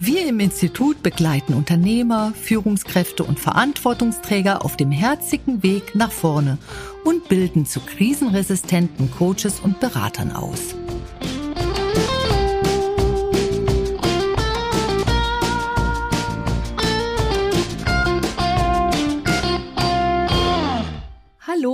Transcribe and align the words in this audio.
Wir 0.00 0.28
im 0.28 0.38
Institut 0.38 1.02
begleiten 1.02 1.54
Unternehmer, 1.54 2.32
Führungskräfte 2.40 3.24
und 3.24 3.40
Verantwortungsträger 3.40 4.64
auf 4.64 4.76
dem 4.76 4.92
herzigen 4.92 5.64
Weg 5.64 5.96
nach 5.96 6.12
vorne 6.12 6.58
und 7.04 7.28
bilden 7.28 7.66
zu 7.66 7.80
krisenresistenten 7.80 9.10
Coaches 9.10 9.58
und 9.58 9.80
Beratern 9.80 10.30
aus. 10.30 10.77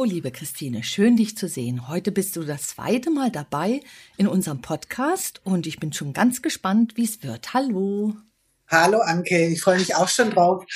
Hallo, 0.04 0.12
liebe 0.12 0.32
Christine, 0.32 0.82
schön 0.82 1.16
dich 1.16 1.34
zu 1.34 1.48
sehen. 1.48 1.88
Heute 1.88 2.12
bist 2.12 2.36
du 2.36 2.42
das 2.42 2.66
zweite 2.66 3.10
Mal 3.10 3.30
dabei 3.30 3.80
in 4.18 4.28
unserem 4.28 4.60
Podcast 4.60 5.40
und 5.44 5.66
ich 5.66 5.80
bin 5.80 5.94
schon 5.94 6.12
ganz 6.12 6.42
gespannt, 6.42 6.98
wie 6.98 7.04
es 7.04 7.22
wird. 7.22 7.54
Hallo. 7.54 8.12
Hallo 8.68 8.98
Anke, 8.98 9.46
ich 9.48 9.62
freue 9.62 9.78
mich 9.78 9.94
auch 9.94 10.08
schon 10.08 10.28
drauf. 10.28 10.66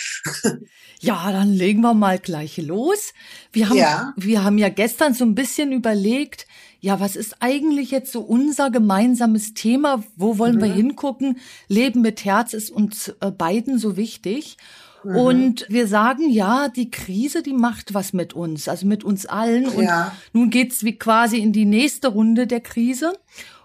ja, 1.00 1.30
dann 1.30 1.52
legen 1.52 1.82
wir 1.82 1.92
mal 1.92 2.18
gleich 2.18 2.56
los. 2.56 3.12
Wir 3.52 3.68
haben, 3.68 3.76
ja. 3.76 4.14
wir 4.16 4.44
haben 4.44 4.56
ja 4.56 4.70
gestern 4.70 5.12
so 5.12 5.26
ein 5.26 5.34
bisschen 5.34 5.72
überlegt, 5.72 6.46
ja, 6.80 6.98
was 6.98 7.14
ist 7.14 7.36
eigentlich 7.40 7.90
jetzt 7.90 8.12
so 8.12 8.20
unser 8.20 8.70
gemeinsames 8.70 9.52
Thema? 9.52 10.02
Wo 10.16 10.38
wollen 10.38 10.56
mhm. 10.56 10.62
wir 10.62 10.72
hingucken? 10.72 11.38
Leben 11.66 12.00
mit 12.00 12.24
Herz 12.24 12.54
ist 12.54 12.70
uns 12.70 13.08
äh, 13.20 13.30
beiden 13.30 13.78
so 13.78 13.98
wichtig. 13.98 14.56
Mhm. 15.04 15.16
Und 15.16 15.66
wir 15.68 15.86
sagen, 15.86 16.30
ja, 16.30 16.68
die 16.68 16.90
Krise, 16.90 17.42
die 17.42 17.52
macht 17.52 17.94
was 17.94 18.12
mit 18.12 18.32
uns, 18.32 18.68
also 18.68 18.86
mit 18.86 19.04
uns 19.04 19.26
allen. 19.26 19.66
Und 19.68 19.84
ja. 19.84 20.12
nun 20.32 20.50
geht's 20.50 20.84
wie 20.84 20.98
quasi 20.98 21.38
in 21.38 21.52
die 21.52 21.64
nächste 21.64 22.08
Runde 22.08 22.46
der 22.46 22.60
Krise. 22.60 23.12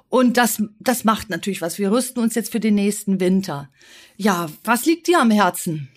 Und 0.09 0.37
das, 0.37 0.61
das 0.79 1.03
macht 1.03 1.29
natürlich 1.29 1.61
was. 1.61 1.79
Wir 1.79 1.91
rüsten 1.91 2.21
uns 2.21 2.35
jetzt 2.35 2.51
für 2.51 2.59
den 2.59 2.75
nächsten 2.75 3.19
Winter. 3.19 3.69
Ja, 4.15 4.47
was 4.63 4.85
liegt 4.85 5.07
dir 5.07 5.19
am 5.19 5.31
Herzen? 5.31 5.89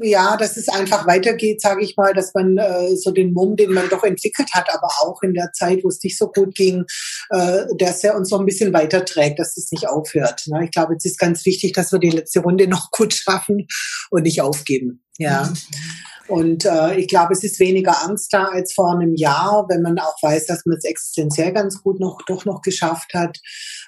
Ja, 0.00 0.36
dass 0.36 0.56
es 0.56 0.68
einfach 0.68 1.06
weitergeht, 1.06 1.60
sage 1.60 1.84
ich 1.84 1.96
mal, 1.96 2.12
dass 2.14 2.32
man 2.34 2.58
äh, 2.58 2.96
so 2.96 3.10
den 3.10 3.32
Mumm, 3.32 3.56
den 3.56 3.72
man 3.72 3.88
doch 3.88 4.02
entwickelt 4.02 4.50
hat, 4.52 4.68
aber 4.72 4.88
auch 5.02 5.22
in 5.22 5.34
der 5.34 5.52
Zeit, 5.52 5.84
wo 5.84 5.88
es 5.88 6.02
nicht 6.02 6.18
so 6.18 6.28
gut 6.28 6.54
ging, 6.54 6.84
äh, 7.30 7.64
dass 7.78 8.02
er 8.02 8.16
uns 8.16 8.28
so 8.28 8.38
ein 8.38 8.46
bisschen 8.46 8.72
weiterträgt, 8.72 9.38
dass 9.38 9.56
es 9.56 9.70
nicht 9.70 9.88
aufhört. 9.88 10.42
Ne? 10.46 10.64
Ich 10.64 10.70
glaube, 10.70 10.94
es 10.96 11.04
ist 11.04 11.18
ganz 11.18 11.44
wichtig, 11.46 11.72
dass 11.72 11.92
wir 11.92 11.98
die 11.98 12.10
letzte 12.10 12.40
Runde 12.40 12.66
noch 12.68 12.90
gut 12.90 13.14
schaffen 13.14 13.66
und 14.10 14.22
nicht 14.22 14.42
aufgeben. 14.42 15.02
Ja. 15.18 15.44
Mhm. 15.44 15.56
Und 16.26 16.64
äh, 16.64 16.96
ich 16.96 17.08
glaube, 17.08 17.34
es 17.34 17.44
ist 17.44 17.60
weniger 17.60 18.02
Angst 18.02 18.32
da 18.32 18.44
als 18.46 18.72
vor 18.72 18.92
einem 18.92 19.14
Jahr, 19.14 19.66
wenn 19.68 19.82
man 19.82 19.98
auch 19.98 20.16
weiß, 20.22 20.46
dass 20.46 20.64
man 20.64 20.78
es 20.78 20.84
existenziell 20.84 21.52
ganz 21.52 21.82
gut 21.82 22.00
noch 22.00 22.18
doch 22.26 22.46
noch 22.46 22.62
geschafft 22.62 23.12
hat. 23.12 23.38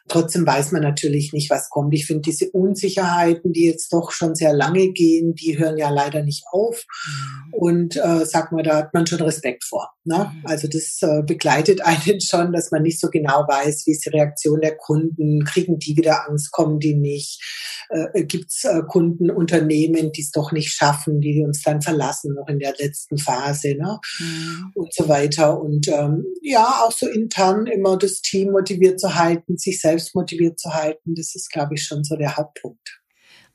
Trotzdem 0.08 0.46
weiß 0.46 0.72
man 0.72 0.82
natürlich 0.82 1.32
nicht, 1.32 1.50
was 1.50 1.68
kommt. 1.68 1.92
Ich 1.94 2.06
finde 2.06 2.22
diese 2.22 2.50
Unsicherheiten, 2.50 3.52
die 3.52 3.66
jetzt 3.66 3.92
doch 3.92 4.12
schon 4.12 4.34
sehr 4.34 4.52
lange 4.52 4.92
gehen, 4.92 5.34
die 5.34 5.58
hören 5.58 5.78
ja 5.78 5.90
leider 5.90 6.22
nicht 6.22 6.44
auf. 6.52 6.84
Mhm. 7.06 7.54
Und 7.54 7.96
äh, 7.96 8.24
sag 8.24 8.52
mal, 8.52 8.62
da 8.62 8.76
hat 8.76 8.94
man 8.94 9.06
schon 9.06 9.20
Respekt 9.20 9.64
vor. 9.64 9.90
Ne? 10.04 10.30
Mhm. 10.32 10.46
Also 10.46 10.68
das 10.68 10.98
äh, 11.02 11.22
begleitet 11.22 11.84
einen 11.84 12.20
schon, 12.24 12.52
dass 12.52 12.70
man 12.70 12.82
nicht 12.82 13.00
so 13.00 13.08
genau 13.08 13.44
weiß, 13.48 13.86
wie 13.86 13.92
ist 13.92 14.04
die 14.06 14.10
Reaktion 14.10 14.60
der 14.60 14.76
Kunden, 14.76 15.44
kriegen 15.44 15.78
die 15.78 15.96
wieder 15.96 16.28
Angst, 16.28 16.52
kommen 16.52 16.78
die 16.78 16.94
nicht, 16.94 17.42
äh, 17.88 18.24
gibt 18.24 18.50
es 18.50 18.64
äh, 18.64 18.82
Kundenunternehmen, 18.86 20.12
die 20.12 20.22
es 20.22 20.30
doch 20.30 20.52
nicht 20.52 20.72
schaffen, 20.72 21.20
die 21.20 21.42
uns 21.44 21.62
dann 21.62 21.82
verlassen, 21.82 22.34
noch 22.34 22.48
in 22.48 22.60
der 22.60 22.74
letzten 22.78 23.18
Phase 23.18 23.74
ne? 23.74 23.98
Mhm. 24.20 24.72
und 24.74 24.94
so 24.94 25.08
weiter. 25.08 25.60
Und 25.60 25.88
ähm, 25.88 26.24
ja, 26.42 26.82
auch 26.84 26.92
so 26.92 27.08
intern 27.08 27.66
immer 27.66 27.96
das 27.96 28.20
Team 28.20 28.52
motiviert 28.52 29.00
zu 29.00 29.16
halten, 29.16 29.56
sich 29.56 29.80
selbst 29.80 29.95
motiviert 30.14 30.58
zu 30.58 30.72
halten, 30.72 31.14
das 31.14 31.34
ist, 31.34 31.50
glaube 31.50 31.74
ich, 31.74 31.84
schon 31.84 32.04
so 32.04 32.16
der 32.16 32.36
Hauptpunkt. 32.36 33.02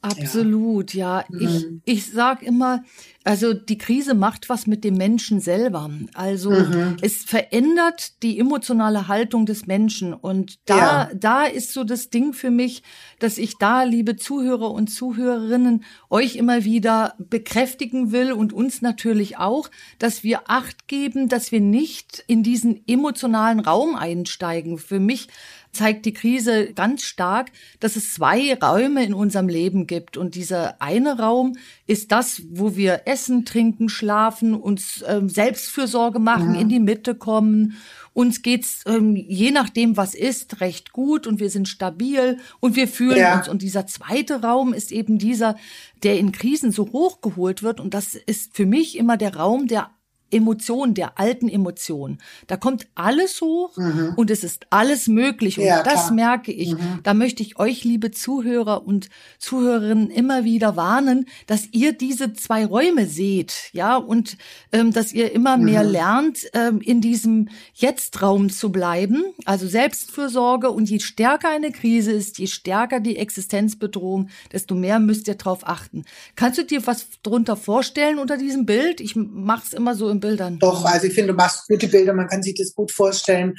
Absolut, 0.01 0.95
ja. 0.95 1.23
ja. 1.29 1.39
Ich, 1.39 1.65
mhm. 1.65 1.81
ich 1.85 2.11
sag 2.11 2.41
immer, 2.41 2.83
also 3.23 3.53
die 3.53 3.77
Krise 3.77 4.15
macht 4.15 4.49
was 4.49 4.65
mit 4.65 4.83
dem 4.83 4.95
Menschen 4.95 5.39
selber. 5.39 5.91
Also 6.15 6.49
mhm. 6.49 6.97
es 7.01 7.23
verändert 7.23 8.23
die 8.23 8.39
emotionale 8.39 9.07
Haltung 9.07 9.45
des 9.45 9.67
Menschen. 9.67 10.13
Und 10.15 10.57
da, 10.65 10.77
ja. 10.77 11.09
da 11.13 11.43
ist 11.43 11.71
so 11.73 11.83
das 11.83 12.09
Ding 12.09 12.33
für 12.33 12.49
mich, 12.49 12.81
dass 13.19 13.37
ich 13.37 13.59
da, 13.59 13.83
liebe 13.83 14.15
Zuhörer 14.15 14.71
und 14.71 14.87
Zuhörerinnen, 14.87 15.83
euch 16.09 16.35
immer 16.35 16.63
wieder 16.63 17.13
bekräftigen 17.19 18.11
will 18.11 18.31
und 18.31 18.53
uns 18.53 18.81
natürlich 18.81 19.37
auch, 19.37 19.69
dass 19.99 20.23
wir 20.23 20.41
Acht 20.47 20.87
geben, 20.87 21.29
dass 21.29 21.51
wir 21.51 21.61
nicht 21.61 22.23
in 22.25 22.41
diesen 22.41 22.81
emotionalen 22.87 23.59
Raum 23.59 23.95
einsteigen. 23.95 24.79
Für 24.79 24.99
mich 24.99 25.27
zeigt 25.71 26.05
die 26.05 26.13
Krise 26.13 26.73
ganz 26.73 27.03
stark, 27.03 27.51
dass 27.79 27.95
es 27.95 28.13
zwei 28.13 28.53
Räume 28.55 29.05
in 29.05 29.13
unserem 29.13 29.47
Leben 29.47 29.87
gibt. 29.91 30.15
Und 30.15 30.35
dieser 30.35 30.81
eine 30.81 31.19
Raum 31.19 31.57
ist 31.85 32.13
das, 32.13 32.43
wo 32.49 32.77
wir 32.77 33.01
essen, 33.07 33.43
trinken, 33.43 33.89
schlafen, 33.89 34.53
uns 34.53 35.03
ähm, 35.05 35.27
Selbstfürsorge 35.27 36.19
machen, 36.19 36.55
ja. 36.55 36.61
in 36.61 36.69
die 36.69 36.79
Mitte 36.79 37.13
kommen. 37.13 37.75
Uns 38.13 38.41
geht's 38.41 38.83
ähm, 38.85 39.17
je 39.17 39.51
nachdem, 39.51 39.97
was 39.97 40.15
ist, 40.15 40.61
recht 40.61 40.93
gut 40.93 41.27
und 41.27 41.41
wir 41.41 41.49
sind 41.49 41.67
stabil 41.67 42.37
und 42.61 42.77
wir 42.77 42.87
fühlen 42.87 43.17
ja. 43.17 43.37
uns. 43.37 43.49
Und 43.49 43.63
dieser 43.63 43.85
zweite 43.85 44.41
Raum 44.41 44.73
ist 44.73 44.93
eben 44.93 45.17
dieser, 45.17 45.57
der 46.03 46.17
in 46.17 46.31
Krisen 46.31 46.71
so 46.71 46.93
hochgeholt 46.93 47.61
wird. 47.61 47.81
Und 47.81 47.93
das 47.93 48.15
ist 48.15 48.55
für 48.55 48.65
mich 48.65 48.97
immer 48.97 49.17
der 49.17 49.35
Raum, 49.35 49.67
der 49.67 49.89
Emotionen, 50.31 50.93
der 50.93 51.19
alten 51.19 51.49
Emotionen. 51.49 52.19
Da 52.47 52.57
kommt 52.57 52.87
alles 52.95 53.41
hoch 53.41 53.75
mhm. 53.77 54.13
und 54.15 54.31
es 54.31 54.43
ist 54.43 54.67
alles 54.69 55.07
möglich. 55.07 55.57
Und 55.57 55.65
ja, 55.65 55.83
das 55.83 56.05
klar. 56.05 56.13
merke 56.13 56.51
ich. 56.51 56.73
Mhm. 56.73 56.99
Da 57.03 57.13
möchte 57.13 57.43
ich 57.43 57.59
euch, 57.59 57.83
liebe 57.83 58.11
Zuhörer 58.11 58.85
und 58.85 59.09
Zuhörerinnen, 59.39 60.09
immer 60.09 60.43
wieder 60.43 60.75
warnen, 60.75 61.27
dass 61.47 61.67
ihr 61.71 61.93
diese 61.93 62.33
zwei 62.33 62.65
Räume 62.65 63.05
seht, 63.05 63.69
ja, 63.73 63.97
und 63.97 64.37
ähm, 64.71 64.93
dass 64.93 65.11
ihr 65.11 65.31
immer 65.33 65.57
mhm. 65.57 65.65
mehr 65.65 65.83
lernt, 65.83 66.49
ähm, 66.53 66.81
in 66.81 67.01
diesem 67.01 67.49
Jetzt-Raum 67.73 68.49
zu 68.49 68.71
bleiben. 68.71 69.23
Also 69.45 69.67
Selbstfürsorge 69.67 70.71
und 70.71 70.89
je 70.89 70.99
stärker 70.99 71.49
eine 71.49 71.71
Krise 71.71 72.11
ist, 72.11 72.37
je 72.37 72.47
stärker 72.47 72.99
die 72.99 73.17
Existenzbedrohung, 73.17 74.29
desto 74.51 74.75
mehr 74.75 74.99
müsst 74.99 75.27
ihr 75.27 75.35
drauf 75.35 75.67
achten. 75.67 76.05
Kannst 76.35 76.57
du 76.57 76.63
dir 76.63 76.85
was 76.87 77.07
drunter 77.23 77.57
vorstellen 77.57 78.19
unter 78.19 78.37
diesem 78.37 78.65
Bild? 78.65 79.01
Ich 79.01 79.15
mache 79.15 79.63
es 79.65 79.73
immer 79.73 79.95
so 79.95 80.09
im 80.09 80.20
Bildern. 80.21 80.59
Doch, 80.59 80.85
also 80.85 81.07
ich 81.07 81.13
finde, 81.13 81.33
du 81.33 81.37
machst 81.37 81.67
gute 81.67 81.89
Bilder, 81.89 82.13
man 82.13 82.27
kann 82.27 82.41
sich 82.41 82.55
das 82.55 82.73
gut 82.73 82.91
vorstellen. 82.91 83.55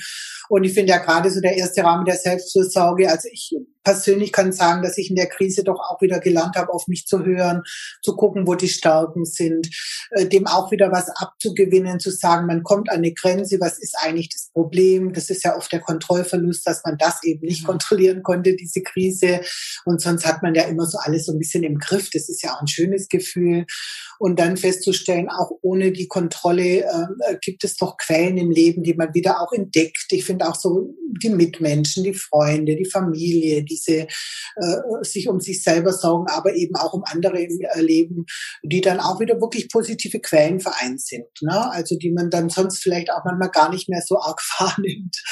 Und 0.52 0.64
ich 0.64 0.74
finde 0.74 0.90
ja 0.90 0.98
gerade 0.98 1.30
so 1.30 1.40
der 1.40 1.56
erste 1.56 1.82
Rahmen 1.82 2.04
der 2.04 2.16
Selbstfürsorge, 2.16 3.08
also 3.10 3.26
ich 3.32 3.56
persönlich 3.84 4.32
kann 4.32 4.52
sagen, 4.52 4.82
dass 4.82 4.98
ich 4.98 5.08
in 5.08 5.16
der 5.16 5.28
Krise 5.28 5.64
doch 5.64 5.80
auch 5.80 6.00
wieder 6.02 6.20
gelernt 6.20 6.56
habe, 6.56 6.72
auf 6.72 6.86
mich 6.88 7.06
zu 7.06 7.24
hören, 7.24 7.62
zu 8.02 8.14
gucken, 8.14 8.46
wo 8.46 8.54
die 8.54 8.68
Stärken 8.68 9.24
sind, 9.24 9.68
äh, 10.10 10.26
dem 10.26 10.46
auch 10.46 10.70
wieder 10.70 10.92
was 10.92 11.08
abzugewinnen, 11.08 12.00
zu 12.00 12.10
sagen, 12.10 12.46
man 12.46 12.62
kommt 12.62 12.90
an 12.90 12.98
eine 12.98 13.14
Grenze, 13.14 13.60
was 13.60 13.78
ist 13.78 13.96
eigentlich 14.02 14.28
das 14.28 14.50
Problem? 14.52 15.14
Das 15.14 15.30
ist 15.30 15.42
ja 15.42 15.56
oft 15.56 15.72
der 15.72 15.80
Kontrollverlust, 15.80 16.66
dass 16.66 16.82
man 16.84 16.98
das 16.98 17.24
eben 17.24 17.46
nicht 17.46 17.64
kontrollieren 17.64 18.22
konnte, 18.22 18.54
diese 18.54 18.82
Krise. 18.82 19.40
Und 19.84 20.00
sonst 20.00 20.26
hat 20.26 20.42
man 20.42 20.54
ja 20.54 20.64
immer 20.64 20.86
so 20.86 20.98
alles 20.98 21.26
so 21.26 21.32
ein 21.32 21.38
bisschen 21.38 21.64
im 21.64 21.78
Griff. 21.78 22.10
Das 22.12 22.28
ist 22.28 22.42
ja 22.42 22.54
auch 22.54 22.60
ein 22.60 22.68
schönes 22.68 23.08
Gefühl. 23.08 23.64
Und 24.18 24.38
dann 24.38 24.56
festzustellen, 24.56 25.28
auch 25.28 25.50
ohne 25.62 25.90
die 25.90 26.06
Kontrolle 26.06 26.82
äh, 26.82 27.36
gibt 27.40 27.64
es 27.64 27.76
doch 27.76 27.96
Quellen 27.96 28.36
im 28.36 28.50
Leben, 28.50 28.84
die 28.84 28.94
man 28.94 29.14
wieder 29.14 29.40
auch 29.40 29.52
entdeckt. 29.52 30.06
Ich 30.10 30.24
finde 30.24 30.41
auch 30.48 30.54
so 30.54 30.94
die 31.22 31.30
Mitmenschen, 31.30 32.04
die 32.04 32.14
Freunde, 32.14 32.76
die 32.76 32.88
Familie, 32.88 33.64
diese 33.64 34.06
äh, 34.56 34.76
sich 35.02 35.28
um 35.28 35.40
sich 35.40 35.62
selber 35.62 35.92
sorgen, 35.92 36.26
aber 36.30 36.54
eben 36.54 36.76
auch 36.76 36.92
um 36.92 37.04
andere 37.04 37.40
im 37.40 37.60
äh, 37.60 37.80
Leben, 37.80 38.26
die 38.62 38.80
dann 38.80 39.00
auch 39.00 39.20
wieder 39.20 39.40
wirklich 39.40 39.70
positive 39.70 40.20
Quellen 40.20 40.60
vereint 40.60 41.00
sind. 41.00 41.26
Ne? 41.40 41.70
Also 41.70 41.96
die 41.96 42.12
man 42.12 42.30
dann 42.30 42.48
sonst 42.48 42.82
vielleicht 42.82 43.10
auch 43.10 43.24
manchmal 43.24 43.50
gar 43.50 43.70
nicht 43.70 43.88
mehr 43.88 44.02
so 44.06 44.18
arg 44.18 44.40
wahrnimmt 44.58 45.22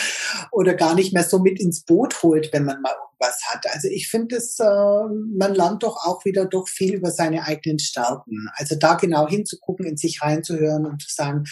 oder 0.52 0.74
gar 0.74 0.94
nicht 0.94 1.12
mehr 1.12 1.24
so 1.24 1.38
mit 1.38 1.60
ins 1.60 1.84
Boot 1.84 2.22
holt, 2.22 2.52
wenn 2.52 2.64
man 2.64 2.80
mal 2.82 2.92
irgendwas 2.92 3.40
hat. 3.48 3.64
Also 3.72 3.88
ich 3.88 4.08
finde 4.08 4.36
es, 4.36 4.58
äh, 4.58 4.64
man 4.64 5.54
lernt 5.54 5.82
doch 5.82 5.96
auch 6.04 6.24
wieder 6.24 6.46
doch 6.46 6.68
viel 6.68 6.94
über 6.94 7.10
seine 7.10 7.44
eigenen 7.44 7.78
Stärken. 7.78 8.48
Also 8.54 8.76
da 8.76 8.94
genau 8.94 9.28
hinzugucken, 9.28 9.86
in 9.86 9.96
sich 9.96 10.22
reinzuhören 10.22 10.86
und 10.86 11.02
zu 11.02 11.08
sagen, 11.14 11.44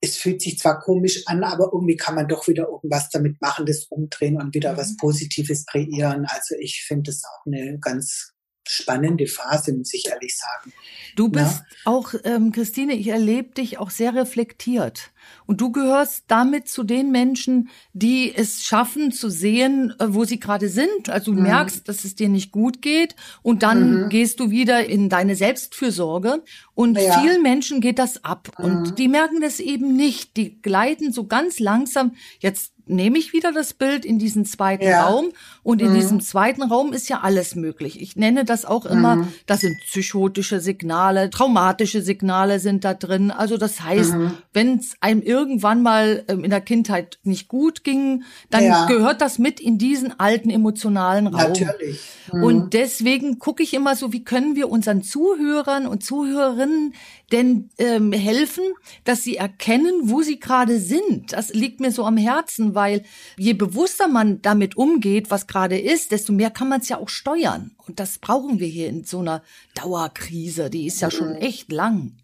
es 0.00 0.16
fühlt 0.16 0.40
sich 0.40 0.58
zwar 0.58 0.80
komisch 0.80 1.22
an, 1.26 1.42
aber 1.42 1.70
irgendwie 1.72 1.96
kann 1.96 2.14
man 2.14 2.28
doch 2.28 2.46
wieder 2.46 2.68
irgendwas 2.68 3.08
damit 3.10 3.40
machen, 3.40 3.66
das 3.66 3.84
umdrehen 3.84 4.40
und 4.40 4.54
wieder 4.54 4.74
mhm. 4.74 4.76
was 4.76 4.96
Positives 4.96 5.66
kreieren. 5.66 6.26
Also 6.26 6.54
ich 6.60 6.84
finde 6.86 7.10
das 7.10 7.22
auch 7.24 7.46
eine 7.46 7.78
ganz 7.80 8.34
spannende 8.68 9.26
Phase, 9.26 9.72
muss 9.72 9.94
ich 9.94 10.06
ehrlich 10.08 10.36
sagen. 10.36 10.72
Du 11.16 11.28
bist 11.30 11.44
ja. 11.44 11.64
auch, 11.86 12.12
ähm, 12.24 12.52
Christine, 12.52 12.94
ich 12.94 13.08
erlebe 13.08 13.54
dich 13.54 13.78
auch 13.78 13.90
sehr 13.90 14.14
reflektiert. 14.14 15.10
Und 15.46 15.60
du 15.60 15.72
gehörst 15.72 16.24
damit 16.28 16.68
zu 16.68 16.84
den 16.84 17.10
Menschen, 17.10 17.70
die 17.92 18.34
es 18.34 18.62
schaffen 18.62 19.10
zu 19.10 19.30
sehen, 19.30 19.94
äh, 19.98 20.06
wo 20.08 20.24
sie 20.24 20.38
gerade 20.38 20.68
sind. 20.68 21.08
Also 21.08 21.32
du 21.32 21.38
mhm. 21.38 21.44
merkst, 21.44 21.88
dass 21.88 22.04
es 22.04 22.14
dir 22.14 22.28
nicht 22.28 22.52
gut 22.52 22.82
geht 22.82 23.16
und 23.42 23.62
dann 23.62 24.04
mhm. 24.04 24.08
gehst 24.10 24.38
du 24.38 24.50
wieder 24.50 24.84
in 24.84 25.08
deine 25.08 25.34
Selbstfürsorge. 25.34 26.44
Und 26.78 26.96
ja. 26.96 27.18
vielen 27.18 27.42
Menschen 27.42 27.80
geht 27.80 27.98
das 27.98 28.24
ab. 28.24 28.50
Mhm. 28.56 28.64
Und 28.64 28.98
die 29.00 29.08
merken 29.08 29.40
das 29.40 29.58
eben 29.58 29.96
nicht. 29.96 30.36
Die 30.36 30.62
gleiten 30.62 31.12
so 31.12 31.26
ganz 31.26 31.58
langsam. 31.58 32.14
Jetzt 32.38 32.72
nehme 32.88 33.18
ich 33.18 33.32
wieder 33.32 33.52
das 33.52 33.74
Bild 33.74 34.04
in 34.04 34.18
diesen 34.18 34.44
zweiten 34.44 34.84
ja. 34.84 35.06
Raum 35.06 35.30
und 35.62 35.82
in 35.82 35.90
mhm. 35.90 35.94
diesem 35.96 36.20
zweiten 36.20 36.62
Raum 36.62 36.92
ist 36.92 37.08
ja 37.08 37.20
alles 37.20 37.54
möglich. 37.54 38.00
Ich 38.00 38.16
nenne 38.16 38.44
das 38.44 38.64
auch 38.64 38.86
immer, 38.86 39.16
mhm. 39.16 39.28
das 39.46 39.60
sind 39.60 39.76
psychotische 39.80 40.60
Signale, 40.60 41.30
traumatische 41.30 42.02
Signale 42.02 42.60
sind 42.60 42.84
da 42.84 42.94
drin. 42.94 43.30
Also 43.30 43.56
das 43.56 43.82
heißt, 43.82 44.14
mhm. 44.14 44.32
wenn 44.52 44.78
es 44.78 44.96
einem 45.00 45.22
irgendwann 45.22 45.82
mal 45.82 46.24
ähm, 46.28 46.44
in 46.44 46.50
der 46.50 46.60
Kindheit 46.60 47.18
nicht 47.22 47.48
gut 47.48 47.84
ging, 47.84 48.24
dann 48.50 48.64
ja. 48.64 48.86
gehört 48.86 49.20
das 49.20 49.38
mit 49.38 49.60
in 49.60 49.78
diesen 49.78 50.18
alten 50.18 50.50
emotionalen 50.50 51.26
Raum. 51.26 51.52
Natürlich. 51.52 52.00
Mhm. 52.32 52.42
Und 52.42 52.74
deswegen 52.74 53.38
gucke 53.38 53.62
ich 53.62 53.74
immer 53.74 53.96
so, 53.96 54.12
wie 54.12 54.24
können 54.24 54.56
wir 54.56 54.70
unseren 54.70 55.02
Zuhörern 55.02 55.86
und 55.86 56.02
Zuhörerinnen 56.04 56.67
denn 57.32 57.70
ähm, 57.78 58.12
helfen, 58.12 58.64
dass 59.04 59.22
sie 59.22 59.36
erkennen, 59.36 59.92
wo 60.04 60.22
sie 60.22 60.40
gerade 60.40 60.78
sind. 60.78 61.32
Das 61.32 61.52
liegt 61.52 61.80
mir 61.80 61.92
so 61.92 62.04
am 62.04 62.16
Herzen, 62.16 62.74
weil 62.74 63.04
je 63.36 63.52
bewusster 63.52 64.08
man 64.08 64.40
damit 64.42 64.76
umgeht, 64.76 65.30
was 65.30 65.46
gerade 65.46 65.78
ist, 65.78 66.12
desto 66.12 66.32
mehr 66.32 66.50
kann 66.50 66.68
man 66.68 66.80
es 66.80 66.88
ja 66.88 66.98
auch 66.98 67.08
steuern. 67.08 67.72
Und 67.86 68.00
das 68.00 68.18
brauchen 68.18 68.60
wir 68.60 68.68
hier 68.68 68.88
in 68.88 69.04
so 69.04 69.20
einer 69.20 69.42
Dauerkrise. 69.74 70.70
Die 70.70 70.86
ist 70.86 71.00
ja 71.00 71.10
schon 71.10 71.30
mhm. 71.30 71.36
echt 71.36 71.72
lang. 71.72 72.16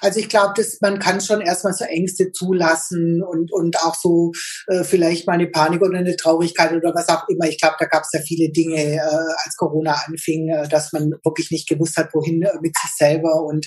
Also 0.00 0.20
ich 0.20 0.28
glaube, 0.28 0.54
dass 0.56 0.80
man 0.80 0.98
kann 0.98 1.20
schon 1.20 1.40
erstmal 1.40 1.74
so 1.74 1.84
Ängste 1.84 2.32
zulassen 2.32 3.22
und, 3.22 3.52
und 3.52 3.78
auch 3.78 3.94
so 3.94 4.32
äh, 4.68 4.84
vielleicht 4.84 5.26
mal 5.26 5.34
eine 5.34 5.48
Panik 5.48 5.82
oder 5.82 5.98
eine 5.98 6.16
Traurigkeit 6.16 6.72
oder 6.72 6.94
was 6.94 7.08
auch 7.08 7.28
immer. 7.28 7.48
Ich 7.48 7.60
glaube, 7.60 7.76
da 7.78 7.86
gab 7.86 8.02
es 8.02 8.10
ja 8.12 8.20
viele 8.20 8.50
Dinge, 8.50 8.76
äh, 8.76 8.98
als 8.98 9.56
Corona 9.56 10.00
anfing, 10.06 10.48
äh, 10.48 10.68
dass 10.68 10.92
man 10.92 11.12
wirklich 11.24 11.50
nicht 11.50 11.68
gewusst 11.68 11.96
hat, 11.96 12.14
wohin 12.14 12.42
äh, 12.42 12.52
mit 12.60 12.76
sich 12.76 12.90
selber 12.96 13.42
und 13.44 13.66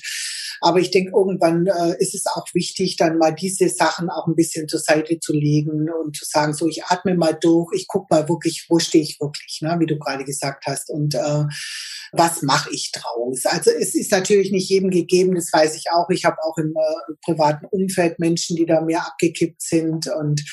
aber 0.61 0.79
ich 0.79 0.91
denke, 0.91 1.11
irgendwann 1.15 1.67
äh, 1.67 1.95
ist 1.99 2.15
es 2.15 2.25
auch 2.25 2.45
wichtig, 2.53 2.97
dann 2.97 3.17
mal 3.17 3.33
diese 3.33 3.69
Sachen 3.69 4.09
auch 4.09 4.27
ein 4.27 4.35
bisschen 4.35 4.67
zur 4.67 4.79
Seite 4.79 5.19
zu 5.19 5.33
legen 5.33 5.89
und 6.03 6.15
zu 6.15 6.25
sagen, 6.25 6.53
so 6.53 6.67
ich 6.67 6.83
atme 6.85 7.15
mal 7.15 7.37
durch, 7.39 7.73
ich 7.75 7.87
guck 7.87 8.09
mal 8.09 8.27
wirklich, 8.29 8.65
wo 8.69 8.79
stehe 8.79 9.03
ich 9.03 9.19
wirklich, 9.19 9.59
ne, 9.61 9.75
wie 9.79 9.85
du 9.85 9.97
gerade 9.97 10.23
gesagt 10.23 10.65
hast. 10.65 10.89
Und 10.89 11.15
äh, 11.15 11.43
was 12.11 12.41
mache 12.41 12.69
ich 12.71 12.91
draus? 12.91 13.45
Also 13.45 13.71
es 13.71 13.95
ist 13.95 14.11
natürlich 14.11 14.51
nicht 14.51 14.69
jedem 14.69 14.89
gegeben, 14.89 15.35
das 15.35 15.51
weiß 15.51 15.75
ich 15.75 15.85
auch. 15.91 16.09
Ich 16.09 16.25
habe 16.25 16.37
auch 16.43 16.57
im 16.57 16.73
äh, 16.75 17.13
privaten 17.23 17.65
Umfeld 17.65 18.19
Menschen, 18.19 18.55
die 18.55 18.65
da 18.65 18.81
mehr 18.81 19.05
abgekippt 19.05 19.61
sind 19.61 20.07
und 20.07 20.43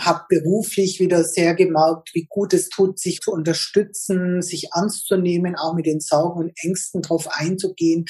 habe 0.00 0.22
beruflich 0.28 1.00
wieder 1.00 1.24
sehr 1.24 1.54
gemerkt, 1.54 2.10
wie 2.14 2.26
gut 2.28 2.52
es 2.52 2.68
tut, 2.68 2.98
sich 2.98 3.20
zu 3.20 3.32
unterstützen, 3.32 4.42
sich 4.42 4.68
ernst 4.74 5.06
zu 5.06 5.16
nehmen, 5.16 5.56
auch 5.56 5.74
mit 5.74 5.86
den 5.86 6.00
Sorgen 6.00 6.40
und 6.40 6.52
Ängsten 6.62 7.02
drauf 7.02 7.28
einzugehen, 7.30 8.04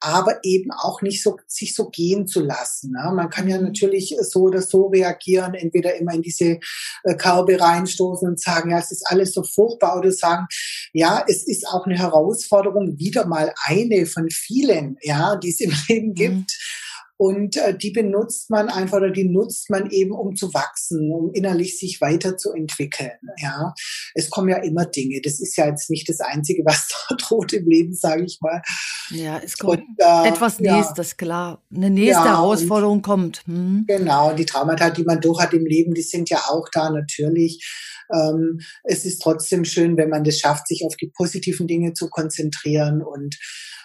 aber 0.00 0.38
eben 0.42 0.70
auch 0.70 1.02
nicht 1.02 1.22
so 1.22 1.36
sich 1.46 1.74
so 1.74 1.88
gehen 1.88 2.26
zu 2.26 2.40
lassen. 2.40 2.92
Ne? 2.92 3.12
Man 3.14 3.30
kann 3.30 3.48
ja 3.48 3.60
natürlich 3.60 4.16
so 4.20 4.42
oder 4.42 4.62
so 4.62 4.86
reagieren, 4.86 5.54
entweder 5.54 5.96
immer 5.96 6.14
in 6.14 6.22
diese 6.22 6.58
äh, 7.04 7.14
Körbe 7.16 7.60
reinstoßen 7.60 8.28
und 8.28 8.40
sagen, 8.40 8.70
ja, 8.70 8.78
es 8.78 8.92
ist 8.92 9.06
alles 9.06 9.32
so 9.32 9.42
furchtbar, 9.42 9.98
oder 9.98 10.12
sagen, 10.12 10.46
ja, 10.92 11.24
es 11.26 11.46
ist 11.46 11.66
auch 11.66 11.86
eine 11.86 11.98
Herausforderung, 11.98 12.98
wieder 12.98 13.26
mal 13.26 13.52
eine 13.64 14.06
von 14.06 14.28
vielen, 14.30 14.96
ja, 15.02 15.36
die 15.36 15.50
es 15.50 15.60
im 15.60 15.72
Leben 15.88 16.08
mhm. 16.08 16.14
gibt. 16.14 16.34
Mhm 16.34 16.82
und 17.16 17.56
äh, 17.56 17.76
die 17.76 17.90
benutzt 17.90 18.50
man 18.50 18.68
einfach 18.68 18.96
oder 18.96 19.10
die 19.10 19.28
nutzt 19.28 19.70
man 19.70 19.90
eben, 19.90 20.12
um 20.12 20.34
zu 20.34 20.52
wachsen, 20.54 21.12
um 21.12 21.30
innerlich 21.32 21.78
sich 21.78 22.00
weiterzuentwickeln. 22.00 23.12
Ja, 23.38 23.74
es 24.14 24.30
kommen 24.30 24.48
ja 24.48 24.56
immer 24.58 24.86
Dinge. 24.86 25.20
Das 25.22 25.40
ist 25.40 25.56
ja 25.56 25.66
jetzt 25.66 25.90
nicht 25.90 26.08
das 26.08 26.20
Einzige, 26.20 26.62
was 26.66 26.88
da 27.08 27.16
droht 27.16 27.52
im 27.52 27.66
Leben, 27.66 27.94
sage 27.94 28.24
ich 28.24 28.38
mal. 28.40 28.62
Ja, 29.10 29.40
es 29.44 29.56
kommt 29.56 29.82
und, 29.82 29.98
äh, 29.98 30.28
etwas 30.28 30.58
Nächstes, 30.58 31.10
ja. 31.10 31.16
klar. 31.16 31.62
Eine 31.74 31.90
nächste 31.90 32.24
ja, 32.24 32.36
Herausforderung 32.36 33.02
kommt. 33.02 33.42
Hm. 33.46 33.84
Genau, 33.86 34.32
die 34.34 34.46
Traumata, 34.46 34.90
die 34.90 35.04
man 35.04 35.20
durch 35.20 35.40
hat 35.40 35.52
im 35.52 35.66
Leben, 35.66 35.94
die 35.94 36.02
sind 36.02 36.30
ja 36.30 36.38
auch 36.48 36.68
da 36.72 36.90
natürlich. 36.90 37.64
Ähm, 38.12 38.60
es 38.84 39.04
ist 39.04 39.22
trotzdem 39.22 39.64
schön, 39.64 39.96
wenn 39.96 40.08
man 40.08 40.24
das 40.24 40.38
schafft, 40.38 40.68
sich 40.68 40.84
auf 40.84 40.96
die 40.96 41.12
positiven 41.16 41.66
Dinge 41.66 41.94
zu 41.94 42.08
konzentrieren 42.08 43.02
und 43.02 43.36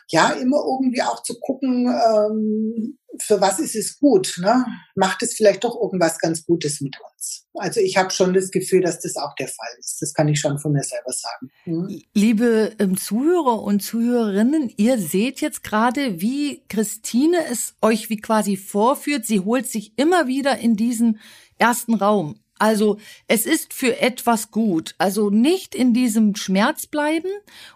ja, 0.10 0.32
immer 0.32 0.58
irgendwie 0.58 1.02
auch 1.02 1.22
zu 1.24 1.40
gucken, 1.40 1.88
ähm, 1.88 2.98
für 3.20 3.42
was 3.42 3.60
ist 3.60 3.76
es 3.76 4.00
gut? 4.00 4.38
Ne? 4.40 4.66
Macht 4.96 5.24
es 5.24 5.34
vielleicht 5.34 5.64
doch 5.64 5.76
irgendwas 5.76 6.20
ganz 6.20 6.46
Gutes 6.46 6.82
mit 6.82 6.96
uns? 7.00 7.46
Also 7.56 7.80
ich 7.80 7.98
habe 7.98 8.12
schon 8.12 8.34
das 8.34 8.52
Gefühl, 8.52 8.82
dass 8.82 9.00
das 9.00 9.16
auch 9.18 9.34
der 9.36 9.48
Fall 9.48 9.70
ist. 9.80 10.02
Das 10.02 10.14
kann 10.14 10.28
ich 10.28 10.40
schon 10.40 10.60
von 10.60 10.72
mir 10.72 10.84
selber 10.84 11.12
sagen. 11.12 11.52
Mhm. 11.66 12.02
Liebe 12.14 12.74
ähm, 12.80 12.98
Zuhörer 12.98 13.64
und 13.64 13.82
Zuhörerinnen, 13.82 14.72
ihr 14.78 14.98
seht 15.00 15.42
jetzt 15.42 15.64
gerade, 15.64 16.22
wie 16.22 16.64
Christine 16.70 17.38
es 17.52 17.76
euch 17.82 18.10
wie 18.10 18.18
quasi 18.18 18.56
vorführt. 18.56 19.26
Sie 19.26 19.40
holt 19.40 19.68
sich 19.68 19.98
immer 19.98 20.28
wieder 20.28 20.58
in 20.60 20.76
diesen 20.76 21.20
ersten 21.58 21.96
Raum. 21.96 22.40
Also 22.60 22.98
es 23.28 23.46
ist 23.46 23.74
für 23.74 24.02
etwas 24.02 24.52
gut. 24.52 24.96
Also 24.98 25.30
nicht 25.30 25.76
in 25.76 25.94
diesem 25.94 26.36
Schmerz 26.36 26.88
bleiben 26.88 27.30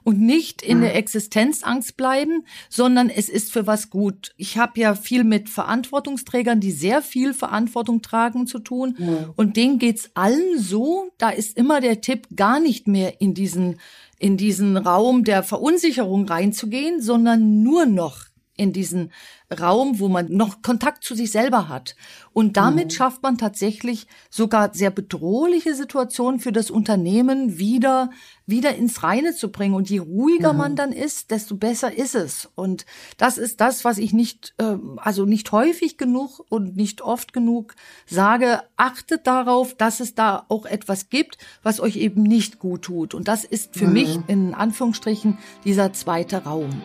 und 0.03 0.19
nicht 0.19 0.61
in 0.61 0.81
der 0.81 0.95
Existenzangst 0.95 1.97
bleiben, 1.97 2.45
sondern 2.69 3.09
es 3.09 3.29
ist 3.29 3.51
für 3.51 3.67
was 3.67 3.89
gut. 3.89 4.33
Ich 4.37 4.57
habe 4.57 4.79
ja 4.79 4.95
viel 4.95 5.23
mit 5.23 5.49
Verantwortungsträgern, 5.49 6.59
die 6.59 6.71
sehr 6.71 7.01
viel 7.01 7.33
Verantwortung 7.33 8.01
tragen, 8.01 8.47
zu 8.47 8.59
tun. 8.59 8.95
Ja. 8.97 9.29
Und 9.35 9.57
denen 9.57 9.79
geht's 9.79 10.11
allen 10.13 10.57
so. 10.57 11.11
Da 11.17 11.29
ist 11.29 11.57
immer 11.57 11.81
der 11.81 12.01
Tipp, 12.01 12.27
gar 12.35 12.59
nicht 12.59 12.87
mehr 12.87 13.21
in 13.21 13.33
diesen 13.33 13.79
in 14.21 14.37
diesen 14.37 14.77
Raum 14.77 15.23
der 15.23 15.41
Verunsicherung 15.41 16.27
reinzugehen, 16.27 17.01
sondern 17.01 17.63
nur 17.63 17.87
noch 17.87 18.30
in 18.57 18.73
diesen 18.73 19.11
Raum, 19.59 19.99
wo 19.99 20.07
man 20.07 20.27
noch 20.29 20.61
Kontakt 20.61 21.03
zu 21.03 21.15
sich 21.15 21.31
selber 21.31 21.67
hat. 21.67 21.95
Und 22.33 22.57
damit 22.57 22.85
mhm. 22.85 22.89
schafft 22.91 23.23
man 23.23 23.37
tatsächlich 23.37 24.07
sogar 24.29 24.73
sehr 24.73 24.91
bedrohliche 24.91 25.75
Situationen 25.75 26.39
für 26.39 26.51
das 26.51 26.69
Unternehmen 26.69 27.57
wieder, 27.57 28.11
wieder 28.45 28.75
ins 28.75 29.03
Reine 29.03 29.33
zu 29.33 29.51
bringen. 29.51 29.73
Und 29.73 29.89
je 29.89 29.99
ruhiger 29.99 30.53
mhm. 30.53 30.59
man 30.59 30.75
dann 30.75 30.91
ist, 30.91 31.31
desto 31.31 31.55
besser 31.55 31.97
ist 31.97 32.15
es. 32.15 32.49
Und 32.55 32.85
das 33.17 33.37
ist 33.37 33.61
das, 33.61 33.83
was 33.83 33.97
ich 33.97 34.13
nicht, 34.13 34.53
äh, 34.57 34.77
also 34.97 35.25
nicht 35.25 35.51
häufig 35.51 35.97
genug 35.97 36.45
und 36.49 36.75
nicht 36.75 37.01
oft 37.01 37.33
genug 37.33 37.75
sage. 38.05 38.61
Achtet 38.77 39.27
darauf, 39.27 39.75
dass 39.75 39.99
es 39.99 40.15
da 40.15 40.45
auch 40.49 40.65
etwas 40.65 41.09
gibt, 41.09 41.37
was 41.63 41.79
euch 41.79 41.95
eben 41.97 42.23
nicht 42.23 42.59
gut 42.59 42.83
tut. 42.83 43.13
Und 43.13 43.27
das 43.27 43.43
ist 43.43 43.75
für 43.75 43.87
mhm. 43.87 43.93
mich 43.93 44.19
in 44.27 44.53
Anführungsstrichen 44.53 45.37
dieser 45.65 45.93
zweite 45.93 46.43
Raum. 46.43 46.81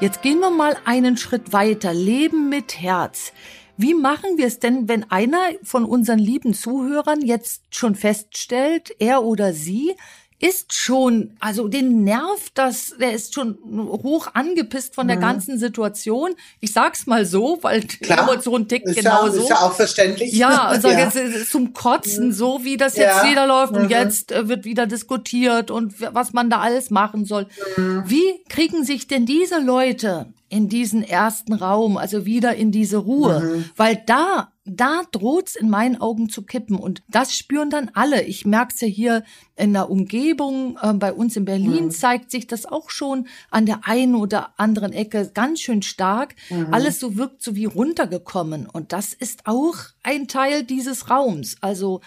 Jetzt 0.00 0.22
gehen 0.22 0.38
wir 0.38 0.50
mal 0.50 0.76
einen 0.84 1.16
Schritt 1.16 1.52
weiter. 1.52 1.92
Leben 1.92 2.48
mit 2.48 2.80
Herz. 2.80 3.32
Wie 3.76 3.94
machen 3.94 4.38
wir 4.38 4.46
es 4.46 4.60
denn, 4.60 4.88
wenn 4.88 5.10
einer 5.10 5.40
von 5.64 5.84
unseren 5.84 6.20
lieben 6.20 6.54
Zuhörern 6.54 7.20
jetzt 7.20 7.74
schon 7.74 7.96
feststellt, 7.96 8.94
er 9.00 9.24
oder 9.24 9.52
sie 9.52 9.96
ist 10.40 10.72
schon, 10.72 11.36
also 11.40 11.66
den 11.66 12.04
nervt 12.04 12.52
das, 12.54 12.94
der 13.00 13.12
ist 13.12 13.34
schon 13.34 13.58
hoch 13.64 14.28
angepisst 14.34 14.94
von 14.94 15.08
der 15.08 15.16
mhm. 15.16 15.22
ganzen 15.22 15.58
Situation. 15.58 16.34
Ich 16.60 16.72
sag's 16.72 17.06
mal 17.06 17.26
so, 17.26 17.58
weil 17.62 17.82
Klar. 17.82 18.28
Emotion 18.28 18.68
tickt 18.68 18.94
genauso. 18.94 19.38
Ja, 19.38 19.42
ist 19.42 19.50
ja 19.50 19.56
auch 19.56 19.72
verständlich. 19.72 20.32
Ja, 20.32 20.62
also 20.66 20.88
ja. 20.88 21.00
jetzt 21.00 21.50
zum 21.50 21.72
Kotzen, 21.72 22.32
so 22.32 22.64
wie 22.64 22.76
das 22.76 22.96
jetzt 22.96 23.24
ja. 23.24 23.28
wieder 23.28 23.46
läuft 23.48 23.72
mhm. 23.72 23.82
und 23.82 23.90
jetzt 23.90 24.30
äh, 24.30 24.48
wird 24.48 24.64
wieder 24.64 24.86
diskutiert 24.86 25.72
und 25.72 25.94
was 26.14 26.32
man 26.32 26.50
da 26.50 26.60
alles 26.60 26.90
machen 26.90 27.24
soll. 27.24 27.46
Mhm. 27.76 28.04
Wie 28.06 28.40
kriegen 28.48 28.84
sich 28.84 29.08
denn 29.08 29.26
diese 29.26 29.58
Leute 29.58 30.26
in 30.48 30.68
diesen 30.68 31.02
ersten 31.02 31.52
Raum, 31.52 31.96
also 31.96 32.24
wieder 32.24 32.56
in 32.56 32.72
diese 32.72 32.98
Ruhe? 32.98 33.40
Mhm. 33.40 33.64
Weil 33.76 34.02
da 34.06 34.52
da 34.70 35.02
droht's 35.10 35.56
in 35.56 35.70
meinen 35.70 36.00
Augen 36.00 36.28
zu 36.28 36.42
kippen. 36.42 36.76
Und 36.76 37.02
das 37.08 37.34
spüren 37.34 37.70
dann 37.70 37.90
alle. 37.94 38.22
Ich 38.22 38.44
merk's 38.44 38.80
ja 38.80 38.88
hier 38.88 39.24
in 39.56 39.72
der 39.72 39.90
Umgebung. 39.90 40.78
Äh, 40.80 40.94
bei 40.94 41.12
uns 41.12 41.36
in 41.36 41.44
Berlin 41.44 41.86
mhm. 41.86 41.90
zeigt 41.90 42.30
sich 42.30 42.46
das 42.46 42.66
auch 42.66 42.90
schon 42.90 43.26
an 43.50 43.66
der 43.66 43.86
einen 43.86 44.14
oder 44.14 44.58
anderen 44.58 44.92
Ecke 44.92 45.30
ganz 45.32 45.60
schön 45.60 45.82
stark. 45.82 46.34
Mhm. 46.50 46.72
Alles 46.72 47.00
so 47.00 47.16
wirkt 47.16 47.42
so 47.42 47.56
wie 47.56 47.64
runtergekommen. 47.64 48.66
Und 48.66 48.92
das 48.92 49.12
ist 49.12 49.46
auch 49.46 49.76
ein 50.02 50.28
Teil 50.28 50.64
dieses 50.64 51.10
Raums. 51.10 51.56
Also 51.60 52.00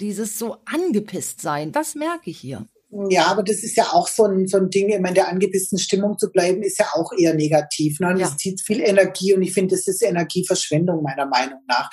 dieses 0.00 0.38
so 0.38 0.58
angepisst 0.64 1.40
sein, 1.40 1.72
das 1.72 1.94
merke 1.94 2.30
ich 2.30 2.38
hier. 2.38 2.66
Ja, 3.10 3.26
aber 3.26 3.42
das 3.42 3.62
ist 3.62 3.76
ja 3.76 3.84
auch 3.92 4.08
so 4.08 4.24
ein, 4.24 4.46
so 4.46 4.56
ein 4.58 4.70
Ding, 4.70 4.88
immer 4.88 5.08
in 5.08 5.14
der 5.14 5.28
angebissenen 5.28 5.80
Stimmung 5.80 6.18
zu 6.18 6.30
bleiben, 6.30 6.62
ist 6.62 6.78
ja 6.78 6.86
auch 6.94 7.12
eher 7.16 7.34
negativ. 7.34 8.00
Ne? 8.00 8.08
Und 8.08 8.18
ja. 8.18 8.26
Das 8.26 8.36
zieht 8.36 8.60
viel 8.60 8.80
Energie 8.80 9.34
und 9.34 9.42
ich 9.42 9.52
finde, 9.52 9.74
das 9.74 9.86
ist 9.86 10.02
Energieverschwendung 10.02 11.02
meiner 11.02 11.26
Meinung 11.26 11.60
nach. 11.68 11.90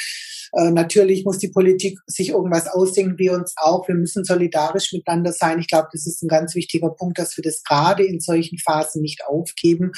Äh, 0.54 0.72
natürlich 0.72 1.26
muss 1.26 1.40
die 1.40 1.50
Politik 1.50 2.00
sich 2.06 2.30
irgendwas 2.30 2.68
ausdenken, 2.68 3.18
wir 3.18 3.34
uns 3.34 3.54
auch. 3.58 3.88
Wir 3.88 3.96
müssen 3.96 4.24
solidarisch 4.24 4.94
miteinander 4.94 5.34
sein. 5.34 5.60
Ich 5.60 5.68
glaube, 5.68 5.88
das 5.92 6.06
ist 6.06 6.22
ein 6.24 6.28
ganz 6.28 6.56
wichtiger 6.56 6.90
Punkt, 6.90 7.18
dass 7.18 7.36
wir 7.38 7.44
das 7.44 7.64
gerade 7.64 8.04
in 8.04 8.20
solchen 8.20 8.58
Phasen 8.60 9.02
nicht 9.02 9.26
aufgeben. 9.26 9.92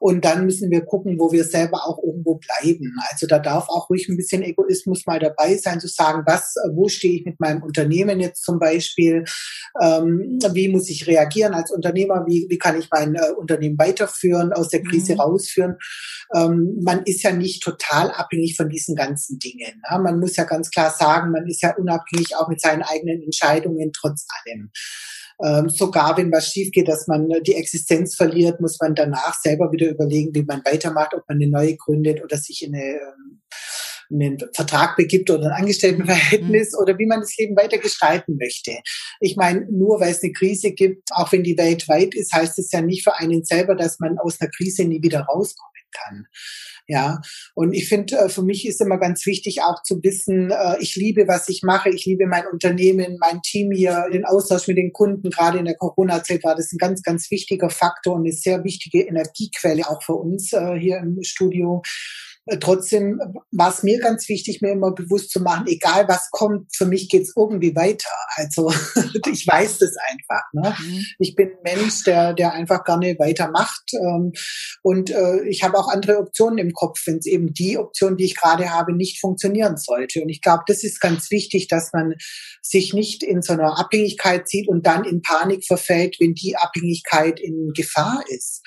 Und 0.00 0.24
dann 0.24 0.44
müssen 0.44 0.70
wir 0.70 0.84
gucken, 0.84 1.18
wo 1.18 1.32
wir 1.32 1.44
selber 1.44 1.86
auch 1.86 1.98
irgendwo 2.02 2.36
bleiben. 2.36 2.94
Also 3.10 3.26
da 3.26 3.38
darf 3.38 3.68
auch 3.68 3.90
ruhig 3.90 4.08
ein 4.08 4.16
bisschen 4.16 4.42
Egoismus 4.42 5.06
mal 5.06 5.18
dabei 5.18 5.56
sein, 5.56 5.80
zu 5.80 5.88
sagen, 5.88 6.22
was, 6.26 6.54
wo 6.72 6.88
stehe 6.88 7.18
ich 7.18 7.24
mit 7.24 7.40
meinem 7.40 7.62
Unternehmen 7.62 8.20
jetzt 8.20 8.44
zum 8.44 8.58
Beispiel? 8.58 9.24
Ähm, 9.82 10.38
wie 10.52 10.68
muss 10.68 10.88
ich 10.88 11.06
reagieren 11.06 11.54
als 11.54 11.70
Unternehmer? 11.70 12.24
Wie, 12.26 12.46
wie 12.48 12.58
kann 12.58 12.78
ich 12.78 12.88
mein 12.90 13.14
äh, 13.14 13.30
Unternehmen 13.36 13.78
weiterführen, 13.78 14.52
aus 14.52 14.68
der 14.68 14.82
Krise 14.82 15.14
mhm. 15.14 15.20
rausführen? 15.20 15.76
Ähm, 16.34 16.78
man 16.82 17.02
ist 17.04 17.22
ja 17.22 17.32
nicht 17.32 17.62
total 17.62 18.10
abhängig 18.10 18.56
von 18.56 18.68
diesen 18.68 18.94
ganzen 18.96 19.38
Dingen. 19.38 19.82
Ne? 19.90 19.98
Man 19.98 20.20
muss 20.20 20.36
ja 20.36 20.44
ganz 20.44 20.70
klar 20.70 20.90
sagen, 20.90 21.30
man 21.30 21.46
ist 21.46 21.62
ja 21.62 21.74
unabhängig 21.76 22.36
auch 22.36 22.48
mit 22.48 22.60
seinen 22.60 22.82
eigenen 22.82 23.22
Entscheidungen 23.22 23.92
trotz 23.92 24.26
allem. 24.44 24.70
Ähm, 25.42 25.68
sogar 25.68 26.16
wenn 26.16 26.32
was 26.32 26.48
schief 26.48 26.70
geht, 26.70 26.88
dass 26.88 27.06
man 27.06 27.28
die 27.46 27.54
Existenz 27.54 28.14
verliert, 28.14 28.60
muss 28.60 28.78
man 28.80 28.94
danach 28.94 29.34
selber 29.40 29.72
wieder 29.72 29.88
überlegen, 29.88 30.34
wie 30.34 30.44
man 30.44 30.62
weitermacht, 30.64 31.14
ob 31.14 31.28
man 31.28 31.38
eine 31.38 31.48
neue 31.48 31.76
gründet 31.76 32.22
oder 32.22 32.36
sich 32.36 32.62
in 32.62 32.74
eine 32.74 32.84
ähm, 32.84 33.40
einen 34.12 34.38
Vertrag 34.54 34.96
begibt 34.96 35.30
oder 35.30 35.46
ein 35.46 35.62
Angestelltenverhältnis 35.62 36.72
mhm. 36.72 36.78
oder 36.78 36.98
wie 36.98 37.06
man 37.06 37.20
das 37.20 37.36
Leben 37.36 37.56
weiter 37.56 37.78
gestalten 37.78 38.36
möchte. 38.38 38.72
Ich 39.20 39.36
meine, 39.36 39.66
nur 39.70 40.00
weil 40.00 40.12
es 40.12 40.22
eine 40.22 40.32
Krise 40.32 40.72
gibt, 40.72 41.10
auch 41.12 41.32
wenn 41.32 41.42
die 41.42 41.56
weltweit 41.56 42.14
ist, 42.14 42.32
heißt 42.32 42.58
es 42.58 42.70
ja 42.70 42.80
nicht 42.80 43.02
für 43.02 43.18
einen 43.18 43.44
selber, 43.44 43.74
dass 43.74 43.98
man 44.00 44.18
aus 44.18 44.40
einer 44.40 44.50
Krise 44.50 44.84
nie 44.84 45.02
wieder 45.02 45.20
rauskommen 45.20 45.73
kann. 45.94 46.26
Ja, 46.86 47.20
und 47.54 47.72
ich 47.72 47.88
finde, 47.88 48.16
äh, 48.16 48.28
für 48.28 48.42
mich 48.42 48.66
ist 48.66 48.80
immer 48.80 48.98
ganz 48.98 49.24
wichtig 49.24 49.62
auch 49.62 49.82
zu 49.82 50.02
wissen, 50.02 50.50
äh, 50.50 50.76
ich 50.80 50.96
liebe, 50.96 51.26
was 51.26 51.48
ich 51.48 51.62
mache, 51.62 51.88
ich 51.88 52.04
liebe 52.04 52.26
mein 52.26 52.46
Unternehmen, 52.46 53.16
mein 53.20 53.40
Team 53.40 53.70
hier, 53.72 54.06
den 54.12 54.26
Austausch 54.26 54.68
mit 54.68 54.76
den 54.76 54.92
Kunden. 54.92 55.30
Gerade 55.30 55.58
in 55.58 55.64
der 55.64 55.76
Corona-Zeit 55.76 56.44
war 56.44 56.54
das 56.54 56.72
ein 56.72 56.78
ganz, 56.78 57.02
ganz 57.02 57.30
wichtiger 57.30 57.70
Faktor 57.70 58.16
und 58.16 58.22
eine 58.22 58.32
sehr 58.32 58.64
wichtige 58.64 59.00
Energiequelle 59.00 59.88
auch 59.88 60.02
für 60.02 60.14
uns 60.14 60.52
äh, 60.52 60.74
hier 60.78 60.98
im 60.98 61.22
Studio. 61.22 61.82
Äh, 62.46 62.58
trotzdem 62.58 63.20
war 63.52 63.70
es 63.70 63.82
mir 63.82 63.98
ganz 64.00 64.28
wichtig, 64.28 64.60
mir 64.60 64.72
immer 64.72 64.92
bewusst 64.92 65.30
zu 65.30 65.40
machen, 65.40 65.66
egal 65.66 66.06
was 66.08 66.30
kommt, 66.30 66.74
für 66.74 66.86
mich 66.86 67.08
geht's 67.08 67.32
irgendwie 67.36 67.74
weiter. 67.74 68.10
Also 68.36 68.70
ich 69.30 69.46
weiß 69.46 69.78
das 69.78 69.94
einfach. 70.10 70.42
Ne? 70.52 70.74
Mhm. 70.78 71.04
Ich 71.18 71.34
bin 71.34 71.48
ein 71.48 71.76
Mensch, 71.76 72.04
der, 72.04 72.34
der 72.34 72.52
einfach 72.52 72.84
gerne 72.84 73.16
weitermacht. 73.18 73.92
Ähm, 73.94 74.32
und 74.82 75.10
äh, 75.10 75.42
ich 75.48 75.62
habe 75.62 75.78
auch 75.78 75.88
andere 75.88 76.18
Optionen 76.18 76.58
im 76.58 76.72
Kopf, 76.72 77.00
wenn 77.06 77.18
es 77.18 77.26
eben 77.26 77.54
die 77.54 77.78
Option, 77.78 78.16
die 78.16 78.24
ich 78.24 78.36
gerade 78.36 78.70
habe, 78.70 78.94
nicht 78.94 79.20
funktionieren 79.20 79.76
sollte. 79.76 80.22
Und 80.22 80.28
ich 80.28 80.42
glaube, 80.42 80.64
das 80.66 80.84
ist 80.84 81.00
ganz 81.00 81.30
wichtig, 81.30 81.68
dass 81.68 81.92
man 81.92 82.14
sich 82.62 82.92
nicht 82.92 83.22
in 83.22 83.42
so 83.42 83.54
einer 83.54 83.78
Abhängigkeit 83.78 84.48
sieht 84.48 84.68
und 84.68 84.86
dann 84.86 85.04
in 85.04 85.22
Panik 85.22 85.64
verfällt, 85.66 86.16
wenn 86.20 86.34
die 86.34 86.56
Abhängigkeit 86.56 87.40
in 87.40 87.72
Gefahr 87.74 88.22
ist. 88.28 88.62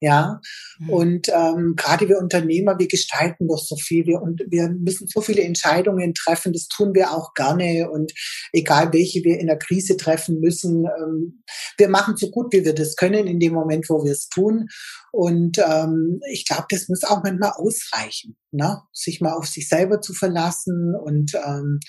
Ja, 0.00 0.40
mhm. 0.78 0.90
und 0.90 1.28
ähm, 1.28 1.74
gerade 1.76 2.08
wir 2.08 2.18
Unternehmer, 2.18 2.78
wir 2.78 2.88
gestalten 2.88 3.48
doch 3.48 3.58
so 3.58 3.76
viel 3.76 4.06
wir, 4.06 4.20
und 4.22 4.42
wir 4.48 4.68
müssen 4.68 5.08
so 5.08 5.20
viele 5.20 5.42
Entscheidungen 5.42 6.14
treffen. 6.14 6.52
Das 6.52 6.68
tun 6.68 6.94
wir 6.94 7.12
auch 7.12 7.34
gerne 7.34 7.90
und 7.90 8.12
egal 8.52 8.92
welche 8.92 9.22
wir 9.24 9.38
in 9.38 9.46
der 9.46 9.58
Krise 9.58 9.96
treffen 9.96 10.40
müssen, 10.40 10.84
ähm, 10.84 11.42
wir 11.76 11.88
machen 11.88 12.16
so 12.16 12.30
gut, 12.30 12.52
wie 12.52 12.64
wir 12.64 12.74
das 12.74 12.96
können 12.96 13.26
in 13.26 13.40
dem 13.40 13.52
Moment, 13.52 13.88
wo 13.88 14.04
wir 14.04 14.12
es 14.12 14.28
tun. 14.28 14.68
Und 15.12 15.58
ähm, 15.58 16.20
ich 16.30 16.46
glaube, 16.46 16.66
das 16.68 16.88
muss 16.88 17.04
auch 17.04 17.22
manchmal 17.22 17.52
ausreichen, 17.56 18.36
ne? 18.50 18.82
sich 18.92 19.20
mal 19.20 19.32
auf 19.32 19.46
sich 19.46 19.68
selber 19.68 20.00
zu 20.00 20.12
verlassen 20.12 20.94
und 20.94 21.34
ähm, 21.34 21.80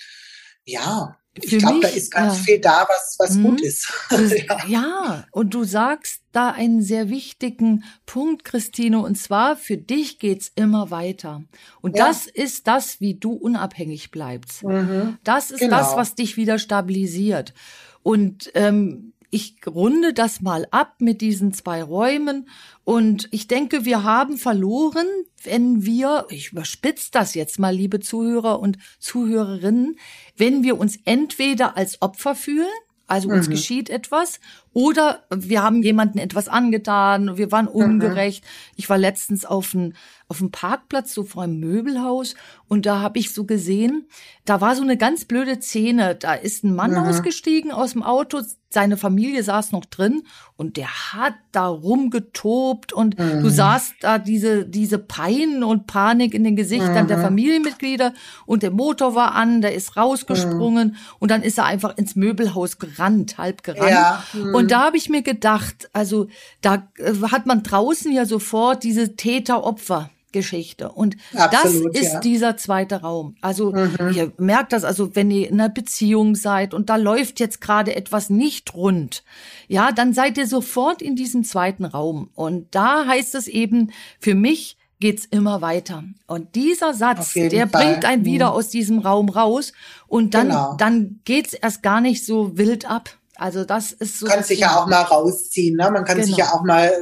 ja, 0.64 1.16
ich 1.44 1.58
glaube, 1.58 1.80
da 1.80 1.88
ist 1.88 2.12
ganz 2.12 2.38
ja. 2.38 2.42
viel 2.44 2.60
da, 2.60 2.86
was, 2.88 3.16
was 3.18 3.34
hm. 3.36 3.42
gut 3.42 3.60
ist. 3.60 3.92
ja. 4.48 4.58
ja, 4.66 5.24
und 5.32 5.54
du 5.54 5.64
sagst 5.64 6.22
da 6.32 6.50
einen 6.50 6.82
sehr 6.82 7.08
wichtigen 7.08 7.84
Punkt, 8.06 8.44
Christine, 8.44 9.00
und 9.00 9.16
zwar 9.16 9.56
für 9.56 9.76
dich 9.76 10.18
geht's 10.18 10.50
immer 10.54 10.90
weiter. 10.90 11.42
Und 11.80 11.96
ja. 11.96 12.06
das 12.06 12.26
ist 12.26 12.66
das, 12.66 13.00
wie 13.00 13.14
du 13.14 13.32
unabhängig 13.32 14.10
bleibst. 14.10 14.62
Mhm. 14.64 15.18
Das 15.24 15.50
ist 15.50 15.60
genau. 15.60 15.78
das, 15.78 15.96
was 15.96 16.14
dich 16.14 16.36
wieder 16.36 16.58
stabilisiert. 16.58 17.54
Und 18.02 18.50
ähm, 18.54 19.12
ich 19.30 19.56
runde 19.66 20.12
das 20.12 20.40
mal 20.40 20.66
ab 20.70 20.96
mit 20.98 21.20
diesen 21.20 21.52
zwei 21.52 21.82
Räumen 21.82 22.48
und 22.84 23.28
ich 23.30 23.46
denke, 23.46 23.84
wir 23.84 24.02
haben 24.02 24.36
verloren, 24.36 25.06
wenn 25.44 25.84
wir, 25.84 26.26
ich 26.30 26.52
überspitze 26.52 27.10
das 27.12 27.34
jetzt 27.34 27.58
mal, 27.58 27.74
liebe 27.74 28.00
Zuhörer 28.00 28.60
und 28.60 28.78
Zuhörerinnen, 28.98 29.96
wenn 30.36 30.62
wir 30.62 30.78
uns 30.78 30.98
entweder 31.04 31.76
als 31.76 32.02
Opfer 32.02 32.34
fühlen, 32.34 32.66
also 33.06 33.28
uns 33.28 33.48
mhm. 33.48 33.52
geschieht 33.52 33.90
etwas, 33.90 34.40
oder 34.72 35.24
wir 35.34 35.62
haben 35.62 35.82
jemanden 35.82 36.18
etwas 36.18 36.48
angetan, 36.48 37.36
wir 37.36 37.50
waren 37.50 37.66
mhm. 37.66 37.72
ungerecht. 37.72 38.44
Mhm. 38.44 38.74
Ich 38.76 38.88
war 38.88 38.98
letztens 38.98 39.44
auf 39.44 39.74
einem 39.74 39.94
auf 40.30 40.38
dem 40.38 40.52
Parkplatz, 40.52 41.12
so 41.12 41.24
vor 41.24 41.42
einem 41.42 41.58
Möbelhaus, 41.58 42.36
und 42.68 42.86
da 42.86 43.00
habe 43.00 43.18
ich 43.18 43.34
so 43.34 43.46
gesehen, 43.46 44.06
da 44.44 44.60
war 44.60 44.76
so 44.76 44.82
eine 44.82 44.96
ganz 44.96 45.24
blöde 45.24 45.60
Szene. 45.60 46.14
Da 46.14 46.34
ist 46.34 46.62
ein 46.62 46.72
Mann 46.72 46.92
mhm. 46.92 46.98
ausgestiegen 46.98 47.72
aus 47.72 47.94
dem 47.94 48.04
Auto, 48.04 48.42
seine 48.72 48.96
Familie 48.96 49.42
saß 49.42 49.72
noch 49.72 49.84
drin 49.84 50.22
und 50.56 50.76
der 50.76 50.86
hat 51.12 51.34
da 51.50 51.66
rumgetobt 51.66 52.92
und 52.92 53.18
mhm. 53.18 53.42
du 53.42 53.50
sahst 53.50 53.94
da 54.02 54.18
diese, 54.18 54.64
diese 54.64 54.98
Pein 54.98 55.64
und 55.64 55.88
Panik 55.88 56.32
in 56.32 56.44
den 56.44 56.54
Gesichtern 56.54 57.04
mhm. 57.04 57.08
der 57.08 57.18
Familienmitglieder 57.18 58.14
und 58.46 58.62
der 58.62 58.70
Motor 58.70 59.16
war 59.16 59.34
an, 59.34 59.60
der 59.60 59.74
ist 59.74 59.96
rausgesprungen 59.96 60.90
mhm. 60.90 60.96
und 61.18 61.32
dann 61.32 61.42
ist 61.42 61.58
er 61.58 61.64
einfach 61.64 61.98
ins 61.98 62.14
Möbelhaus 62.14 62.78
gerannt, 62.78 63.38
halb 63.38 63.64
gerannt. 63.64 63.90
Ja. 63.90 64.22
Mhm. 64.32 64.54
Und 64.54 64.70
da 64.70 64.82
habe 64.84 64.96
ich 64.96 65.08
mir 65.08 65.22
gedacht, 65.22 65.90
also 65.92 66.28
da 66.60 66.88
äh, 66.98 67.14
hat 67.32 67.46
man 67.46 67.64
draußen 67.64 68.12
ja 68.12 68.24
sofort 68.24 68.84
diese 68.84 69.16
Täter-Opfer. 69.16 70.10
Geschichte. 70.32 70.90
Und 70.92 71.16
Absolut, 71.34 71.94
das 71.94 72.02
ist 72.02 72.12
ja. 72.14 72.20
dieser 72.20 72.56
zweite 72.56 73.00
Raum. 73.00 73.36
Also 73.40 73.72
mhm. 73.72 74.12
ihr 74.14 74.32
merkt 74.38 74.72
das, 74.72 74.84
also 74.84 75.14
wenn 75.14 75.30
ihr 75.30 75.48
in 75.48 75.60
einer 75.60 75.68
Beziehung 75.68 76.34
seid 76.34 76.74
und 76.74 76.90
da 76.90 76.96
läuft 76.96 77.40
jetzt 77.40 77.60
gerade 77.60 77.96
etwas 77.96 78.30
nicht 78.30 78.74
rund, 78.74 79.22
ja, 79.68 79.92
dann 79.92 80.12
seid 80.12 80.38
ihr 80.38 80.46
sofort 80.46 81.02
in 81.02 81.16
diesem 81.16 81.44
zweiten 81.44 81.84
Raum. 81.84 82.30
Und 82.34 82.74
da 82.74 83.06
heißt 83.06 83.34
es 83.34 83.48
eben, 83.48 83.92
für 84.18 84.34
mich 84.34 84.76
geht's 85.00 85.24
immer 85.24 85.62
weiter. 85.62 86.04
Und 86.26 86.54
dieser 86.54 86.94
Satz, 86.94 87.32
der 87.32 87.68
Fall. 87.68 87.84
bringt 87.84 88.04
einen 88.04 88.24
wieder 88.24 88.50
mhm. 88.50 88.56
aus 88.56 88.68
diesem 88.68 88.98
Raum 88.98 89.28
raus 89.28 89.72
und 90.06 90.34
dann, 90.34 90.48
genau. 90.48 90.74
dann 90.78 91.20
geht's 91.24 91.54
erst 91.54 91.82
gar 91.82 92.00
nicht 92.00 92.24
so 92.24 92.56
wild 92.56 92.88
ab. 92.88 93.10
Also 93.36 93.64
das 93.64 93.92
ist 93.92 94.18
so. 94.18 94.26
Man 94.26 94.36
kann 94.36 94.44
sich 94.44 94.60
ja 94.60 94.76
auch 94.76 94.86
mal 94.86 95.02
rausziehen, 95.02 95.76
ne? 95.76 95.90
Man 95.90 96.04
kann 96.04 96.16
genau. 96.16 96.26
sich 96.26 96.36
ja 96.36 96.52
auch 96.52 96.62
mal 96.62 96.92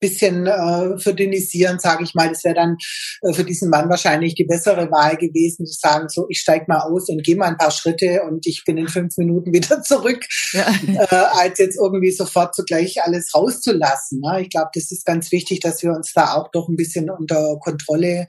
bisschen 0.00 0.46
äh, 0.46 0.98
verdünnisieren, 0.98 1.78
sage 1.78 2.04
ich 2.04 2.14
mal. 2.14 2.28
Das 2.28 2.44
wäre 2.44 2.54
dann 2.54 2.76
äh, 3.22 3.32
für 3.32 3.44
diesen 3.44 3.70
Mann 3.70 3.88
wahrscheinlich 3.88 4.34
die 4.34 4.44
bessere 4.44 4.90
Wahl 4.90 5.16
gewesen, 5.16 5.66
zu 5.66 5.78
sagen, 5.78 6.08
so 6.08 6.26
ich 6.28 6.40
steig 6.40 6.68
mal 6.68 6.80
aus 6.80 7.08
und 7.08 7.22
gehe 7.22 7.36
mal 7.36 7.46
ein 7.48 7.56
paar 7.56 7.70
Schritte 7.70 8.22
und 8.28 8.46
ich 8.46 8.62
bin 8.64 8.76
in 8.76 8.88
fünf 8.88 9.16
Minuten 9.16 9.52
wieder 9.52 9.82
zurück, 9.82 10.24
ja. 10.52 10.68
äh, 10.86 11.06
als 11.40 11.58
jetzt 11.58 11.76
irgendwie 11.76 12.12
sofort 12.12 12.54
zugleich 12.54 13.02
alles 13.02 13.34
rauszulassen. 13.34 14.20
Ne? 14.20 14.42
Ich 14.42 14.50
glaube, 14.50 14.70
das 14.74 14.90
ist 14.90 15.04
ganz 15.04 15.32
wichtig, 15.32 15.60
dass 15.60 15.82
wir 15.82 15.92
uns 15.92 16.12
da 16.14 16.34
auch 16.34 16.50
doch 16.52 16.68
ein 16.68 16.76
bisschen 16.76 17.10
unter 17.10 17.58
Kontrolle 17.60 18.26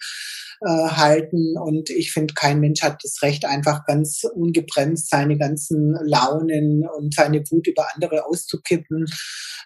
äh, 0.61 0.69
halten. 0.69 1.55
Und 1.57 1.89
ich 1.89 2.11
finde, 2.11 2.33
kein 2.33 2.59
Mensch 2.59 2.81
hat 2.81 3.03
das 3.03 3.21
Recht, 3.21 3.45
einfach 3.45 3.85
ganz 3.85 4.23
ungebremst 4.23 5.09
seine 5.09 5.37
ganzen 5.37 5.95
Launen 6.03 6.87
und 6.97 7.13
seine 7.13 7.43
Wut 7.49 7.67
über 7.67 7.87
andere 7.93 8.25
auszukippen. 8.25 9.05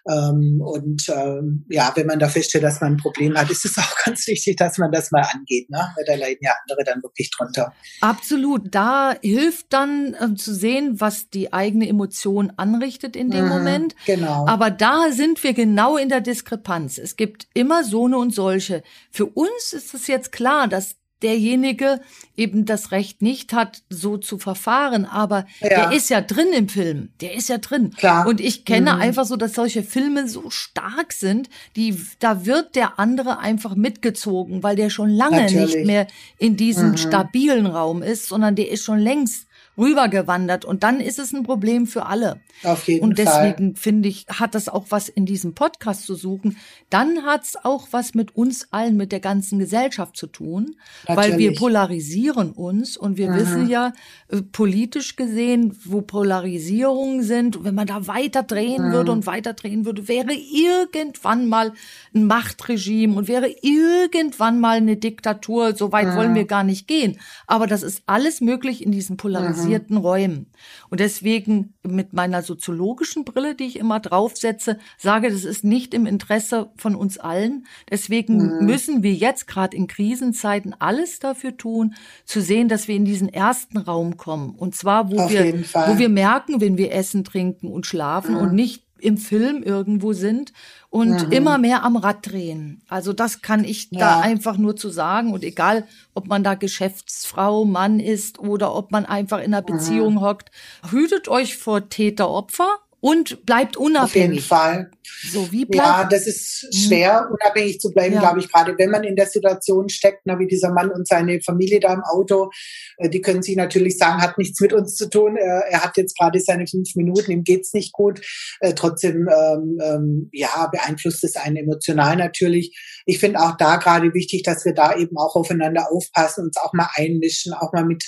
Ähm, 0.09 0.61
und 0.63 1.07
ähm, 1.09 1.65
ja, 1.69 1.91
wenn 1.95 2.07
man 2.07 2.19
da 2.19 2.27
feststellt, 2.27 2.63
dass 2.63 2.81
man 2.81 2.93
ein 2.93 2.97
Problem 2.97 3.37
hat, 3.37 3.49
ist 3.51 3.65
es 3.65 3.77
auch 3.77 3.95
ganz 4.03 4.25
wichtig, 4.27 4.57
dass 4.57 4.77
man 4.77 4.91
das 4.91 5.11
mal 5.11 5.25
angeht, 5.33 5.69
ne? 5.69 5.91
weil 5.95 6.05
da 6.05 6.15
leiden 6.15 6.39
ja 6.41 6.53
andere 6.67 6.83
dann 6.83 7.03
wirklich 7.03 7.29
drunter. 7.31 7.73
Absolut. 8.01 8.73
Da 8.73 9.15
hilft 9.21 9.67
dann 9.69 10.15
äh, 10.15 10.35
zu 10.35 10.53
sehen, 10.53 10.99
was 10.99 11.29
die 11.29 11.53
eigene 11.53 11.87
Emotion 11.87 12.51
anrichtet 12.57 13.15
in 13.15 13.29
dem 13.29 13.45
mhm, 13.45 13.49
Moment. 13.49 13.95
Genau. 14.05 14.47
Aber 14.47 14.71
da 14.71 15.11
sind 15.11 15.43
wir 15.43 15.53
genau 15.53 15.97
in 15.97 16.09
der 16.09 16.21
Diskrepanz. 16.21 16.97
Es 16.97 17.15
gibt 17.15 17.47
immer 17.53 17.83
so 17.83 18.05
eine 18.05 18.17
und 18.17 18.33
solche. 18.33 18.83
Für 19.11 19.27
uns 19.27 19.73
ist 19.73 19.93
es 19.93 20.07
jetzt 20.07 20.31
klar, 20.31 20.67
dass 20.67 20.80
derjenige 21.23 21.99
eben 22.35 22.65
das 22.65 22.91
Recht 22.91 23.21
nicht 23.21 23.53
hat, 23.53 23.83
so 23.89 24.17
zu 24.17 24.37
verfahren. 24.37 25.05
Aber 25.05 25.45
ja. 25.59 25.69
der 25.69 25.91
ist 25.91 26.09
ja 26.09 26.21
drin 26.21 26.53
im 26.53 26.69
Film. 26.69 27.09
Der 27.21 27.33
ist 27.35 27.49
ja 27.49 27.57
drin. 27.57 27.91
Klar. 27.91 28.27
Und 28.27 28.41
ich 28.41 28.65
kenne 28.65 28.93
mhm. 28.93 29.01
einfach 29.01 29.25
so, 29.25 29.35
dass 29.35 29.53
solche 29.53 29.83
Filme 29.83 30.27
so 30.27 30.49
stark 30.49 31.13
sind, 31.13 31.49
die, 31.75 31.95
da 32.19 32.45
wird 32.45 32.75
der 32.75 32.99
andere 32.99 33.39
einfach 33.39 33.75
mitgezogen, 33.75 34.63
weil 34.63 34.75
der 34.75 34.89
schon 34.89 35.09
lange 35.09 35.41
Natürlich. 35.41 35.75
nicht 35.75 35.85
mehr 35.85 36.07
in 36.37 36.57
diesem 36.57 36.91
mhm. 36.91 36.97
stabilen 36.97 37.65
Raum 37.65 38.01
ist, 38.01 38.27
sondern 38.27 38.55
der 38.55 38.71
ist 38.71 38.83
schon 38.83 38.99
längst 38.99 39.47
rübergewandert 39.77 40.65
und 40.65 40.83
dann 40.83 40.99
ist 40.99 41.19
es 41.19 41.33
ein 41.33 41.43
Problem 41.43 41.87
für 41.87 42.05
alle. 42.05 42.41
Auf 42.63 42.87
jeden 42.87 42.99
Fall. 42.99 43.09
Und 43.09 43.17
deswegen 43.17 43.75
finde 43.75 44.09
ich, 44.09 44.25
hat 44.27 44.53
das 44.53 44.69
auch 44.69 44.85
was 44.89 45.09
in 45.09 45.25
diesem 45.25 45.53
Podcast 45.53 46.05
zu 46.05 46.15
suchen. 46.15 46.57
Dann 46.89 47.23
hat 47.23 47.43
es 47.43 47.55
auch 47.63 47.87
was 47.91 48.13
mit 48.13 48.35
uns 48.35 48.67
allen, 48.71 48.97
mit 48.97 49.11
der 49.11 49.21
ganzen 49.21 49.59
Gesellschaft 49.59 50.17
zu 50.17 50.27
tun, 50.27 50.75
Natürlich. 51.07 51.31
weil 51.31 51.39
wir 51.39 51.55
polarisieren 51.55 52.51
uns 52.51 52.97
und 52.97 53.17
wir 53.17 53.31
mhm. 53.31 53.35
wissen 53.35 53.69
ja 53.69 53.93
äh, 54.27 54.41
politisch 54.41 55.15
gesehen, 55.15 55.75
wo 55.85 56.01
Polarisierungen 56.01 57.23
sind, 57.23 57.63
wenn 57.63 57.75
man 57.75 57.87
da 57.87 58.07
weiter 58.07 58.43
drehen 58.43 58.89
mhm. 58.89 58.91
würde 58.91 59.11
und 59.11 59.25
weiter 59.25 59.53
drehen 59.53 59.85
würde, 59.85 60.07
wäre 60.07 60.33
irgendwann 60.33 61.47
mal 61.47 61.73
ein 62.13 62.25
Machtregime 62.25 63.15
und 63.15 63.27
wäre 63.27 63.53
irgendwann 63.61 64.59
mal 64.59 64.77
eine 64.77 64.97
Diktatur. 64.97 65.75
So 65.75 65.91
weit 65.91 66.07
mhm. 66.07 66.15
wollen 66.15 66.35
wir 66.35 66.45
gar 66.45 66.63
nicht 66.63 66.87
gehen. 66.87 67.17
Aber 67.47 67.67
das 67.67 67.83
ist 67.83 68.03
alles 68.05 68.41
möglich 68.41 68.83
in 68.85 68.91
diesen 68.91 69.17
polarisierten 69.61 69.97
mhm. 69.97 70.01
Räumen. 70.01 70.45
Und 70.89 70.99
deswegen 70.99 71.73
mit 71.83 72.13
meiner 72.13 72.41
soziologischen 72.41 73.25
Brille, 73.25 73.55
die 73.55 73.65
ich 73.65 73.77
immer 73.77 73.99
draufsetze, 73.99 74.77
sage, 74.97 75.29
das 75.29 75.43
ist 75.43 75.63
nicht 75.63 75.93
im 75.93 76.05
Interesse 76.05 76.71
von 76.75 76.95
uns 76.95 77.17
allen. 77.17 77.65
Deswegen 77.89 78.59
mhm. 78.59 78.65
müssen 78.65 79.03
wir 79.03 79.13
jetzt 79.13 79.47
gerade 79.47 79.75
in 79.75 79.87
Krisenzeiten 79.87 80.75
alles 80.79 81.19
dafür 81.19 81.57
tun, 81.57 81.95
zu 82.25 82.41
sehen, 82.41 82.67
dass 82.67 82.87
wir 82.87 82.95
in 82.95 83.05
diesen 83.05 83.29
ersten 83.29 83.77
Raum 83.77 84.17
kommen. 84.17 84.55
Und 84.55 84.75
zwar, 84.75 85.11
wo 85.11 85.17
Auf 85.17 85.31
wir, 85.31 85.53
wo 85.53 85.97
wir 85.97 86.09
merken, 86.09 86.61
wenn 86.61 86.77
wir 86.77 86.93
essen, 86.93 87.23
trinken 87.23 87.71
und 87.71 87.85
schlafen 87.85 88.35
mhm. 88.35 88.41
und 88.41 88.53
nicht 88.53 88.83
im 88.99 89.17
Film 89.17 89.63
irgendwo 89.63 90.13
sind 90.13 90.53
und 90.91 91.27
mhm. 91.27 91.31
immer 91.31 91.57
mehr 91.57 91.83
am 91.83 91.95
Rad 91.95 92.29
drehen. 92.29 92.83
Also 92.89 93.13
das 93.13 93.41
kann 93.41 93.63
ich 93.63 93.87
ja. 93.91 93.99
da 93.99 94.19
einfach 94.19 94.57
nur 94.57 94.75
zu 94.75 94.89
sagen. 94.89 95.31
Und 95.31 95.43
egal, 95.43 95.87
ob 96.13 96.27
man 96.27 96.43
da 96.43 96.53
Geschäftsfrau, 96.53 97.63
Mann 97.63 98.01
ist 98.01 98.39
oder 98.39 98.75
ob 98.75 98.91
man 98.91 99.05
einfach 99.05 99.39
in 99.39 99.45
einer. 99.45 99.61
Beziehung 99.61 100.15
mhm. 100.15 100.21
hockt, 100.21 100.51
hütet 100.89 101.29
euch 101.29 101.55
vor 101.55 101.87
Täter-Opfer 101.87 102.79
und 103.01 103.45
bleibt 103.47 103.77
unabhängig. 103.77 104.05
Auf 104.05 104.15
jeden 104.15 104.39
Fall. 104.39 104.91
So, 105.31 105.51
wie 105.51 105.65
bleibt 105.65 105.87
ja, 105.87 106.03
das 106.05 106.27
ist 106.27 106.67
hm. 106.71 106.71
schwer, 106.71 107.29
unabhängig 107.31 107.79
zu 107.79 107.91
bleiben, 107.91 108.13
ja. 108.13 108.21
glaube 108.21 108.39
ich, 108.39 108.51
gerade 108.51 108.77
wenn 108.77 108.91
man 108.91 109.03
in 109.03 109.15
der 109.15 109.25
Situation 109.25 109.89
steckt, 109.89 110.21
na, 110.25 110.39
wie 110.39 110.47
dieser 110.47 110.71
Mann 110.71 110.91
und 110.91 111.07
seine 111.07 111.41
Familie 111.41 111.79
da 111.79 111.93
im 111.93 112.03
Auto, 112.03 112.51
äh, 112.97 113.09
die 113.09 113.21
können 113.21 113.41
sich 113.41 113.55
natürlich 113.55 113.97
sagen, 113.97 114.21
hat 114.21 114.37
nichts 114.37 114.59
mit 114.61 114.71
uns 114.71 114.95
zu 114.95 115.09
tun, 115.09 115.35
äh, 115.35 115.61
er 115.69 115.83
hat 115.83 115.97
jetzt 115.97 116.17
gerade 116.17 116.39
seine 116.39 116.67
fünf 116.67 116.95
Minuten, 116.95 117.31
ihm 117.31 117.43
geht's 117.43 117.73
nicht 117.73 117.91
gut. 117.91 118.21
Äh, 118.59 118.73
trotzdem, 118.73 119.27
ähm, 119.27 119.79
ähm, 119.83 120.29
ja, 120.31 120.69
beeinflusst 120.71 121.23
es 121.23 121.35
einen 121.35 121.57
emotional 121.57 122.15
natürlich. 122.15 122.77
Ich 123.07 123.19
finde 123.19 123.39
auch 123.39 123.57
da 123.57 123.77
gerade 123.77 124.13
wichtig, 124.13 124.43
dass 124.43 124.63
wir 124.63 124.73
da 124.73 124.95
eben 124.95 125.17
auch 125.17 125.35
aufeinander 125.35 125.91
aufpassen, 125.91 126.45
uns 126.45 126.57
auch 126.57 126.73
mal 126.73 126.89
einmischen, 126.95 127.53
auch 127.53 127.73
mal 127.73 127.85
mit 127.85 128.05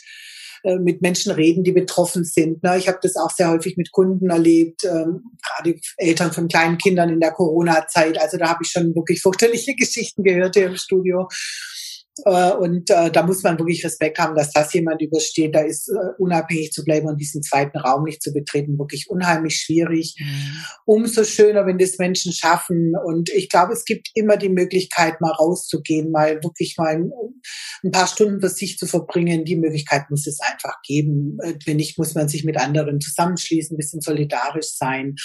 äh, 0.63 0.77
mit 0.77 1.01
Menschen 1.01 1.31
reden, 1.33 1.63
die 1.63 1.73
betroffen 1.73 2.23
sind. 2.23 2.59
Ich 2.77 2.87
habe 2.87 2.99
das 3.01 3.15
auch 3.17 3.31
sehr 3.31 3.49
häufig 3.51 3.75
mit 3.75 3.91
Kunden 3.91 4.29
erlebt, 4.29 4.85
ähm, 4.85 5.23
gerade 5.41 5.75
Eltern 5.97 6.31
von 6.31 6.47
kleinen 6.47 6.77
Kindern 6.77 7.09
in 7.09 7.19
der 7.19 7.31
Corona-Zeit. 7.31 8.19
Also 8.19 8.37
da 8.37 8.49
habe 8.49 8.59
ich 8.63 8.71
schon 8.71 8.95
wirklich 8.95 9.21
fürchterliche 9.21 9.75
Geschichten 9.77 10.23
gehört 10.23 10.55
hier 10.55 10.67
im 10.67 10.77
Studio. 10.77 11.27
Äh, 12.25 12.51
und 12.51 12.89
äh, 12.91 13.11
da 13.11 13.23
muss 13.23 13.41
man 13.41 13.57
wirklich 13.57 13.83
Respekt 13.83 14.19
haben, 14.19 14.35
dass 14.35 14.51
das 14.51 14.71
jemand 14.73 15.01
übersteht. 15.01 15.55
Da 15.55 15.61
ist 15.61 15.89
äh, 15.89 16.13
unabhängig 16.19 16.71
zu 16.71 16.83
bleiben 16.83 17.07
und 17.07 17.19
diesen 17.19 17.41
zweiten 17.41 17.77
Raum 17.77 18.03
nicht 18.03 18.21
zu 18.21 18.31
betreten, 18.31 18.77
wirklich 18.77 19.09
unheimlich 19.09 19.55
schwierig. 19.55 20.15
Mhm. 20.19 20.57
Umso 20.85 21.23
schöner, 21.23 21.65
wenn 21.65 21.79
das 21.79 21.97
Menschen 21.97 22.31
schaffen. 22.31 22.93
Und 23.03 23.29
ich 23.31 23.49
glaube, 23.49 23.73
es 23.73 23.83
gibt 23.83 24.09
immer 24.13 24.37
die 24.37 24.49
Möglichkeit, 24.49 25.21
mal 25.21 25.31
rauszugehen, 25.31 26.11
mal 26.11 26.43
wirklich 26.43 26.75
mal 26.77 26.95
ein, 26.95 27.11
ein 27.83 27.91
paar 27.91 28.07
Stunden 28.07 28.41
für 28.41 28.49
sich 28.49 28.77
zu 28.77 28.85
verbringen. 28.85 29.43
Die 29.43 29.57
Möglichkeit 29.57 30.09
muss 30.09 30.27
es 30.27 30.39
einfach 30.39 30.81
geben. 30.85 31.37
Äh, 31.41 31.55
wenn 31.65 31.77
nicht, 31.77 31.97
muss 31.97 32.13
man 32.13 32.29
sich 32.29 32.43
mit 32.43 32.57
anderen 32.57 33.01
zusammenschließen, 33.01 33.73
ein 33.73 33.77
bisschen 33.77 34.01
solidarisch 34.01 34.73
sein. 34.75 35.15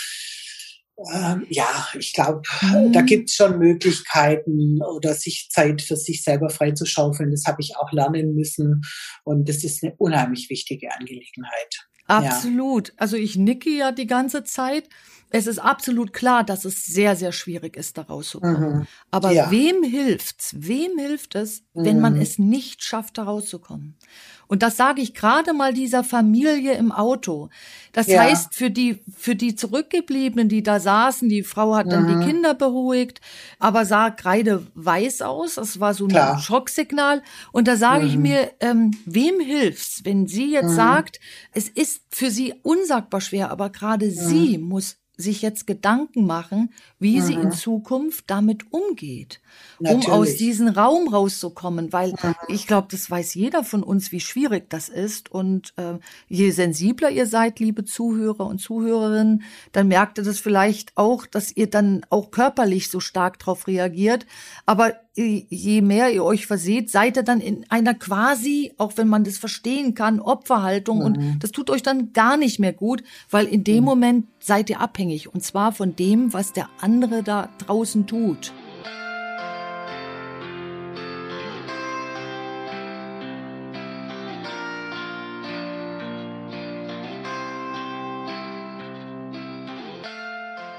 Ähm, 1.12 1.47
ja, 1.49 1.87
ich 1.97 2.12
glaube, 2.12 2.43
mhm. 2.61 2.93
da 2.93 3.02
gibt 3.02 3.31
es 3.31 3.37
schon 3.37 3.59
Möglichkeiten 3.59 4.83
oder 4.83 5.14
sich 5.14 5.49
Zeit 5.50 5.81
für 5.81 5.97
sich 5.97 6.25
selber 6.25 6.50
freizuschaufeln. 6.50 7.31
Das 7.31 7.45
habe 7.47 7.62
ich 7.62 7.76
auch 7.76 7.93
lernen 7.93 8.35
müssen 8.35 8.83
und 9.25 9.49
das 9.49 9.62
ist 9.62 9.85
eine 9.85 9.95
unheimlich 9.97 10.50
wichtige 10.50 10.93
Angelegenheit. 10.93 11.88
Absolut. 12.09 12.88
Ja. 12.88 12.95
Also 12.97 13.17
ich 13.17 13.37
nicke 13.37 13.71
ja 13.71 13.93
die 13.93 14.07
ganze 14.07 14.43
Zeit. 14.43 14.88
Es 15.30 15.47
ist 15.47 15.58
absolut 15.58 16.12
klar, 16.12 16.43
dass 16.43 16.64
es 16.64 16.86
sehr, 16.86 17.14
sehr 17.14 17.32
schwierig 17.32 17.76
ist, 17.76 17.99
da 17.99 18.02
rauszukommen. 18.02 18.78
Mhm. 18.78 18.86
Aber 19.10 19.30
ja. 19.30 19.50
wem 19.50 19.82
hilft's? 19.82 20.54
Wem 20.56 20.99
hilft 20.99 21.34
es, 21.34 21.64
wenn 21.75 21.97
mhm. 21.97 22.02
man 22.02 22.21
es 22.21 22.38
nicht 22.38 22.82
schafft, 22.82 23.19
da 23.19 23.25
rauszukommen? 23.25 23.97
Und 24.49 24.62
das 24.62 24.78
sage 24.78 25.02
ich 25.02 25.12
gerade 25.12 25.52
mal 25.52 25.75
dieser 25.75 26.02
Familie 26.02 26.73
im 26.73 26.91
Auto. 26.91 27.50
Das 27.93 28.06
ja. 28.06 28.23
heißt, 28.23 28.54
für 28.54 28.71
die, 28.71 29.00
für 29.14 29.36
die 29.36 29.54
Zurückgebliebenen, 29.54 30.49
die 30.49 30.62
da 30.62 30.80
saßen, 30.80 31.28
die 31.28 31.43
Frau 31.43 31.75
hat 31.76 31.93
dann 31.93 32.04
mhm. 32.04 32.21
die 32.21 32.26
Kinder 32.26 32.54
beruhigt, 32.54 33.21
aber 33.58 33.84
sah 33.84 34.08
gerade 34.08 34.67
weiß 34.75 35.21
aus. 35.21 35.56
Das 35.56 35.78
war 35.78 35.93
so 35.93 36.06
ein 36.06 36.10
Klar. 36.10 36.38
Schocksignal. 36.38 37.23
Und 37.52 37.69
da 37.69 37.76
sage 37.76 38.04
mhm. 38.04 38.08
ich 38.08 38.17
mir, 38.17 38.50
ähm, 38.60 38.93
wem 39.04 39.38
hilft's, 39.41 40.04
wenn 40.04 40.26
sie 40.26 40.52
jetzt 40.52 40.71
mhm. 40.71 40.76
sagt, 40.76 41.21
es 41.52 41.69
ist 41.69 42.02
für 42.08 42.30
sie 42.30 42.54
unsagbar 42.62 43.21
schwer, 43.21 43.50
aber 43.50 43.69
gerade 43.69 44.06
mhm. 44.06 44.10
sie 44.10 44.56
muss 44.56 44.97
sich 45.21 45.43
jetzt 45.43 45.67
Gedanken 45.67 46.26
machen, 46.26 46.73
wie 47.00 47.19
mhm. 47.19 47.23
sie 47.25 47.35
in 47.35 47.45
mhm. 47.47 47.52
Zukunft 47.52 48.25
damit 48.28 48.73
umgeht, 48.73 49.41
Natürlich. 49.81 50.07
um 50.07 50.13
aus 50.15 50.37
diesem 50.37 50.69
Raum 50.69 51.09
rauszukommen, 51.09 51.93
weil 51.93 52.13
mhm. 52.13 52.35
ich 52.47 52.69
glaube, 52.69 52.87
das 52.89 53.11
weiß 53.11 53.35
jeder 53.35 53.65
von 53.65 53.83
uns, 53.83 54.13
wie 54.13 54.21
schwierig 54.21 54.71
das 54.71 54.89
ist. 54.89 55.31
Und 55.33 55.75
äh, 55.76 55.99
je 56.28 56.50
sensibler 56.50 57.11
ihr 57.11 57.26
seid, 57.26 57.59
liebe 57.59 57.85
Zuhörer 57.85 58.47
und 58.47 58.61
Zuhörerinnen, 58.61 59.43
dann 59.73 59.89
merkt 59.89 60.19
ihr 60.19 60.25
das 60.25 60.39
vielleicht 60.39 60.97
auch, 60.97 61.26
dass 61.26 61.54
ihr 61.54 61.69
dann 61.69 62.07
auch 62.11 62.31
körperlich 62.31 62.89
so 62.89 63.00
stark 63.00 63.41
darauf 63.41 63.67
reagiert. 63.67 64.25
Aber 64.67 64.95
je 65.19 65.83
mehr 65.83 66.13
ihr 66.13 66.25
euch 66.25 66.47
verseht, 66.47 66.91
seid 66.91 67.17
ihr 67.17 67.23
dann 67.23 67.41
in 67.41 67.67
einer 67.69 67.95
quasi, 67.95 68.73
auch 68.78 68.93
wenn 68.97 69.09
man 69.09 69.25
das 69.25 69.39
verstehen 69.39 69.95
kann, 69.95 70.21
Opferhaltung. 70.21 70.99
Mhm. 70.99 71.04
Und 71.04 71.39
das 71.41 71.50
tut 71.50 71.71
euch 71.71 71.83
dann 71.83 72.13
gar 72.13 72.37
nicht 72.37 72.59
mehr 72.59 72.73
gut, 72.73 73.02
weil 73.31 73.47
in 73.47 73.65
dem 73.65 73.78
mhm. 73.78 73.85
Moment 73.85 74.26
seid 74.39 74.71
ihr 74.71 74.81
abhängig. 74.81 75.33
Und 75.33 75.43
zwar 75.43 75.73
von 75.73 75.97
dem, 75.97 76.33
was 76.33 76.52
der 76.52 76.69
andere 76.81 77.23
da 77.23 77.49
draußen 77.59 78.07
tut. 78.07 78.52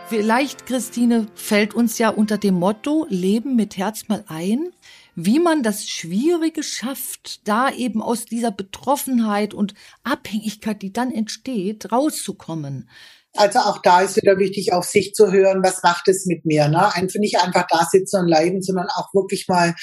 Vielleicht, 0.09 0.65
Christine, 0.65 1.27
fällt 1.35 1.75
uns 1.75 1.99
ja 1.99 2.09
unter 2.09 2.39
dem 2.39 2.55
Motto 2.55 3.05
Leben 3.09 3.55
mit 3.55 3.77
Herz 3.77 4.07
mal 4.07 4.23
ein, 4.27 4.71
wie 5.13 5.37
man 5.37 5.61
das 5.61 5.87
Schwierige 5.87 6.63
schafft, 6.63 7.47
da 7.47 7.69
eben 7.69 8.01
aus 8.01 8.25
dieser 8.25 8.49
Betroffenheit 8.49 9.53
und 9.53 9.75
Abhängigkeit, 10.03 10.81
die 10.81 10.91
dann 10.91 11.11
entsteht, 11.11 11.91
rauszukommen. 11.91 12.89
Also 13.33 13.59
auch 13.59 13.83
da 13.83 14.01
ist 14.01 14.15
wieder 14.15 14.39
wichtig, 14.39 14.73
auf 14.73 14.85
sich 14.85 15.13
zu 15.13 15.31
hören, 15.31 15.61
was 15.63 15.83
macht 15.83 16.07
es 16.07 16.25
mit 16.25 16.43
mir. 16.43 16.67
Ne? 16.69 16.91
Einfach 16.95 17.19
nicht 17.19 17.39
einfach 17.39 17.67
da 17.69 17.85
sitzen 17.85 18.21
und 18.21 18.27
leiden, 18.27 18.63
sondern 18.63 18.87
auch 18.95 19.13
wirklich 19.13 19.47
mal 19.47 19.75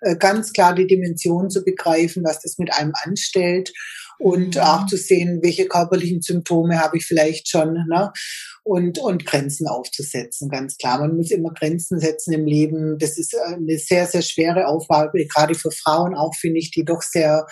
äh, 0.00 0.16
ganz 0.16 0.54
klar 0.54 0.74
die 0.74 0.86
Dimension 0.86 1.50
zu 1.50 1.62
begreifen, 1.62 2.24
was 2.24 2.40
das 2.40 2.56
mit 2.56 2.72
einem 2.72 2.92
anstellt 3.02 3.70
und 4.18 4.56
mhm. 4.56 4.62
auch 4.62 4.86
zu 4.86 4.96
sehen, 4.96 5.40
welche 5.42 5.66
körperlichen 5.66 6.22
Symptome 6.22 6.80
habe 6.80 6.96
ich 6.96 7.04
vielleicht 7.04 7.48
schon. 7.50 7.74
Ne? 7.74 8.12
Und, 8.64 8.98
und 8.98 9.26
Grenzen 9.26 9.68
aufzusetzen, 9.68 10.48
ganz 10.48 10.78
klar. 10.78 10.98
Man 10.98 11.16
muss 11.16 11.30
immer 11.30 11.52
Grenzen 11.52 12.00
setzen 12.00 12.32
im 12.32 12.46
Leben. 12.46 12.98
Das 12.98 13.18
ist 13.18 13.36
eine 13.36 13.78
sehr, 13.78 14.06
sehr 14.06 14.22
schwere 14.22 14.66
Aufgabe, 14.68 15.26
gerade 15.26 15.54
für 15.54 15.70
Frauen 15.70 16.14
auch, 16.14 16.34
finde 16.34 16.60
ich, 16.60 16.70
die 16.70 16.84
doch 16.84 17.02
sehr, 17.02 17.46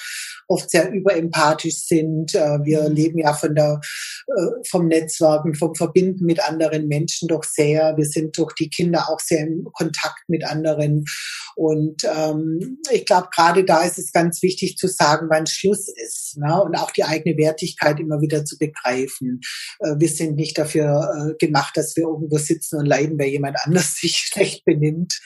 oft 0.49 0.71
sehr 0.71 0.91
überempathisch 0.91 1.87
sind. 1.87 2.35
Äh, 2.35 2.65
wir 2.65 2.89
mhm. 2.89 2.95
leben 2.95 3.19
ja 3.19 3.35
von 3.35 3.55
der, 3.55 3.81
äh, 4.27 4.65
vom 4.71 4.89
Netzwerken, 4.89 5.55
vom 5.55 5.75
Verbinden 5.75 6.25
mit 6.25 6.43
anderen 6.43 6.89
Menschen 6.89 7.29
doch 7.29 7.45
sehr. 7.45 7.95
Wir 7.97 8.07
sind 8.07 8.37
durch 8.39 8.55
die 8.55 8.71
Kinder 8.71 9.11
auch 9.11 9.21
sehr 9.21 9.47
im 9.47 9.69
Kontakt 9.73 10.29
mit 10.29 10.45
anderen. 10.45 11.05
Und 11.57 12.05
ähm, 12.05 12.79
ich 12.91 13.05
glaube, 13.05 13.29
gerade 13.35 13.65
da 13.65 13.83
ist 13.83 13.99
es 13.99 14.13
ganz 14.13 14.43
wichtig 14.43 14.79
zu 14.79 14.89
sagen, 14.89 15.27
wann 15.29 15.47
Schluss 15.47 15.89
ist. 15.89 16.39
Ne? 16.39 16.63
Und 16.63 16.75
auch 16.75 16.91
die 16.91 17.05
eigene 17.05 17.37
Wertigkeit 17.37 18.01
immer 18.01 18.23
wieder 18.23 18.47
zu 18.47 18.57
begreifen. 18.57 19.41
Äh, 19.81 19.97
wir 19.99 20.09
sind 20.09 20.37
nicht 20.37 20.57
dafür 20.57 21.02
äh, 21.03 21.35
gemacht, 21.39 21.77
dass 21.77 21.97
wir 21.97 22.05
irgendwo 22.05 22.39
sitzen 22.39 22.79
und 22.79 22.87
leiden, 22.87 23.19
weil 23.19 23.29
jemand 23.29 23.57
anders 23.65 23.97
sich 24.01 24.17
schlecht 24.17 24.65
benimmt. 24.65 25.21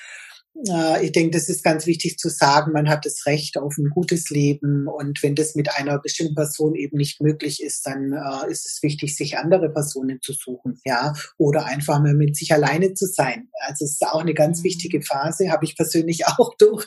äh, 0.68 1.04
ich 1.04 1.12
denke, 1.12 1.30
das 1.32 1.48
ist 1.48 1.62
ganz 1.62 1.86
wichtig 1.86 2.18
zu 2.18 2.28
sagen, 2.28 2.72
man 2.72 2.88
hat 2.88 3.04
das 3.04 3.26
Recht 3.26 3.58
auf 3.58 3.76
ein 3.78 3.90
gutes 3.90 4.30
Leben 4.30 4.86
und 4.88 5.22
wenn 5.22 5.34
das 5.34 5.54
mit 5.54 5.72
einer 5.74 5.98
bestimmten 5.98 6.34
Person 6.34 6.74
eben 6.74 6.96
nicht 6.96 7.20
möglich 7.20 7.62
ist, 7.62 7.86
dann 7.86 8.12
äh, 8.12 8.50
ist 8.50 8.66
es 8.66 8.82
wichtig, 8.82 9.16
sich 9.16 9.38
andere 9.38 9.70
Personen 9.70 10.20
zu 10.22 10.32
suchen, 10.32 10.80
ja, 10.84 11.12
oder 11.38 11.66
einfach 11.66 12.00
mal 12.00 12.14
mit 12.14 12.36
sich 12.36 12.52
alleine 12.52 12.94
zu 12.94 13.06
sein. 13.06 13.48
Also 13.66 13.84
es 13.84 13.92
ist 13.92 14.06
auch 14.06 14.20
eine 14.20 14.34
ganz 14.34 14.62
wichtige 14.62 15.02
Phase, 15.02 15.50
habe 15.50 15.64
ich 15.64 15.76
persönlich 15.76 16.26
auch 16.38 16.54
durch, 16.58 16.86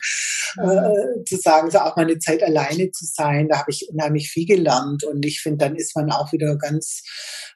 äh, 0.57 1.23
zu 1.25 1.37
sagen, 1.37 1.69
so 1.71 1.79
auch 1.79 1.95
mal 1.95 2.03
eine 2.03 2.19
Zeit 2.19 2.43
alleine 2.43 2.91
zu 2.91 3.05
sein. 3.05 3.47
Da 3.49 3.59
habe 3.59 3.71
ich 3.71 3.87
unheimlich 3.89 4.29
viel 4.29 4.45
gelernt 4.45 5.03
und 5.03 5.25
ich 5.25 5.41
finde, 5.41 5.65
dann 5.65 5.75
ist 5.75 5.95
man 5.95 6.11
auch 6.11 6.31
wieder 6.31 6.57
ganz 6.57 7.03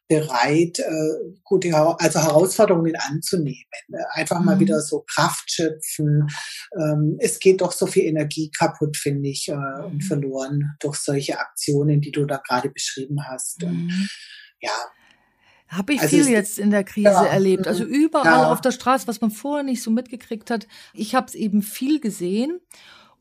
bereit, 0.08 0.80
äh, 0.80 1.34
gute 1.44 1.74
also 1.74 2.20
Herausforderungen 2.20 2.96
anzunehmen. 2.96 3.66
Einfach 4.12 4.42
mal 4.42 4.56
mhm. 4.56 4.60
wieder 4.60 4.82
so 4.82 5.06
Kraft 5.08 5.52
schöpfen. 5.52 6.28
Ähm, 6.78 7.18
es 7.20 7.40
geht 7.40 7.62
doch 7.62 7.72
so 7.72 7.88
viel 7.88 8.04
Energie 8.04 8.52
kaputt, 8.58 8.98
finde 8.98 9.30
ich, 9.30 9.48
äh, 9.48 9.54
und 9.54 9.96
mhm. 9.96 10.02
verloren 10.02 10.76
durch 10.80 10.98
solche 10.98 11.40
Aktionen, 11.40 12.02
die 12.02 12.12
du 12.12 12.26
da 12.26 12.38
gerade 12.38 12.70
beschrieben 12.70 13.26
hast. 13.28 13.64
Und, 13.64 13.88
mhm. 13.88 14.08
ja, 14.62 14.72
habe 15.70 15.94
ich 15.94 16.02
also 16.02 16.16
viel 16.16 16.30
jetzt 16.30 16.60
in 16.60 16.70
der 16.70 16.84
Krise 16.84 17.10
ja, 17.10 17.26
erlebt. 17.26 17.68
Also 17.68 17.84
überall 17.84 18.26
ja. 18.26 18.52
auf 18.52 18.62
der 18.62 18.72
Straße, 18.72 19.08
was 19.08 19.22
man 19.22 19.32
vorher 19.32 19.64
nicht 19.64 19.82
so 19.82 19.90
mitgekriegt 19.90 20.52
hat. 20.52 20.68
Ich 20.94 21.16
habe 21.16 21.28
es 21.28 21.36
eben 21.36 21.64
viel 21.64 22.00
gesehen. 22.00 22.60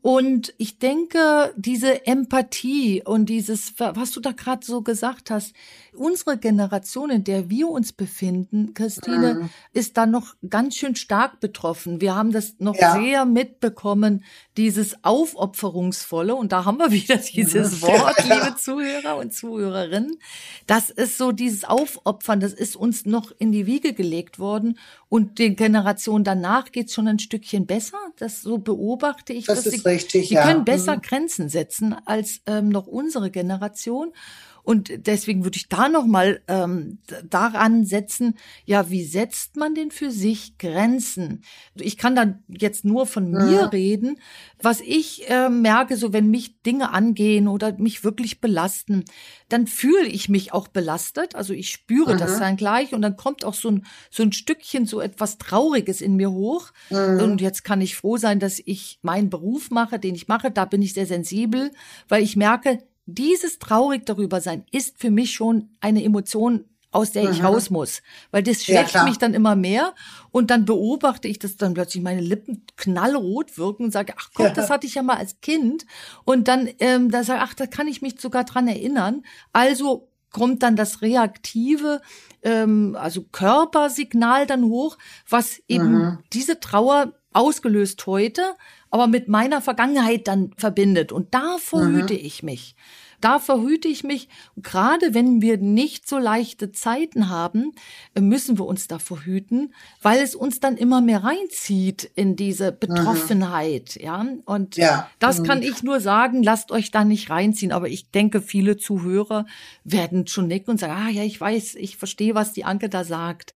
Und 0.02 0.52
ich 0.58 0.80
denke, 0.80 1.54
diese 1.56 2.06
Empathie 2.08 3.02
und 3.04 3.26
dieses, 3.26 3.74
was 3.78 4.10
du 4.10 4.18
da 4.18 4.32
gerade 4.32 4.66
so 4.66 4.82
gesagt 4.82 5.30
hast, 5.30 5.54
unsere 5.94 6.38
Generation, 6.38 7.10
in 7.10 7.22
der 7.22 7.48
wir 7.50 7.68
uns 7.68 7.92
befinden, 7.92 8.74
Christine, 8.74 9.34
mhm. 9.34 9.50
ist 9.72 9.96
da 9.96 10.06
noch 10.06 10.34
ganz 10.48 10.74
schön 10.74 10.96
stark 10.96 11.38
betroffen. 11.38 12.00
Wir 12.00 12.16
haben 12.16 12.32
das 12.32 12.54
noch 12.58 12.74
ja. 12.74 12.94
sehr 13.00 13.24
mitbekommen, 13.26 14.24
dieses 14.56 15.04
Aufopferungsvolle. 15.04 16.34
Und 16.34 16.50
da 16.50 16.64
haben 16.64 16.78
wir 16.78 16.90
wieder 16.90 17.16
dieses 17.34 17.80
Wort, 17.82 18.24
liebe 18.24 18.56
Zuhörer 18.56 19.18
und 19.18 19.32
Zuhörerinnen. 19.32 20.18
Das 20.66 20.90
ist 20.90 21.16
so 21.16 21.30
dieses 21.30 21.64
Aufopfern, 21.64 22.40
das 22.40 22.54
ist 22.54 22.74
uns 22.74 23.06
noch 23.06 23.32
in 23.38 23.52
die 23.52 23.66
Wiege 23.66 23.92
gelegt 23.92 24.40
worden. 24.40 24.78
Und 25.08 25.38
den 25.38 25.56
Generationen 25.56 26.24
danach 26.24 26.72
geht's 26.72 26.94
schon 26.94 27.06
ein 27.06 27.18
Stückchen 27.18 27.66
besser. 27.66 27.98
Das 28.16 28.42
so 28.42 28.58
beobachte 28.58 29.32
ich. 29.32 29.44
Das 29.44 29.66
ist 29.66 29.84
richtig, 29.92 30.28
die 30.28 30.34
ja. 30.34 30.44
können 30.44 30.64
besser 30.64 30.96
mhm. 30.96 31.02
Grenzen 31.02 31.48
setzen 31.48 31.94
als 32.04 32.40
ähm, 32.46 32.68
noch 32.68 32.86
unsere 32.86 33.30
Generation. 33.30 34.12
Und 34.62 35.06
deswegen 35.06 35.44
würde 35.44 35.56
ich 35.56 35.68
da 35.68 35.88
nochmal 35.88 36.40
ähm, 36.46 36.98
daran 37.28 37.84
setzen, 37.84 38.36
ja, 38.64 38.90
wie 38.90 39.04
setzt 39.04 39.56
man 39.56 39.74
denn 39.74 39.90
für 39.90 40.10
sich 40.10 40.56
Grenzen? 40.58 41.42
Ich 41.74 41.98
kann 41.98 42.14
dann 42.14 42.44
jetzt 42.46 42.84
nur 42.84 43.06
von 43.06 43.30
mhm. 43.30 43.44
mir 43.44 43.72
reden. 43.72 44.18
Was 44.60 44.80
ich 44.80 45.28
äh, 45.28 45.48
merke, 45.48 45.96
so 45.96 46.12
wenn 46.12 46.30
mich 46.30 46.62
Dinge 46.62 46.92
angehen 46.92 47.48
oder 47.48 47.76
mich 47.78 48.04
wirklich 48.04 48.40
belasten, 48.40 49.04
dann 49.48 49.66
fühle 49.66 50.06
ich 50.06 50.28
mich 50.28 50.52
auch 50.52 50.68
belastet. 50.68 51.34
Also 51.34 51.52
ich 51.54 51.70
spüre 51.70 52.14
mhm. 52.14 52.18
das 52.18 52.38
dann 52.38 52.56
gleich 52.56 52.94
und 52.94 53.02
dann 53.02 53.16
kommt 53.16 53.44
auch 53.44 53.54
so 53.54 53.68
ein, 53.68 53.86
so 54.10 54.22
ein 54.22 54.32
Stückchen, 54.32 54.86
so 54.86 55.00
etwas 55.00 55.38
Trauriges 55.38 56.00
in 56.00 56.14
mir 56.14 56.30
hoch. 56.30 56.70
Mhm. 56.90 57.20
Und 57.20 57.40
jetzt 57.40 57.64
kann 57.64 57.80
ich 57.80 57.96
froh 57.96 58.16
sein, 58.16 58.38
dass 58.38 58.60
ich 58.64 59.00
meinen 59.02 59.28
Beruf 59.28 59.70
mache, 59.70 59.98
den 59.98 60.14
ich 60.14 60.28
mache. 60.28 60.52
Da 60.52 60.66
bin 60.66 60.82
ich 60.82 60.94
sehr 60.94 61.06
sensibel, 61.06 61.72
weil 62.08 62.22
ich 62.22 62.36
merke, 62.36 62.78
dieses 63.06 63.58
traurig 63.58 64.06
darüber 64.06 64.40
sein 64.40 64.64
ist 64.70 64.98
für 64.98 65.10
mich 65.10 65.32
schon 65.32 65.70
eine 65.80 66.04
Emotion, 66.04 66.64
aus 66.92 67.12
der 67.12 67.30
ich 67.30 67.38
mhm. 67.38 67.46
raus 67.46 67.70
muss, 67.70 68.02
weil 68.30 68.42
das 68.42 68.64
schwächt 68.64 68.94
ja, 68.94 69.04
mich 69.04 69.16
dann 69.16 69.32
immer 69.32 69.56
mehr 69.56 69.94
und 70.30 70.50
dann 70.50 70.66
beobachte 70.66 71.26
ich, 71.26 71.38
dass 71.38 71.56
dann 71.56 71.72
plötzlich 71.72 72.02
meine 72.02 72.20
Lippen 72.20 72.66
knallrot 72.76 73.56
wirken 73.56 73.84
und 73.84 73.92
sage, 73.92 74.12
ach 74.18 74.30
Gott, 74.34 74.48
ja. 74.48 74.52
das 74.52 74.68
hatte 74.68 74.86
ich 74.86 74.94
ja 74.94 75.02
mal 75.02 75.16
als 75.16 75.40
Kind 75.40 75.86
und 76.24 76.48
dann 76.48 76.68
ähm, 76.78 77.10
da 77.10 77.24
sage 77.24 77.40
ach, 77.42 77.54
da 77.54 77.66
kann 77.66 77.88
ich 77.88 78.02
mich 78.02 78.20
sogar 78.20 78.44
dran 78.44 78.68
erinnern. 78.68 79.22
Also 79.54 80.10
kommt 80.32 80.62
dann 80.62 80.76
das 80.76 81.02
reaktive, 81.02 82.02
ähm, 82.42 82.96
also 82.98 83.22
Körpersignal 83.22 84.46
dann 84.46 84.64
hoch, 84.64 84.98
was 85.28 85.62
eben 85.68 85.92
mhm. 85.92 86.18
diese 86.32 86.60
Trauer 86.60 87.14
ausgelöst 87.32 88.06
heute, 88.06 88.42
aber 88.90 89.06
mit 89.06 89.28
meiner 89.28 89.60
Vergangenheit 89.60 90.28
dann 90.28 90.52
verbindet. 90.56 91.12
Und 91.12 91.34
davor 91.34 91.84
mhm. 91.84 91.96
hüte 91.96 92.14
ich 92.14 92.42
mich. 92.42 92.74
Da 93.22 93.38
verhüte 93.38 93.86
ich 93.86 94.02
mich. 94.02 94.28
Gerade 94.56 95.14
wenn 95.14 95.40
wir 95.40 95.56
nicht 95.56 96.08
so 96.08 96.18
leichte 96.18 96.72
Zeiten 96.72 97.28
haben, 97.28 97.72
müssen 98.18 98.58
wir 98.58 98.66
uns 98.66 98.88
davor 98.88 99.24
hüten, 99.24 99.72
weil 100.02 100.20
es 100.20 100.34
uns 100.34 100.58
dann 100.58 100.76
immer 100.76 101.00
mehr 101.00 101.22
reinzieht 101.22 102.10
in 102.16 102.34
diese 102.34 102.72
Betroffenheit. 102.72 103.96
Mhm. 103.96 104.04
Ja, 104.04 104.26
und 104.44 104.76
ja. 104.76 105.08
das 105.20 105.38
mhm. 105.38 105.44
kann 105.44 105.62
ich 105.62 105.84
nur 105.84 106.00
sagen. 106.00 106.42
Lasst 106.42 106.72
euch 106.72 106.90
da 106.90 107.04
nicht 107.04 107.30
reinziehen. 107.30 107.70
Aber 107.70 107.88
ich 107.88 108.10
denke, 108.10 108.42
viele 108.42 108.76
Zuhörer 108.76 109.46
werden 109.84 110.26
schon 110.26 110.48
nicken 110.48 110.72
und 110.72 110.80
sagen, 110.80 110.94
ah 110.94 111.08
ja, 111.08 111.22
ich 111.22 111.40
weiß, 111.40 111.76
ich 111.76 111.96
verstehe, 111.96 112.34
was 112.34 112.52
die 112.52 112.64
Anke 112.64 112.88
da 112.88 113.04
sagt. 113.04 113.54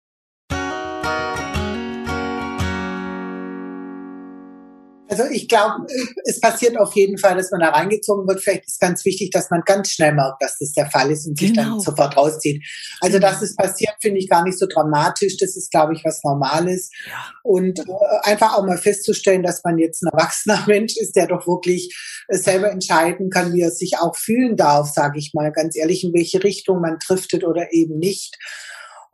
Also 5.08 5.24
ich 5.32 5.48
glaube, 5.48 5.86
es 6.24 6.40
passiert 6.40 6.78
auf 6.78 6.94
jeden 6.96 7.18
Fall, 7.18 7.36
dass 7.36 7.52
man 7.52 7.62
da 7.62 7.70
reingezogen 7.70 8.28
wird. 8.28 8.42
Vielleicht 8.42 8.66
ist 8.66 8.80
ganz 8.80 9.06
wichtig, 9.06 9.30
dass 9.32 9.50
man 9.52 9.62
ganz 9.66 9.92
schnell 9.92 10.14
merkt, 10.14 10.42
dass 10.42 10.58
das 10.60 10.74
der 10.74 10.90
Fall 10.90 11.12
ist 11.12 11.28
und 11.28 11.38
sich 11.38 11.54
genau. 11.54 11.70
dann 11.70 11.80
sofort 11.80 12.18
rauszieht. 12.18 12.64
Also 13.02 13.20
dass 13.20 13.42
es 13.42 13.56
passiert, 13.56 13.94
finde 14.02 14.20
ich 14.20 14.30
gar 14.30 14.44
nicht 14.44 14.58
so 14.58 14.66
dramatisch. 14.66 15.38
Das 15.38 15.56
ist, 15.56 15.72
glaube 15.72 15.94
ich, 15.94 16.04
was 16.04 16.24
Normales. 16.24 16.90
Ja. 17.08 17.32
Und 17.44 17.80
äh, 17.80 17.84
einfach 18.24 18.58
auch 18.58 18.66
mal 18.66 18.78
festzustellen, 18.78 19.44
dass 19.44 19.64
man 19.64 19.78
jetzt 19.78 20.02
ein 20.02 20.10
erwachsener 20.12 20.64
Mensch 20.68 20.98
ist, 20.98 21.16
der 21.16 21.28
doch 21.28 21.48
wirklich 21.48 21.96
äh, 22.28 22.38
selber 22.38 22.72
entscheiden 22.72 23.30
kann, 23.30 23.54
wie 23.54 23.62
er 23.62 23.72
sich 23.72 23.98
auch 24.00 24.16
fühlen 24.16 24.58
darf, 24.58 24.90
sage 24.90 25.20
ich 25.20 25.34
mal 25.34 25.52
ganz 25.52 25.76
ehrlich, 25.76 26.04
in 26.04 26.14
welche 26.14 26.44
Richtung 26.44 26.82
man 26.82 26.98
driftet 27.06 27.44
oder 27.44 27.72
eben 27.74 28.00
nicht 28.00 28.38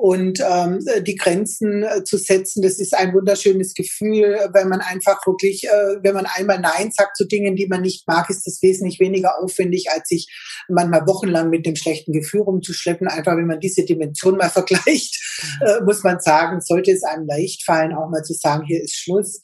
und 0.01 0.39
ähm, 0.39 0.79
die 1.05 1.13
Grenzen 1.13 1.83
äh, 1.83 2.03
zu 2.03 2.17
setzen, 2.17 2.63
das 2.63 2.79
ist 2.79 2.97
ein 2.97 3.13
wunderschönes 3.13 3.75
Gefühl, 3.75 4.49
wenn 4.51 4.67
man 4.67 4.81
einfach 4.81 5.19
wirklich, 5.27 5.65
äh, 5.65 5.97
wenn 6.01 6.15
man 6.15 6.25
einmal 6.25 6.59
Nein 6.59 6.89
sagt 6.91 7.17
zu 7.17 7.27
Dingen, 7.27 7.55
die 7.55 7.67
man 7.67 7.83
nicht 7.83 8.07
mag, 8.07 8.27
ist 8.31 8.47
das 8.47 8.63
wesentlich 8.63 8.99
weniger 8.99 9.37
aufwendig, 9.39 9.91
als 9.91 10.09
sich 10.09 10.27
manchmal 10.67 11.05
wochenlang 11.05 11.51
mit 11.51 11.67
dem 11.67 11.75
schlechten 11.75 12.13
Gefühl 12.13 12.41
rumzuschleppen. 12.41 13.09
Einfach, 13.09 13.37
wenn 13.37 13.45
man 13.45 13.59
diese 13.59 13.85
Dimension 13.85 14.37
mal 14.37 14.49
vergleicht, 14.49 15.21
äh, 15.63 15.83
muss 15.83 16.01
man 16.03 16.19
sagen, 16.19 16.61
sollte 16.61 16.91
es 16.91 17.03
einem 17.03 17.27
leicht 17.27 17.63
fallen, 17.63 17.93
auch 17.93 18.09
mal 18.09 18.23
zu 18.23 18.33
sagen, 18.33 18.65
hier 18.65 18.81
ist 18.81 18.95
Schluss 18.95 19.39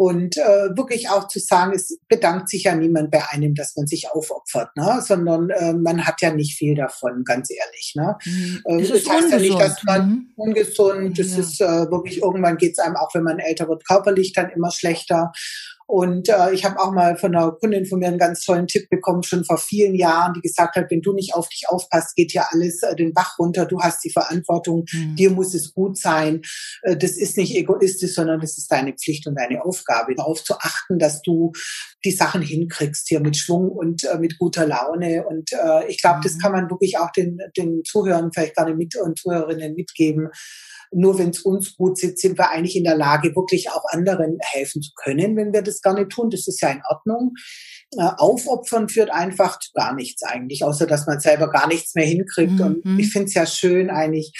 und 0.00 0.38
äh, 0.38 0.74
wirklich 0.78 1.10
auch 1.10 1.28
zu 1.28 1.38
sagen, 1.38 1.74
es 1.74 1.98
bedankt 2.08 2.48
sich 2.48 2.62
ja 2.62 2.74
niemand 2.74 3.10
bei 3.10 3.22
einem, 3.28 3.54
dass 3.54 3.76
man 3.76 3.86
sich 3.86 4.10
aufopfert, 4.10 4.74
ne? 4.74 5.02
sondern 5.06 5.50
äh, 5.50 5.74
man 5.74 6.06
hat 6.06 6.22
ja 6.22 6.32
nicht 6.32 6.56
viel 6.56 6.74
davon, 6.74 7.22
ganz 7.22 7.50
ehrlich. 7.50 7.92
Ne? 7.96 8.16
Mhm. 8.24 8.62
Äh, 8.64 8.78
das, 8.78 8.88
das 8.88 9.10
heißt 9.10 9.24
ungesund. 9.24 9.32
ja 9.32 9.38
nicht, 9.38 9.60
dass 9.60 9.84
man 9.84 10.08
mhm. 10.08 10.32
ungesund, 10.36 11.18
das 11.18 11.32
ja. 11.32 11.40
ist 11.40 11.60
äh, 11.60 11.90
wirklich, 11.90 12.22
irgendwann 12.22 12.56
geht's 12.56 12.78
einem, 12.78 12.96
auch 12.96 13.14
wenn 13.14 13.24
man 13.24 13.40
älter 13.40 13.68
wird, 13.68 13.86
körperlich 13.86 14.32
dann 14.32 14.48
immer 14.48 14.70
schlechter. 14.70 15.32
Und 15.90 16.28
äh, 16.28 16.52
ich 16.52 16.64
habe 16.64 16.78
auch 16.78 16.92
mal 16.92 17.16
von 17.16 17.34
einer 17.34 17.50
Kundin 17.50 17.84
von 17.84 17.98
mir 17.98 18.06
einen 18.06 18.18
ganz 18.18 18.44
tollen 18.44 18.68
Tipp 18.68 18.88
bekommen, 18.90 19.24
schon 19.24 19.44
vor 19.44 19.58
vielen 19.58 19.96
Jahren, 19.96 20.34
die 20.34 20.40
gesagt 20.40 20.76
hat, 20.76 20.88
wenn 20.88 21.00
du 21.00 21.12
nicht 21.12 21.34
auf 21.34 21.48
dich 21.48 21.64
aufpasst, 21.68 22.14
geht 22.14 22.32
ja 22.32 22.46
alles 22.52 22.84
äh, 22.84 22.94
den 22.94 23.12
Bach 23.12 23.40
runter. 23.40 23.66
Du 23.66 23.80
hast 23.80 24.04
die 24.04 24.10
Verantwortung, 24.10 24.84
mhm. 24.92 25.16
dir 25.16 25.30
muss 25.32 25.52
es 25.52 25.74
gut 25.74 25.98
sein. 25.98 26.42
Äh, 26.82 26.96
das 26.96 27.16
ist 27.16 27.36
nicht 27.36 27.56
egoistisch, 27.56 28.14
sondern 28.14 28.38
das 28.38 28.56
ist 28.56 28.70
deine 28.70 28.92
Pflicht 28.92 29.26
und 29.26 29.34
deine 29.34 29.64
Aufgabe, 29.64 30.14
darauf 30.14 30.44
zu 30.44 30.54
achten, 30.60 31.00
dass 31.00 31.22
du 31.22 31.50
die 32.04 32.12
Sachen 32.12 32.42
hinkriegst 32.42 33.08
hier 33.08 33.18
mit 33.18 33.36
Schwung 33.36 33.68
und 33.68 34.04
äh, 34.04 34.16
mit 34.16 34.38
guter 34.38 34.68
Laune. 34.68 35.26
Und 35.26 35.52
äh, 35.52 35.88
ich 35.88 36.00
glaube, 36.00 36.18
mhm. 36.18 36.22
das 36.22 36.38
kann 36.38 36.52
man 36.52 36.70
wirklich 36.70 36.98
auch 36.98 37.10
den, 37.10 37.38
den 37.56 37.82
Zuhörern 37.84 38.30
vielleicht 38.32 38.54
gerade 38.54 38.76
mit 38.76 38.94
und 38.94 39.18
Zuhörerinnen 39.18 39.74
mitgeben 39.74 40.28
nur 40.92 41.18
wenn 41.18 41.30
es 41.30 41.40
uns 41.40 41.76
gut 41.76 41.98
sitzt, 41.98 42.22
sind 42.22 42.38
wir 42.38 42.50
eigentlich 42.50 42.76
in 42.76 42.84
der 42.84 42.96
Lage, 42.96 43.34
wirklich 43.36 43.70
auch 43.70 43.84
anderen 43.90 44.38
helfen 44.40 44.82
zu 44.82 44.92
können, 44.96 45.36
wenn 45.36 45.52
wir 45.52 45.62
das 45.62 45.82
gar 45.82 45.94
nicht 45.94 46.10
tun. 46.10 46.30
Das 46.30 46.48
ist 46.48 46.60
ja 46.60 46.70
in 46.70 46.82
Ordnung. 46.88 47.34
Äh, 47.96 48.08
aufopfern 48.18 48.88
führt 48.88 49.10
einfach 49.10 49.58
zu 49.58 49.70
gar 49.72 49.94
nichts 49.94 50.22
eigentlich, 50.22 50.64
außer 50.64 50.86
dass 50.86 51.06
man 51.06 51.20
selber 51.20 51.50
gar 51.50 51.68
nichts 51.68 51.94
mehr 51.94 52.06
hinkriegt. 52.06 52.52
Mhm. 52.52 52.60
Und 52.60 52.98
ich 52.98 53.12
finde 53.12 53.26
es 53.26 53.34
ja 53.34 53.46
schön, 53.46 53.90
eigentlich 53.90 54.32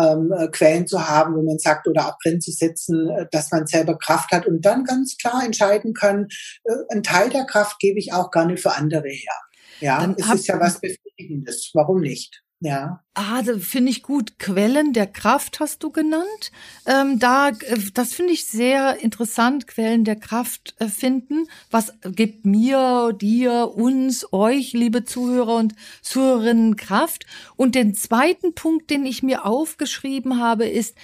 ähm, 0.00 0.32
äh, 0.36 0.48
Quellen 0.48 0.86
zu 0.86 1.08
haben, 1.08 1.34
wo 1.34 1.42
man 1.42 1.58
sagt, 1.58 1.88
oder 1.88 2.16
drin 2.22 2.40
zu 2.40 2.52
setzen, 2.52 3.08
äh, 3.10 3.26
dass 3.30 3.50
man 3.50 3.66
selber 3.66 3.98
Kraft 3.98 4.30
hat 4.30 4.46
und 4.46 4.64
dann 4.64 4.84
ganz 4.84 5.16
klar 5.16 5.44
entscheiden 5.44 5.94
kann, 5.94 6.28
äh, 6.64 6.72
einen 6.90 7.02
Teil 7.02 7.30
der 7.30 7.44
Kraft 7.44 7.78
gebe 7.78 7.98
ich 7.98 8.12
auch 8.12 8.30
gerne 8.30 8.56
für 8.56 8.74
andere 8.74 9.08
her. 9.08 9.34
Ja, 9.80 10.00
dann 10.00 10.16
es 10.18 10.32
ist 10.32 10.46
ja 10.46 10.58
was 10.58 10.80
Befriedigendes. 10.80 11.70
Warum 11.74 12.00
nicht? 12.00 12.42
Ja. 12.60 13.04
Ah, 13.12 13.42
finde 13.60 13.90
ich 13.90 14.02
gut. 14.02 14.38
Quellen 14.38 14.94
der 14.94 15.06
Kraft 15.06 15.60
hast 15.60 15.82
du 15.82 15.90
genannt. 15.90 16.50
Ähm, 16.86 17.18
da, 17.18 17.50
äh, 17.50 17.78
das 17.92 18.14
finde 18.14 18.32
ich 18.32 18.46
sehr 18.46 18.98
interessant. 19.02 19.66
Quellen 19.66 20.04
der 20.04 20.16
Kraft 20.16 20.74
äh, 20.78 20.88
finden. 20.88 21.48
Was 21.70 21.92
gibt 22.02 22.46
mir, 22.46 23.12
dir, 23.12 23.72
uns, 23.74 24.32
euch, 24.32 24.72
liebe 24.72 25.04
Zuhörer 25.04 25.56
und 25.56 25.74
Zuhörerinnen, 26.00 26.76
Kraft? 26.76 27.26
Und 27.56 27.74
den 27.74 27.94
zweiten 27.94 28.54
Punkt, 28.54 28.88
den 28.90 29.04
ich 29.04 29.22
mir 29.22 29.44
aufgeschrieben 29.44 30.40
habe, 30.40 30.66
ist, 30.66 30.96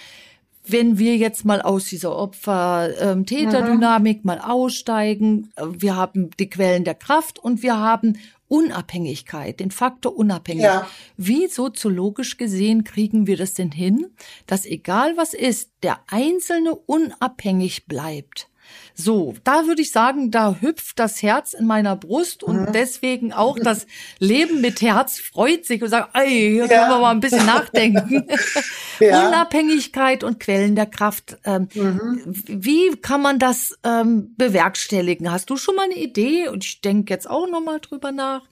wenn 0.65 0.97
wir 0.97 1.17
jetzt 1.17 1.45
mal 1.45 1.61
aus 1.61 1.85
dieser 1.85 2.15
Opfer-Täter-Dynamik 2.15 4.17
ähm, 4.17 4.21
mal 4.23 4.39
aussteigen, 4.39 5.51
äh, 5.55 5.65
wir 5.69 5.95
haben 5.95 6.31
die 6.39 6.49
Quellen 6.49 6.83
der 6.83 6.95
Kraft 6.95 7.39
und 7.39 7.63
wir 7.63 7.77
haben 7.77 8.17
Unabhängigkeit, 8.47 9.59
den 9.59 9.71
Faktor 9.71 10.15
unabhängig. 10.15 10.63
Ja. 10.63 10.87
Wie 11.17 11.47
soziologisch 11.47 12.37
gesehen 12.37 12.83
kriegen 12.83 13.25
wir 13.25 13.35
das 13.35 13.55
denn 13.55 13.71
hin, 13.71 14.07
dass 14.45 14.65
egal 14.65 15.17
was 15.17 15.33
ist, 15.33 15.71
der 15.81 15.99
Einzelne 16.07 16.75
unabhängig 16.75 17.87
bleibt? 17.87 18.49
So, 18.95 19.33
da 19.43 19.65
würde 19.65 19.81
ich 19.81 19.91
sagen, 19.91 20.29
da 20.29 20.57
hüpft 20.59 20.99
das 20.99 21.23
Herz 21.23 21.53
in 21.53 21.65
meiner 21.65 21.95
Brust 21.95 22.43
und 22.43 22.61
mhm. 22.61 22.71
deswegen 22.73 23.33
auch 23.33 23.57
das 23.57 23.87
Leben 24.19 24.61
mit 24.61 24.81
Herz 24.81 25.19
freut 25.19 25.65
sich 25.65 25.81
und 25.81 25.89
sagt, 25.89 26.15
ey, 26.15 26.29
hier 26.29 26.65
ja. 26.65 26.67
können 26.67 26.89
wir 26.91 26.99
mal 26.99 27.11
ein 27.11 27.19
bisschen 27.19 27.45
nachdenken. 27.45 28.27
ja. 28.99 29.27
Unabhängigkeit 29.27 30.23
und 30.23 30.39
Quellen 30.39 30.75
der 30.75 30.85
Kraft. 30.85 31.37
Ähm, 31.43 31.67
mhm. 31.73 32.21
Wie 32.25 32.95
kann 32.97 33.21
man 33.21 33.39
das 33.39 33.77
ähm, 33.83 34.35
bewerkstelligen? 34.37 35.31
Hast 35.31 35.49
du 35.49 35.57
schon 35.57 35.75
mal 35.75 35.85
eine 35.85 35.97
Idee? 35.97 36.47
Und 36.49 36.63
ich 36.63 36.81
denke 36.81 37.13
jetzt 37.13 37.29
auch 37.29 37.47
noch 37.49 37.61
mal 37.61 37.79
drüber 37.79 38.11
nach. 38.11 38.43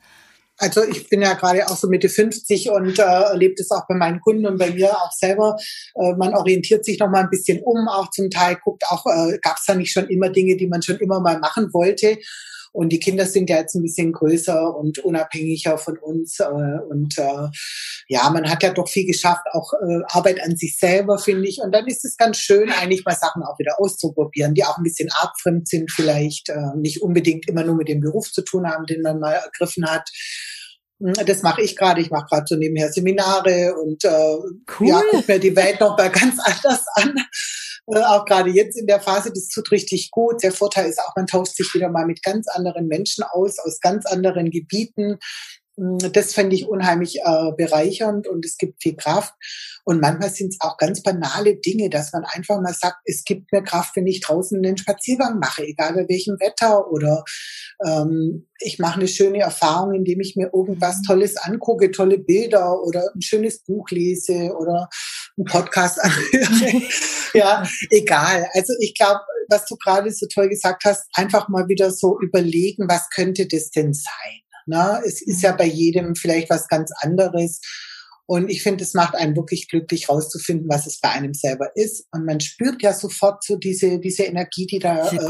Also 0.61 0.83
ich 0.83 1.09
bin 1.09 1.23
ja 1.23 1.33
gerade 1.33 1.67
auch 1.67 1.75
so 1.75 1.87
Mitte 1.87 2.07
50 2.07 2.69
und 2.69 2.99
äh, 2.99 3.01
erlebe 3.01 3.55
das 3.57 3.71
auch 3.71 3.87
bei 3.87 3.95
meinen 3.95 4.21
Kunden 4.21 4.45
und 4.45 4.59
bei 4.59 4.69
mir 4.69 4.91
auch 4.91 5.11
selber. 5.11 5.57
Äh, 5.95 6.13
man 6.13 6.35
orientiert 6.35 6.85
sich 6.85 6.99
noch 6.99 7.09
mal 7.09 7.23
ein 7.23 7.31
bisschen 7.31 7.63
um, 7.63 7.87
auch 7.87 8.11
zum 8.11 8.29
Teil 8.29 8.57
guckt 8.63 8.83
auch, 8.89 9.07
äh, 9.07 9.39
gab 9.41 9.57
es 9.57 9.65
da 9.65 9.73
nicht 9.73 9.91
schon 9.91 10.07
immer 10.07 10.29
Dinge, 10.29 10.55
die 10.57 10.67
man 10.67 10.83
schon 10.83 10.97
immer 10.97 11.19
mal 11.19 11.39
machen 11.39 11.73
wollte. 11.73 12.19
Und 12.73 12.89
die 12.89 12.99
Kinder 12.99 13.25
sind 13.25 13.49
ja 13.49 13.57
jetzt 13.57 13.75
ein 13.75 13.81
bisschen 13.81 14.13
größer 14.13 14.75
und 14.75 14.99
unabhängiger 14.99 15.77
von 15.77 15.97
uns. 15.97 16.39
Äh, 16.39 16.45
und 16.89 17.17
äh, 17.17 17.49
ja, 18.07 18.29
man 18.29 18.49
hat 18.49 18.63
ja 18.63 18.73
doch 18.73 18.87
viel 18.87 19.05
geschafft, 19.05 19.43
auch 19.51 19.73
äh, 19.73 20.01
Arbeit 20.07 20.41
an 20.43 20.55
sich 20.55 20.77
selber, 20.77 21.17
finde 21.17 21.47
ich. 21.47 21.59
Und 21.61 21.73
dann 21.73 21.87
ist 21.87 22.05
es 22.05 22.17
ganz 22.17 22.37
schön, 22.37 22.69
eigentlich 22.71 23.03
mal 23.03 23.15
Sachen 23.15 23.43
auch 23.43 23.59
wieder 23.59 23.75
auszuprobieren, 23.79 24.53
die 24.53 24.63
auch 24.63 24.77
ein 24.77 24.83
bisschen 24.83 25.09
artfremd 25.11 25.67
sind, 25.67 25.91
vielleicht 25.91 26.49
äh, 26.49 26.75
nicht 26.77 27.01
unbedingt 27.01 27.47
immer 27.49 27.63
nur 27.63 27.75
mit 27.75 27.89
dem 27.89 27.99
Beruf 27.99 28.31
zu 28.31 28.41
tun 28.41 28.67
haben, 28.67 28.85
den 28.85 29.01
man 29.01 29.19
mal 29.19 29.33
ergriffen 29.33 29.85
hat. 29.89 30.09
Hm, 31.01 31.13
das 31.25 31.41
mache 31.41 31.61
ich 31.61 31.75
gerade. 31.75 31.99
Ich 31.99 32.09
mache 32.09 32.27
gerade 32.29 32.45
so 32.47 32.55
nebenher 32.55 32.91
Seminare 32.91 33.75
und 33.75 34.03
äh, 34.05 34.35
cool. 34.79 34.87
ja, 34.87 35.01
guck 35.11 35.27
mir 35.27 35.39
die 35.39 35.55
Welt 35.55 35.79
noch 35.79 35.97
mal 35.97 36.09
ganz 36.09 36.37
anders 36.45 36.85
an. 36.95 37.15
Äh, 37.87 37.99
auch 37.99 38.25
gerade 38.25 38.49
jetzt 38.49 38.77
in 38.79 38.87
der 38.87 39.01
Phase, 39.01 39.31
das 39.33 39.47
tut 39.47 39.71
richtig 39.71 40.11
gut. 40.11 40.43
Der 40.43 40.51
Vorteil 40.51 40.89
ist 40.89 40.99
auch, 40.99 41.15
man 41.15 41.27
tauscht 41.27 41.55
sich 41.55 41.73
wieder 41.73 41.89
mal 41.89 42.05
mit 42.05 42.23
ganz 42.23 42.47
anderen 42.47 42.87
Menschen 42.87 43.23
aus, 43.23 43.59
aus 43.59 43.79
ganz 43.79 44.05
anderen 44.05 44.49
Gebieten. 44.49 45.17
Mm, 45.77 45.97
das 46.13 46.33
fände 46.33 46.55
ich 46.55 46.67
unheimlich 46.67 47.19
äh, 47.23 47.51
bereichernd 47.57 48.27
und 48.27 48.45
es 48.45 48.57
gibt 48.57 48.81
viel 48.81 48.95
Kraft. 48.95 49.33
Und 49.83 50.01
manchmal 50.01 50.29
sind 50.29 50.53
es 50.53 50.57
auch 50.61 50.77
ganz 50.77 51.01
banale 51.01 51.55
Dinge, 51.55 51.89
dass 51.89 52.13
man 52.13 52.23
einfach 52.25 52.61
mal 52.61 52.73
sagt, 52.73 52.97
es 53.05 53.23
gibt 53.23 53.51
mir 53.51 53.63
Kraft, 53.63 53.95
wenn 53.95 54.07
ich 54.07 54.21
draußen 54.21 54.63
einen 54.63 54.77
Spaziergang 54.77 55.39
mache, 55.39 55.63
egal 55.63 55.93
bei 55.93 56.07
welchem 56.07 56.39
Wetter. 56.39 56.91
Oder 56.91 57.23
ähm, 57.85 58.47
ich 58.59 58.79
mache 58.79 58.99
eine 58.99 59.07
schöne 59.07 59.39
Erfahrung, 59.39 59.93
indem 59.93 60.19
ich 60.19 60.35
mir 60.35 60.51
irgendwas 60.53 60.97
mhm. 60.97 61.03
Tolles 61.07 61.37
angucke, 61.37 61.91
tolle 61.91 62.19
Bilder 62.19 62.81
oder 62.83 63.09
ein 63.15 63.21
schönes 63.21 63.63
Buch 63.63 63.89
lese 63.89 64.53
oder 64.55 64.89
einen 65.37 65.45
Podcast 65.45 65.99
anhöre. 65.99 66.81
ja, 67.33 67.63
egal. 67.89 68.47
Also 68.53 68.73
ich 68.79 68.93
glaube, 68.93 69.21
was 69.49 69.65
du 69.65 69.75
gerade 69.77 70.11
so 70.11 70.27
toll 70.27 70.49
gesagt 70.49 70.83
hast, 70.85 71.05
einfach 71.13 71.49
mal 71.49 71.67
wieder 71.67 71.91
so 71.91 72.19
überlegen, 72.21 72.87
was 72.87 73.09
könnte 73.09 73.47
das 73.47 73.71
denn 73.71 73.93
sein? 73.93 74.40
Ne? 74.65 75.01
Es 75.05 75.21
ist 75.21 75.41
ja 75.41 75.53
mhm. 75.53 75.57
bei 75.57 75.65
jedem 75.65 76.15
vielleicht 76.15 76.49
was 76.49 76.67
ganz 76.67 76.91
anderes. 77.01 77.59
Und 78.31 78.49
ich 78.49 78.63
finde, 78.63 78.85
es 78.85 78.93
macht 78.93 79.13
einen 79.15 79.35
wirklich 79.35 79.67
glücklich, 79.67 80.07
rauszufinden, 80.07 80.69
was 80.69 80.87
es 80.87 81.01
bei 81.01 81.09
einem 81.09 81.33
selber 81.33 81.75
ist. 81.75 82.07
Und 82.13 82.25
man 82.25 82.39
spürt 82.39 82.81
ja 82.81 82.93
sofort 82.93 83.43
so 83.43 83.57
diese, 83.57 83.99
diese 83.99 84.23
Energie, 84.23 84.65
die 84.65 84.79
da 84.79 85.09
diese 85.09 85.25
äh. 85.25 85.27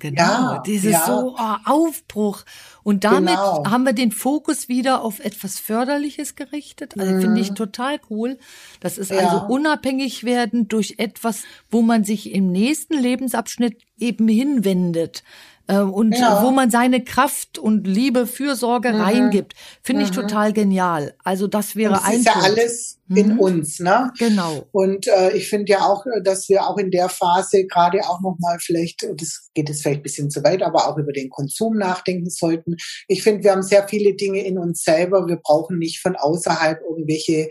Genau. 0.00 0.20
Ja, 0.20 0.62
Dieses 0.66 0.92
ja. 0.94 1.06
so 1.06 1.36
oh, 1.38 1.56
Aufbruch. 1.64 2.44
Und 2.82 3.04
damit 3.04 3.36
genau. 3.36 3.64
haben 3.66 3.84
wir 3.84 3.92
den 3.92 4.10
Fokus 4.10 4.68
wieder 4.68 5.02
auf 5.02 5.20
etwas 5.20 5.60
Förderliches 5.60 6.34
gerichtet. 6.34 6.98
Also 6.98 7.12
mhm. 7.12 7.20
finde 7.20 7.40
ich 7.40 7.52
total 7.52 8.00
cool. 8.10 8.36
Das 8.80 8.98
ist 8.98 9.12
ja. 9.12 9.18
also 9.18 9.46
unabhängig 9.46 10.24
werden 10.24 10.66
durch 10.66 10.96
etwas, 10.98 11.42
wo 11.70 11.82
man 11.82 12.02
sich 12.02 12.32
im 12.32 12.50
nächsten 12.50 12.98
Lebensabschnitt 12.98 13.76
eben 13.96 14.26
hinwendet 14.26 15.22
äh, 15.68 15.78
und 15.78 16.12
ja. 16.12 16.42
wo 16.42 16.50
man 16.50 16.70
seine 16.70 17.02
Kraft 17.02 17.58
und 17.58 17.86
Liebe, 17.86 18.26
Fürsorge 18.26 18.92
mhm. 18.92 19.00
reingibt. 19.00 19.54
Finde 19.82 20.02
mhm. 20.02 20.08
ich 20.08 20.14
total 20.14 20.52
genial. 20.52 21.14
Also 21.24 21.46
das 21.46 21.76
wäre 21.76 22.04
ein. 22.04 22.24
Das 22.24 22.34
ist 22.34 22.44
ja 22.44 22.50
alles 22.50 22.98
mhm. 23.08 23.16
in 23.16 23.38
uns, 23.38 23.80
ne? 23.80 24.12
Genau. 24.18 24.66
Und 24.72 25.08
äh, 25.08 25.36
ich 25.36 25.48
finde 25.48 25.72
ja 25.72 25.80
auch, 25.80 26.04
dass 26.22 26.48
wir 26.48 26.66
auch 26.66 26.78
in 26.78 26.90
der 26.90 27.08
Phase 27.08 27.66
gerade 27.66 28.00
auch 28.00 28.20
noch 28.20 28.36
mal 28.38 28.58
vielleicht, 28.60 29.06
das 29.16 29.50
geht 29.54 29.68
jetzt 29.68 29.82
vielleicht 29.82 30.00
ein 30.00 30.04
bisschen 30.04 30.30
zu 30.30 30.44
weit, 30.44 30.62
aber 30.62 30.88
auch 30.88 30.98
über 30.98 31.12
den 31.12 31.30
Konsum 31.30 31.76
nachdenken 31.76 32.30
sollten. 32.30 32.76
Ich 33.08 33.22
finde, 33.22 33.44
wir 33.44 33.52
haben 33.52 33.62
sehr 33.62 33.86
viele 33.88 34.14
Dinge 34.14 34.44
in 34.44 34.58
uns 34.58 34.82
selber. 34.82 35.26
Wir 35.26 35.36
brauchen 35.36 35.78
nicht 35.78 36.00
von 36.00 36.16
außerhalb 36.16 36.80
irgendwelche 36.82 37.48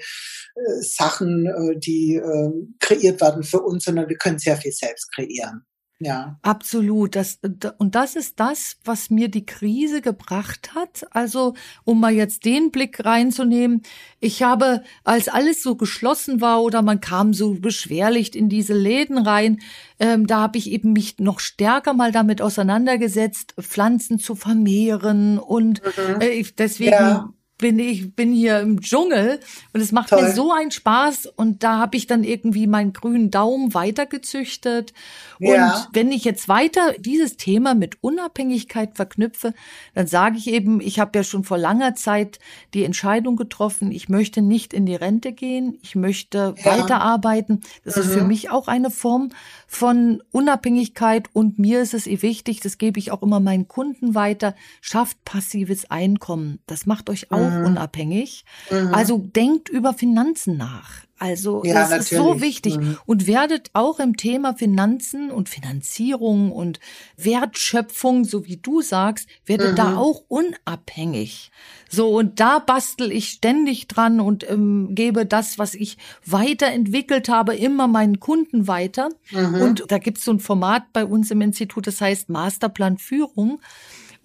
äh, 0.55 0.81
Sachen, 0.81 1.47
äh, 1.47 1.79
die 1.79 2.15
äh, 2.15 2.51
kreiert 2.79 3.19
werden 3.19 3.43
für 3.43 3.59
uns, 3.61 3.85
sondern 3.85 4.07
wir 4.07 4.17
können 4.17 4.39
sehr 4.39 4.57
viel 4.57 4.71
selbst 4.71 5.11
kreieren. 5.13 5.65
Ja. 5.99 6.37
Absolut. 6.41 7.15
Das, 7.15 7.39
und 7.77 7.95
das 7.95 8.15
ist 8.15 8.39
das, 8.39 8.77
was 8.83 9.09
mir 9.09 9.29
die 9.29 9.45
Krise 9.45 10.01
gebracht 10.01 10.75
hat. 10.75 11.05
Also, 11.11 11.53
um 11.85 12.01
mal 12.01 12.13
jetzt 12.13 12.43
den 12.43 12.71
Blick 12.71 13.05
reinzunehmen. 13.05 13.81
Ich 14.19 14.43
habe, 14.43 14.83
als 15.05 15.29
alles 15.29 15.63
so 15.63 15.75
geschlossen 15.75 16.41
war 16.41 16.61
oder 16.61 16.81
man 16.81 16.99
kam 16.99 17.33
so 17.33 17.53
beschwerlich 17.53 18.35
in 18.35 18.49
diese 18.49 18.73
Läden 18.73 19.17
rein, 19.17 19.61
ähm, 19.99 20.27
da 20.27 20.41
habe 20.41 20.57
ich 20.57 20.69
eben 20.69 20.91
mich 20.91 21.19
noch 21.19 21.39
stärker 21.39 21.93
mal 21.93 22.11
damit 22.11 22.41
auseinandergesetzt, 22.41 23.55
Pflanzen 23.59 24.19
zu 24.19 24.35
vermehren 24.35 25.39
und 25.39 25.81
mhm. 25.81 26.21
äh, 26.21 26.43
deswegen 26.57 26.91
ja 26.91 27.29
bin 27.57 27.79
ich 27.79 28.15
bin 28.15 28.33
hier 28.33 28.59
im 28.59 28.81
Dschungel 28.81 29.39
und 29.73 29.79
es 29.79 29.91
macht 29.91 30.09
Toll. 30.09 30.21
mir 30.21 30.31
so 30.33 30.51
einen 30.51 30.71
Spaß 30.71 31.27
und 31.27 31.63
da 31.63 31.77
habe 31.77 31.95
ich 31.95 32.05
dann 32.05 32.23
irgendwie 32.23 32.67
meinen 32.67 32.91
grünen 32.91 33.31
Daumen 33.31 33.73
weitergezüchtet 33.73 34.93
ja. 35.39 35.73
und 35.73 35.87
wenn 35.93 36.11
ich 36.11 36.25
jetzt 36.25 36.49
weiter 36.49 36.93
dieses 36.99 37.37
Thema 37.37 37.73
mit 37.73 37.97
Unabhängigkeit 38.01 38.95
verknüpfe, 38.95 39.53
dann 39.93 40.07
sage 40.07 40.37
ich 40.37 40.47
eben, 40.47 40.81
ich 40.81 40.99
habe 40.99 41.17
ja 41.17 41.23
schon 41.23 41.45
vor 41.45 41.57
langer 41.57 41.95
Zeit 41.95 42.39
die 42.73 42.83
Entscheidung 42.83 43.37
getroffen, 43.37 43.91
ich 43.91 44.09
möchte 44.09 44.41
nicht 44.41 44.73
in 44.73 44.85
die 44.85 44.95
Rente 44.95 45.31
gehen, 45.31 45.77
ich 45.81 45.95
möchte 45.95 46.55
ja. 46.57 46.65
weiterarbeiten. 46.65 47.61
Das 47.85 47.95
mhm. 47.95 48.01
ist 48.01 48.11
für 48.11 48.21
mhm. 48.21 48.27
mich 48.27 48.49
auch 48.49 48.67
eine 48.67 48.91
Form 48.91 49.29
von 49.75 50.23
Unabhängigkeit 50.31 51.27
und 51.33 51.59
mir 51.59 51.81
ist 51.81 51.93
es 51.93 52.07
eh 52.07 52.21
wichtig, 52.21 52.61
das 52.61 52.77
gebe 52.77 52.97
ich 52.97 53.11
auch 53.11 53.21
immer 53.21 53.41
meinen 53.41 53.67
Kunden 53.67 54.15
weiter, 54.15 54.55
schafft 54.79 55.23
passives 55.25 55.91
Einkommen. 55.91 56.59
Das 56.65 56.85
macht 56.85 57.09
euch 57.09 57.31
auch 57.31 57.49
mhm. 57.51 57.65
unabhängig. 57.65 58.45
Mhm. 58.71 58.93
Also 58.93 59.17
denkt 59.17 59.67
über 59.67 59.93
Finanzen 59.93 60.55
nach. 60.55 61.01
Also 61.17 61.63
ja, 61.63 61.73
das 61.73 61.91
ist 61.91 62.09
so 62.09 62.41
wichtig 62.41 62.77
mhm. 62.77 62.97
und 63.05 63.25
werdet 63.25 63.69
auch 63.71 63.99
im 63.99 64.17
Thema 64.17 64.53
Finanzen 64.53 65.31
und 65.31 65.47
Finanzierung 65.47 66.51
und 66.51 66.81
Wertschöpfung, 67.15 68.25
so 68.25 68.45
wie 68.45 68.57
du 68.57 68.81
sagst, 68.81 69.29
werdet 69.45 69.71
mhm. 69.71 69.75
da 69.77 69.97
auch 69.97 70.23
unabhängig. 70.27 71.51
So 71.89 72.09
und 72.09 72.41
da 72.41 72.59
bastel 72.59 73.13
ich 73.13 73.29
ständig 73.29 73.87
dran 73.87 74.19
und 74.19 74.49
ähm, 74.49 74.89
gebe 74.91 75.25
das, 75.25 75.57
was 75.57 75.73
ich 75.73 75.97
weiterentwickelt 76.25 77.29
habe, 77.29 77.55
immer 77.55 77.87
meinen 77.87 78.19
Kunden 78.19 78.67
weiter. 78.67 79.09
Mhm. 79.31 79.61
Und 79.61 79.83
da 79.87 79.99
gibt's 79.99 80.25
so 80.25 80.31
ein 80.31 80.39
Format 80.39 80.91
bei 80.91 81.05
uns 81.05 81.31
im 81.31 81.39
Institut, 81.39 81.87
das 81.87 82.01
heißt 82.01 82.27
Masterplan 82.27 82.97
Führung. 82.97 83.61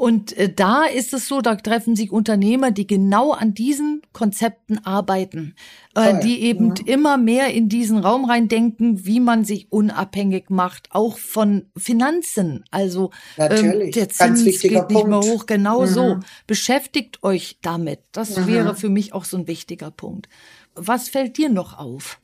Und 0.00 0.34
äh, 0.38 0.50
da 0.50 0.84
ist 0.84 1.12
es 1.12 1.28
so, 1.28 1.42
da 1.42 1.56
treffen 1.56 1.94
sich 1.94 2.10
Unternehmer, 2.10 2.70
die 2.70 2.86
genau 2.86 3.32
an 3.32 3.52
diesen 3.52 4.00
Konzepten 4.14 4.78
arbeiten, 4.78 5.54
äh, 5.94 6.18
die 6.20 6.40
eben 6.40 6.74
ja. 6.74 6.94
immer 6.94 7.18
mehr 7.18 7.52
in 7.52 7.68
diesen 7.68 7.98
Raum 7.98 8.24
reindenken, 8.24 9.04
wie 9.04 9.20
man 9.20 9.44
sich 9.44 9.70
unabhängig 9.70 10.48
macht, 10.48 10.88
auch 10.92 11.18
von 11.18 11.66
Finanzen. 11.76 12.64
Also 12.70 13.10
ähm, 13.36 13.90
der 13.90 14.08
Zins 14.08 14.42
geht 14.42 14.72
Punkt. 14.72 14.90
nicht 14.90 15.06
mehr 15.06 15.20
hoch. 15.20 15.44
Genau 15.44 15.82
mhm. 15.82 15.86
so. 15.86 16.20
Beschäftigt 16.46 17.22
euch 17.22 17.58
damit. 17.60 18.00
Das 18.12 18.38
mhm. 18.38 18.46
wäre 18.46 18.74
für 18.76 18.88
mich 18.88 19.12
auch 19.12 19.26
so 19.26 19.36
ein 19.36 19.48
wichtiger 19.48 19.90
Punkt. 19.90 20.30
Was 20.74 21.10
fällt 21.10 21.36
dir 21.36 21.50
noch 21.50 21.78
auf? 21.78 22.18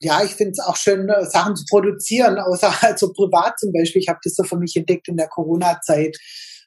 Ja, 0.00 0.22
ich 0.22 0.34
finde 0.34 0.52
es 0.52 0.60
auch 0.60 0.76
schön, 0.76 1.08
äh, 1.08 1.24
Sachen 1.24 1.56
zu 1.56 1.64
produzieren, 1.68 2.38
außer 2.38 2.72
also 2.82 3.12
privat 3.12 3.58
zum 3.58 3.72
Beispiel. 3.72 4.02
Ich 4.02 4.08
habe 4.08 4.20
das 4.22 4.34
so 4.34 4.44
für 4.44 4.58
mich 4.58 4.76
entdeckt 4.76 5.08
in 5.08 5.16
der 5.16 5.28
Corona-Zeit. 5.28 6.16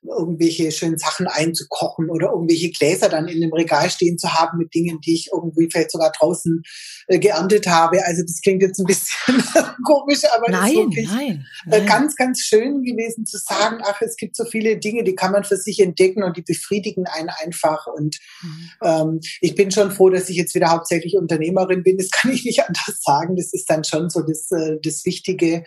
Irgendwelche 0.02 0.72
schönen 0.72 0.98
Sachen 0.98 1.28
einzukochen 1.28 2.10
oder 2.10 2.32
irgendwelche 2.32 2.72
Gläser 2.72 3.10
dann 3.10 3.28
in 3.28 3.42
dem 3.42 3.52
Regal 3.52 3.90
stehen 3.90 4.18
zu 4.18 4.34
haben 4.34 4.58
mit 4.58 4.74
Dingen, 4.74 5.00
die 5.02 5.14
ich 5.14 5.30
irgendwie 5.34 5.68
vielleicht 5.70 5.92
sogar 5.92 6.12
draußen 6.18 6.62
äh, 7.08 7.20
geerntet 7.20 7.68
habe. 7.68 8.06
Also 8.06 8.22
das 8.24 8.40
klingt 8.42 8.62
jetzt 8.62 8.80
ein 8.80 8.86
bisschen 8.86 9.44
komisch, 9.86 10.22
aber 10.36 10.50
nein, 10.50 10.62
das 10.62 10.70
ist 10.70 10.78
wirklich 10.78 11.12
nein, 11.12 11.46
äh, 11.66 11.78
nein. 11.80 11.86
ganz, 11.86 12.16
ganz 12.16 12.40
schön 12.42 12.84
gewesen 12.84 13.26
zu 13.26 13.38
sagen, 13.38 13.80
ach, 13.84 14.02
es 14.02 14.16
gibt 14.16 14.36
so 14.36 14.46
viele 14.46 14.78
Dinge, 14.78 15.04
die 15.04 15.16
kann 15.16 15.32
man 15.32 15.44
für 15.44 15.58
sich 15.58 15.80
entdecken 15.80 16.24
und 16.24 16.38
die 16.38 16.44
befriedigen 16.44 17.06
einen 17.06 17.30
einfach. 17.30 17.88
Und 17.88 18.18
mhm. 18.42 18.70
ähm, 18.84 19.20
ich 19.42 19.56
bin 19.56 19.72
schon 19.72 19.92
froh, 19.92 20.10
dass 20.10 20.30
ich 20.30 20.38
jetzt 20.38 20.56
wieder 20.56 20.70
hauptsächlich 20.70 21.16
Unternehmerin 21.18 21.84
bin. 21.84 21.98
Das 21.98 22.10
kann 22.10 22.32
ich 22.32 22.46
nicht 22.46 22.62
anders 22.68 23.00
sagen. 23.02 23.36
Das 23.36 23.54
ist 23.54 23.70
dann 23.70 23.84
schon 23.84 24.10
so 24.10 24.22
das, 24.22 24.50
äh, 24.52 24.78
das 24.82 25.04
Wichtige. 25.06 25.66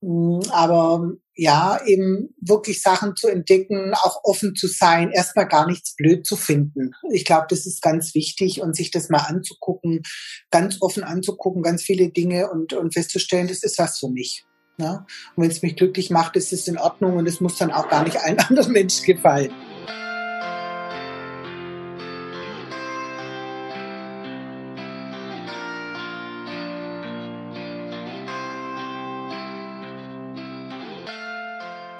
Mm, 0.00 0.40
aber 0.50 1.12
ja, 1.34 1.80
eben 1.86 2.34
wirklich 2.40 2.82
Sachen 2.82 3.14
zu 3.14 3.28
entdecken, 3.28 3.92
auch 3.94 4.20
offen 4.24 4.56
zu 4.56 4.66
sein, 4.66 5.10
erstmal 5.12 5.46
gar 5.46 5.66
nichts 5.66 5.94
blöd 5.94 6.26
zu 6.26 6.36
finden. 6.36 6.92
Ich 7.12 7.24
glaube, 7.24 7.46
das 7.48 7.64
ist 7.64 7.80
ganz 7.80 8.14
wichtig 8.14 8.60
und 8.60 8.74
sich 8.74 8.90
das 8.90 9.08
mal 9.08 9.18
anzugucken, 9.18 10.02
ganz 10.50 10.78
offen 10.80 11.04
anzugucken, 11.04 11.62
ganz 11.62 11.82
viele 11.82 12.10
Dinge 12.10 12.50
und, 12.50 12.72
und 12.72 12.92
festzustellen, 12.92 13.48
das 13.48 13.62
ist 13.62 13.78
was 13.78 13.98
für 13.98 14.08
mich. 14.08 14.44
Ne? 14.78 15.04
Und 15.34 15.44
wenn 15.44 15.50
es 15.50 15.62
mich 15.62 15.76
glücklich 15.76 16.10
macht, 16.10 16.36
ist 16.36 16.52
es 16.52 16.68
in 16.68 16.78
Ordnung 16.78 17.16
und 17.16 17.26
es 17.26 17.40
muss 17.40 17.56
dann 17.58 17.72
auch 17.72 17.88
gar 17.88 18.04
nicht 18.04 18.16
allen 18.16 18.38
anderen 18.48 18.72
Menschen 18.72 19.04
gefallen. 19.04 19.52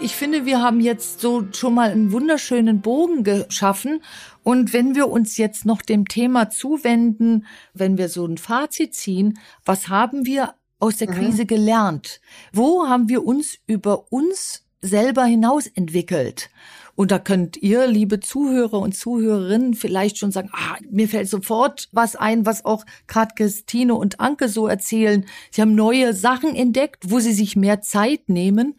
Ich 0.00 0.14
finde, 0.14 0.46
wir 0.46 0.62
haben 0.62 0.78
jetzt 0.78 1.20
so 1.20 1.44
schon 1.52 1.74
mal 1.74 1.90
einen 1.90 2.12
wunderschönen 2.12 2.80
Bogen 2.80 3.24
geschaffen. 3.24 4.00
Und 4.44 4.72
wenn 4.72 4.94
wir 4.94 5.08
uns 5.08 5.36
jetzt 5.38 5.66
noch 5.66 5.82
dem 5.82 6.06
Thema 6.06 6.50
zuwenden, 6.50 7.46
wenn 7.74 7.98
wir 7.98 8.08
so 8.08 8.24
ein 8.24 8.38
Fazit 8.38 8.94
ziehen, 8.94 9.40
was 9.64 9.88
haben 9.88 10.24
wir 10.24 10.54
aus 10.78 10.98
der 10.98 11.10
mhm. 11.10 11.14
Krise 11.14 11.46
gelernt? 11.46 12.20
Wo 12.52 12.86
haben 12.86 13.08
wir 13.08 13.24
uns 13.24 13.58
über 13.66 14.12
uns 14.12 14.64
selber 14.80 15.24
hinaus 15.24 15.66
entwickelt? 15.66 16.48
Und 16.94 17.10
da 17.10 17.18
könnt 17.18 17.56
ihr, 17.56 17.86
liebe 17.86 18.18
Zuhörer 18.20 18.80
und 18.80 18.96
Zuhörerinnen, 18.96 19.74
vielleicht 19.74 20.18
schon 20.18 20.32
sagen, 20.32 20.50
ah, 20.52 20.76
mir 20.90 21.08
fällt 21.08 21.28
sofort 21.28 21.88
was 21.92 22.16
ein, 22.16 22.46
was 22.46 22.64
auch 22.64 22.84
gerade 23.06 23.34
Christine 23.36 23.94
und 23.94 24.18
Anke 24.18 24.48
so 24.48 24.66
erzählen. 24.66 25.24
Sie 25.50 25.60
haben 25.60 25.76
neue 25.76 26.12
Sachen 26.12 26.56
entdeckt, 26.56 27.10
wo 27.10 27.20
sie 27.20 27.32
sich 27.32 27.54
mehr 27.54 27.80
Zeit 27.82 28.28
nehmen. 28.28 28.74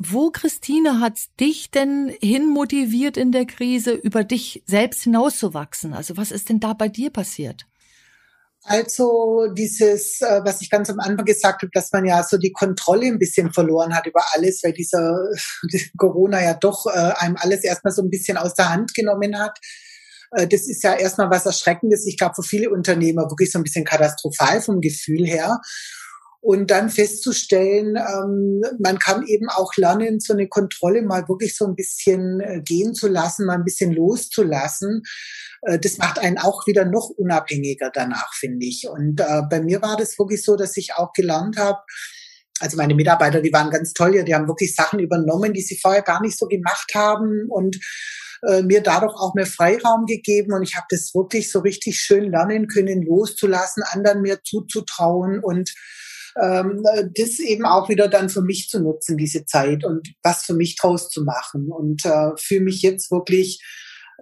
Wo, 0.00 0.30
Christine, 0.30 1.00
hat's 1.00 1.34
dich 1.40 1.72
denn 1.72 2.14
hinmotiviert 2.20 3.16
in 3.16 3.32
der 3.32 3.46
Krise, 3.46 3.92
über 3.92 4.22
dich 4.22 4.62
selbst 4.64 5.02
hinauszuwachsen? 5.02 5.92
Also 5.92 6.16
was 6.16 6.30
ist 6.30 6.48
denn 6.48 6.60
da 6.60 6.72
bei 6.72 6.88
dir 6.88 7.10
passiert? 7.10 7.66
Also 8.62 9.48
dieses, 9.56 10.20
äh, 10.20 10.40
was 10.44 10.60
ich 10.60 10.70
ganz 10.70 10.88
am 10.88 11.00
Anfang 11.00 11.24
gesagt 11.24 11.62
habe, 11.62 11.70
dass 11.72 11.90
man 11.90 12.04
ja 12.04 12.22
so 12.22 12.38
die 12.38 12.52
Kontrolle 12.52 13.06
ein 13.06 13.18
bisschen 13.18 13.52
verloren 13.52 13.92
hat 13.92 14.06
über 14.06 14.22
alles, 14.34 14.62
weil 14.62 14.72
dieser 14.72 15.18
Corona 15.96 16.44
ja 16.44 16.54
doch 16.54 16.86
äh, 16.86 17.12
einem 17.16 17.36
alles 17.36 17.64
erstmal 17.64 17.92
so 17.92 18.02
ein 18.02 18.10
bisschen 18.10 18.36
aus 18.36 18.54
der 18.54 18.68
Hand 18.68 18.94
genommen 18.94 19.36
hat. 19.36 19.58
Äh, 20.30 20.46
das 20.46 20.68
ist 20.68 20.84
ja 20.84 20.94
erstmal 20.94 21.30
was 21.30 21.46
Erschreckendes. 21.46 22.06
Ich 22.06 22.18
glaube, 22.18 22.36
für 22.36 22.42
viele 22.44 22.70
Unternehmer 22.70 23.22
wirklich 23.30 23.50
so 23.50 23.58
ein 23.58 23.64
bisschen 23.64 23.84
katastrophal 23.84 24.60
vom 24.60 24.80
Gefühl 24.80 25.26
her 25.26 25.60
und 26.40 26.70
dann 26.70 26.88
festzustellen, 26.88 27.96
ähm, 27.96 28.62
man 28.78 28.98
kann 28.98 29.26
eben 29.26 29.48
auch 29.48 29.76
lernen, 29.76 30.20
so 30.20 30.32
eine 30.32 30.48
Kontrolle 30.48 31.02
mal 31.02 31.28
wirklich 31.28 31.56
so 31.56 31.66
ein 31.66 31.74
bisschen 31.74 32.40
äh, 32.40 32.60
gehen 32.64 32.94
zu 32.94 33.08
lassen, 33.08 33.46
mal 33.46 33.56
ein 33.56 33.64
bisschen 33.64 33.92
loszulassen. 33.92 35.02
Äh, 35.62 35.78
das 35.80 35.98
macht 35.98 36.18
einen 36.18 36.38
auch 36.38 36.66
wieder 36.66 36.84
noch 36.84 37.10
unabhängiger 37.10 37.90
danach, 37.92 38.32
finde 38.34 38.66
ich. 38.66 38.86
Und 38.88 39.20
äh, 39.20 39.42
bei 39.50 39.60
mir 39.60 39.82
war 39.82 39.96
das 39.96 40.18
wirklich 40.18 40.44
so, 40.44 40.56
dass 40.56 40.76
ich 40.76 40.94
auch 40.94 41.12
gelernt 41.12 41.56
habe, 41.56 41.80
also 42.60 42.76
meine 42.76 42.94
Mitarbeiter, 42.94 43.40
die 43.40 43.52
waren 43.52 43.70
ganz 43.70 43.92
toll, 43.92 44.24
die 44.24 44.34
haben 44.34 44.48
wirklich 44.48 44.74
Sachen 44.74 44.98
übernommen, 44.98 45.52
die 45.52 45.62
sie 45.62 45.78
vorher 45.80 46.02
gar 46.02 46.20
nicht 46.20 46.38
so 46.38 46.46
gemacht 46.46 46.92
haben 46.94 47.46
und 47.48 47.78
äh, 48.48 48.62
mir 48.62 48.82
dadurch 48.82 49.14
auch 49.14 49.34
mehr 49.34 49.46
Freiraum 49.46 50.06
gegeben 50.06 50.52
und 50.52 50.62
ich 50.62 50.76
habe 50.76 50.86
das 50.90 51.14
wirklich 51.14 51.50
so 51.50 51.60
richtig 51.60 52.00
schön 52.00 52.30
lernen 52.30 52.66
können, 52.66 53.02
loszulassen, 53.02 53.82
anderen 53.90 54.22
mehr 54.22 54.42
zuzutrauen 54.42 55.40
und 55.40 55.72
ähm, 56.40 56.82
das 57.16 57.38
eben 57.38 57.64
auch 57.64 57.88
wieder 57.88 58.08
dann 58.08 58.28
für 58.28 58.42
mich 58.42 58.68
zu 58.68 58.80
nutzen, 58.80 59.16
diese 59.16 59.44
Zeit 59.44 59.84
und 59.84 60.12
was 60.22 60.44
für 60.44 60.54
mich 60.54 60.76
draus 60.76 61.08
zu 61.08 61.24
machen. 61.24 61.70
Und 61.70 62.04
äh, 62.04 62.30
fühle 62.36 62.62
mich 62.62 62.82
jetzt 62.82 63.10
wirklich 63.10 63.62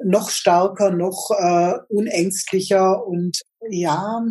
noch 0.05 0.31
stärker, 0.31 0.91
noch 0.91 1.31
äh, 1.39 1.75
unängstlicher 1.89 3.07
und 3.07 3.41
ja, 3.71 4.23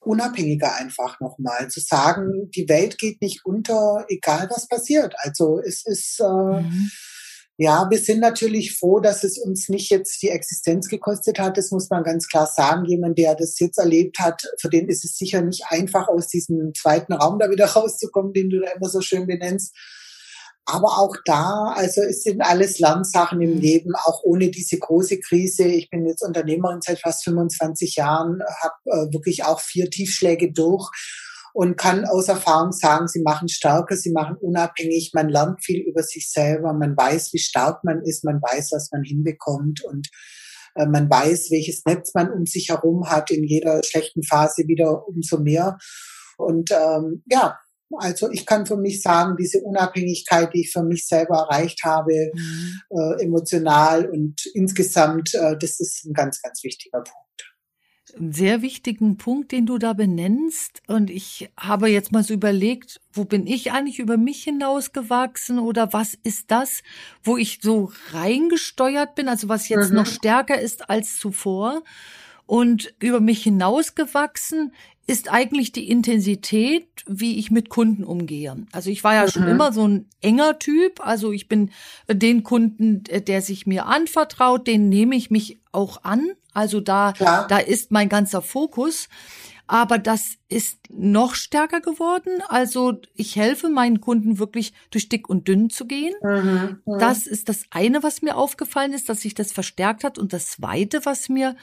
unabhängiger 0.00 0.74
einfach 0.76 1.20
nochmal. 1.20 1.68
Zu 1.68 1.80
sagen, 1.80 2.50
die 2.54 2.68
Welt 2.68 2.98
geht 2.98 3.20
nicht 3.20 3.44
unter, 3.44 4.06
egal 4.08 4.48
was 4.50 4.66
passiert. 4.68 5.14
Also 5.18 5.60
es 5.60 5.84
ist 5.86 6.20
äh, 6.20 6.62
mhm. 6.62 6.90
Ja, 7.62 7.88
wir 7.90 7.98
sind 7.98 8.20
natürlich 8.20 8.78
froh, 8.78 9.00
dass 9.00 9.22
es 9.22 9.36
uns 9.36 9.68
nicht 9.68 9.90
jetzt 9.90 10.22
die 10.22 10.30
Existenz 10.30 10.88
gekostet 10.88 11.38
hat. 11.38 11.58
Das 11.58 11.70
muss 11.70 11.90
man 11.90 12.04
ganz 12.04 12.26
klar 12.26 12.46
sagen. 12.46 12.86
Jemand, 12.86 13.18
der 13.18 13.34
das 13.34 13.58
jetzt 13.58 13.76
erlebt 13.76 14.18
hat, 14.18 14.40
für 14.58 14.70
den 14.70 14.88
ist 14.88 15.04
es 15.04 15.18
sicher 15.18 15.42
nicht 15.42 15.64
einfach, 15.68 16.08
aus 16.08 16.28
diesem 16.28 16.72
zweiten 16.74 17.12
Raum 17.12 17.38
da 17.38 17.50
wieder 17.50 17.66
rauszukommen, 17.76 18.32
den 18.32 18.48
du 18.48 18.60
da 18.60 18.70
immer 18.70 18.88
so 18.88 19.02
schön 19.02 19.26
benennst. 19.26 19.76
Aber 20.64 21.00
auch 21.00 21.14
da, 21.26 21.74
also 21.76 22.00
es 22.00 22.22
sind 22.22 22.40
alles 22.40 22.78
Lernsachen 22.78 23.42
im 23.42 23.58
Leben, 23.58 23.92
auch 23.94 24.22
ohne 24.24 24.50
diese 24.50 24.78
große 24.78 25.20
Krise. 25.20 25.64
Ich 25.64 25.90
bin 25.90 26.06
jetzt 26.06 26.22
Unternehmerin 26.22 26.80
seit 26.80 27.00
fast 27.00 27.24
25 27.24 27.96
Jahren, 27.96 28.38
habe 28.62 28.74
äh, 28.86 29.12
wirklich 29.12 29.44
auch 29.44 29.60
vier 29.60 29.90
Tiefschläge 29.90 30.50
durch 30.50 30.88
und 31.52 31.76
kann 31.76 32.04
aus 32.04 32.28
Erfahrung 32.28 32.72
sagen, 32.72 33.08
sie 33.08 33.22
machen 33.22 33.48
stärker, 33.48 33.96
sie 33.96 34.12
machen 34.12 34.36
unabhängig, 34.40 35.12
man 35.14 35.28
lernt 35.28 35.64
viel 35.64 35.80
über 35.80 36.02
sich 36.02 36.30
selber, 36.30 36.72
man 36.72 36.96
weiß, 36.96 37.32
wie 37.32 37.38
stark 37.38 37.84
man 37.84 38.02
ist, 38.02 38.24
man 38.24 38.40
weiß, 38.40 38.70
was 38.72 38.90
man 38.92 39.02
hinbekommt. 39.02 39.84
Und 39.84 40.08
äh, 40.74 40.86
man 40.86 41.10
weiß, 41.10 41.50
welches 41.50 41.84
Netz 41.84 42.14
man 42.14 42.30
um 42.30 42.46
sich 42.46 42.68
herum 42.68 43.08
hat, 43.08 43.30
in 43.30 43.44
jeder 43.44 43.82
schlechten 43.82 44.22
Phase 44.22 44.66
wieder 44.66 45.06
umso 45.08 45.38
mehr. 45.38 45.78
Und 46.36 46.70
ähm, 46.70 47.22
ja, 47.30 47.58
also 47.96 48.30
ich 48.30 48.46
kann 48.46 48.66
für 48.66 48.76
mich 48.76 49.02
sagen, 49.02 49.36
diese 49.38 49.60
Unabhängigkeit, 49.62 50.54
die 50.54 50.60
ich 50.60 50.72
für 50.72 50.84
mich 50.84 51.06
selber 51.06 51.48
erreicht 51.50 51.80
habe, 51.84 52.30
mhm. 52.32 52.80
äh, 52.90 53.24
emotional 53.24 54.08
und 54.08 54.40
insgesamt, 54.54 55.34
äh, 55.34 55.56
das 55.58 55.80
ist 55.80 56.04
ein 56.04 56.12
ganz, 56.12 56.40
ganz 56.40 56.62
wichtiger 56.62 57.02
Punkt 57.02 57.29
sehr 58.18 58.62
wichtigen 58.62 59.16
Punkt, 59.16 59.52
den 59.52 59.66
du 59.66 59.78
da 59.78 59.92
benennst. 59.92 60.82
Und 60.86 61.10
ich 61.10 61.50
habe 61.56 61.88
jetzt 61.88 62.12
mal 62.12 62.22
so 62.22 62.34
überlegt, 62.34 63.00
wo 63.12 63.24
bin 63.24 63.46
ich 63.46 63.72
eigentlich 63.72 63.98
über 63.98 64.16
mich 64.16 64.44
hinausgewachsen 64.44 65.58
oder 65.58 65.92
was 65.92 66.14
ist 66.22 66.50
das, 66.50 66.82
wo 67.22 67.36
ich 67.36 67.60
so 67.62 67.92
reingesteuert 68.12 69.14
bin, 69.14 69.28
also 69.28 69.48
was 69.48 69.68
jetzt 69.68 69.90
mhm. 69.90 69.96
noch 69.96 70.06
stärker 70.06 70.60
ist 70.60 70.90
als 70.90 71.18
zuvor. 71.18 71.82
Und 72.46 72.92
über 72.98 73.20
mich 73.20 73.44
hinausgewachsen 73.44 74.72
ist 75.06 75.30
eigentlich 75.30 75.72
die 75.72 75.88
Intensität, 75.88 76.86
wie 77.06 77.38
ich 77.38 77.50
mit 77.50 77.68
Kunden 77.68 78.04
umgehe. 78.04 78.56
Also 78.70 78.90
ich 78.90 79.02
war 79.02 79.14
ja 79.14 79.24
mhm. 79.24 79.28
schon 79.28 79.48
immer 79.48 79.72
so 79.72 79.86
ein 79.86 80.08
enger 80.20 80.58
Typ. 80.58 81.04
Also 81.04 81.32
ich 81.32 81.48
bin 81.48 81.70
den 82.08 82.44
Kunden, 82.44 83.02
der 83.04 83.42
sich 83.42 83.66
mir 83.66 83.86
anvertraut, 83.86 84.66
den 84.66 84.88
nehme 84.88 85.16
ich 85.16 85.30
mich 85.30 85.58
auch 85.72 86.04
an. 86.04 86.30
Also 86.52 86.80
da, 86.80 87.12
Klar. 87.12 87.46
da 87.48 87.58
ist 87.58 87.90
mein 87.90 88.08
ganzer 88.08 88.42
Fokus. 88.42 89.08
Aber 89.66 89.98
das 89.98 90.32
ist 90.48 90.78
noch 90.90 91.36
stärker 91.36 91.80
geworden. 91.80 92.42
Also 92.48 93.00
ich 93.14 93.36
helfe 93.36 93.68
meinen 93.68 94.00
Kunden 94.00 94.40
wirklich 94.40 94.72
durch 94.90 95.08
dick 95.08 95.28
und 95.28 95.46
dünn 95.46 95.70
zu 95.70 95.86
gehen. 95.86 96.12
Mhm, 96.22 96.80
mhm. 96.84 96.98
Das 96.98 97.28
ist 97.28 97.48
das 97.48 97.62
eine, 97.70 98.02
was 98.02 98.20
mir 98.20 98.36
aufgefallen 98.36 98.92
ist, 98.92 99.08
dass 99.08 99.20
sich 99.20 99.34
das 99.34 99.52
verstärkt 99.52 100.02
hat. 100.02 100.18
Und 100.18 100.32
das 100.32 100.50
zweite, 100.50 101.06
was 101.06 101.28
mir 101.28 101.54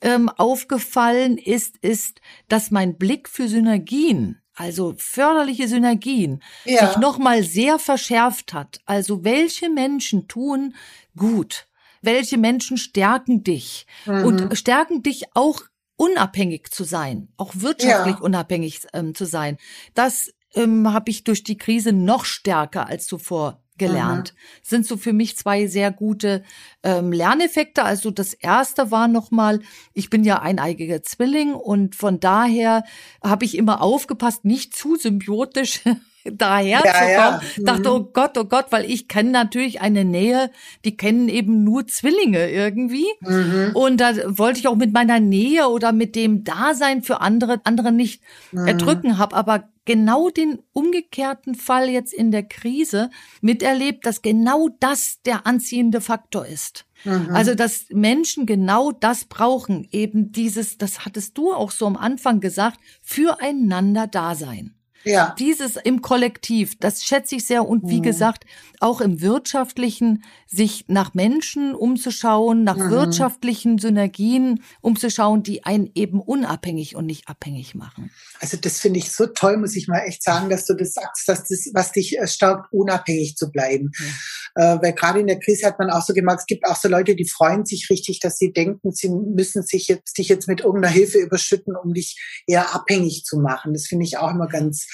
ähm, 0.00 0.30
aufgefallen 0.30 1.36
ist, 1.36 1.76
ist, 1.82 2.22
dass 2.48 2.70
mein 2.70 2.96
Blick 2.96 3.28
für 3.28 3.48
Synergien 3.48 4.42
also 4.54 4.94
förderliche 4.98 5.66
Synergien, 5.66 6.42
ja. 6.64 6.86
sich 6.86 6.98
nochmal 6.98 7.42
sehr 7.42 7.78
verschärft 7.78 8.52
hat. 8.52 8.80
Also 8.84 9.24
welche 9.24 9.70
Menschen 9.70 10.28
tun 10.28 10.74
gut? 11.16 11.66
Welche 12.02 12.38
Menschen 12.38 12.76
stärken 12.76 13.42
dich 13.42 13.86
mhm. 14.04 14.24
und 14.24 14.58
stärken 14.58 15.02
dich 15.02 15.24
auch 15.34 15.62
unabhängig 15.96 16.70
zu 16.70 16.84
sein, 16.84 17.28
auch 17.36 17.52
wirtschaftlich 17.56 18.16
ja. 18.16 18.22
unabhängig 18.22 18.80
ähm, 18.92 19.14
zu 19.14 19.24
sein. 19.24 19.56
Das 19.94 20.32
ähm, 20.54 20.92
habe 20.92 21.10
ich 21.10 21.24
durch 21.24 21.44
die 21.44 21.56
Krise 21.56 21.92
noch 21.92 22.24
stärker 22.24 22.86
als 22.86 23.06
zuvor 23.06 23.62
gelernt. 23.78 24.34
Mhm. 24.34 24.38
Sind 24.62 24.86
so 24.86 24.96
für 24.96 25.12
mich 25.12 25.36
zwei 25.36 25.66
sehr 25.66 25.90
gute 25.90 26.44
ähm, 26.82 27.12
Lerneffekte. 27.12 27.84
Also 27.84 28.10
das 28.10 28.34
erste 28.34 28.90
war 28.90 29.08
nochmal, 29.08 29.60
ich 29.94 30.10
bin 30.10 30.24
ja 30.24 30.40
eineigiger 30.40 31.02
Zwilling 31.02 31.54
und 31.54 31.94
von 31.96 32.20
daher 32.20 32.84
habe 33.24 33.44
ich 33.44 33.56
immer 33.56 33.80
aufgepasst, 33.80 34.44
nicht 34.44 34.76
zu 34.76 34.96
symbiotisch 34.96 35.80
daher 36.24 36.82
ja, 36.84 36.92
zu 36.92 36.98
kommen. 36.98 37.40
Ja. 37.56 37.64
Dachte, 37.64 37.88
mhm. 37.90 37.96
oh 37.96 38.10
Gott, 38.12 38.38
oh 38.38 38.44
Gott, 38.44 38.66
weil 38.70 38.90
ich 38.90 39.08
kenne 39.08 39.30
natürlich 39.30 39.80
eine 39.80 40.04
Nähe, 40.04 40.50
die 40.84 40.96
kennen 40.96 41.28
eben 41.28 41.64
nur 41.64 41.86
Zwillinge 41.86 42.50
irgendwie. 42.50 43.06
Mhm. 43.20 43.70
Und 43.74 44.00
da 44.00 44.12
wollte 44.38 44.60
ich 44.60 44.68
auch 44.68 44.76
mit 44.76 44.92
meiner 44.92 45.20
Nähe 45.20 45.68
oder 45.68 45.92
mit 45.92 46.16
dem 46.16 46.44
Dasein 46.44 47.02
für 47.02 47.20
andere, 47.20 47.60
andere 47.64 47.92
nicht 47.92 48.22
mhm. 48.52 48.66
erdrücken, 48.66 49.18
habe 49.18 49.36
aber 49.36 49.68
genau 49.84 50.30
den 50.30 50.60
umgekehrten 50.72 51.54
Fall 51.54 51.88
jetzt 51.88 52.12
in 52.12 52.30
der 52.30 52.44
Krise 52.44 53.10
miterlebt, 53.40 54.06
dass 54.06 54.22
genau 54.22 54.68
das 54.80 55.20
der 55.24 55.46
anziehende 55.46 56.00
Faktor 56.00 56.46
ist. 56.46 56.86
Mhm. 57.04 57.30
Also, 57.32 57.54
dass 57.54 57.86
Menschen 57.90 58.46
genau 58.46 58.92
das 58.92 59.24
brauchen, 59.24 59.88
eben 59.90 60.32
dieses, 60.32 60.78
das 60.78 61.04
hattest 61.04 61.36
du 61.36 61.52
auch 61.52 61.70
so 61.70 61.86
am 61.86 61.96
Anfang 61.96 62.40
gesagt, 62.40 62.78
füreinander 63.02 64.06
Dasein. 64.06 64.74
Ja. 65.04 65.34
Dieses 65.38 65.76
im 65.76 66.02
Kollektiv, 66.02 66.78
das 66.78 67.02
schätze 67.02 67.36
ich 67.36 67.46
sehr. 67.46 67.66
Und 67.66 67.88
wie 67.88 67.98
mhm. 67.98 68.02
gesagt, 68.02 68.44
auch 68.80 69.00
im 69.00 69.20
Wirtschaftlichen, 69.20 70.24
sich 70.46 70.84
nach 70.88 71.14
Menschen 71.14 71.74
umzuschauen, 71.74 72.64
nach 72.64 72.76
mhm. 72.76 72.90
wirtschaftlichen 72.90 73.78
Synergien 73.78 74.62
umzuschauen, 74.80 75.42
die 75.42 75.64
einen 75.64 75.90
eben 75.94 76.20
unabhängig 76.20 76.96
und 76.96 77.06
nicht 77.06 77.28
abhängig 77.28 77.74
machen. 77.74 78.10
Also 78.40 78.56
das 78.56 78.80
finde 78.80 78.98
ich 78.98 79.12
so 79.12 79.26
toll, 79.26 79.56
muss 79.56 79.76
ich 79.76 79.88
mal 79.88 80.00
echt 80.00 80.22
sagen, 80.22 80.50
dass 80.50 80.66
du 80.66 80.74
das 80.74 80.92
sagst, 80.92 81.28
dass 81.28 81.44
das, 81.44 81.70
was 81.72 81.92
dich 81.92 82.18
stärkt, 82.24 82.72
unabhängig 82.72 83.36
zu 83.36 83.50
bleiben. 83.50 83.90
Ja. 83.98 84.74
Äh, 84.74 84.82
weil 84.82 84.92
gerade 84.92 85.20
in 85.20 85.26
der 85.26 85.38
Krise 85.38 85.66
hat 85.66 85.78
man 85.78 85.90
auch 85.90 86.02
so 86.02 86.12
gemerkt, 86.12 86.40
es 86.40 86.46
gibt 86.46 86.66
auch 86.66 86.76
so 86.76 86.88
Leute, 86.88 87.14
die 87.16 87.28
freuen 87.28 87.64
sich 87.64 87.88
richtig, 87.88 88.20
dass 88.20 88.36
sie 88.36 88.52
denken, 88.52 88.92
sie 88.92 89.08
müssen 89.08 89.62
sich 89.62 89.88
jetzt, 89.88 90.18
dich 90.18 90.28
jetzt 90.28 90.48
mit 90.48 90.60
irgendeiner 90.60 90.92
Hilfe 90.92 91.18
überschütten, 91.18 91.74
um 91.76 91.94
dich 91.94 92.20
eher 92.46 92.74
abhängig 92.74 93.24
zu 93.24 93.38
machen. 93.38 93.72
Das 93.72 93.86
finde 93.86 94.04
ich 94.04 94.18
auch 94.18 94.30
immer 94.30 94.48
ganz 94.48 94.86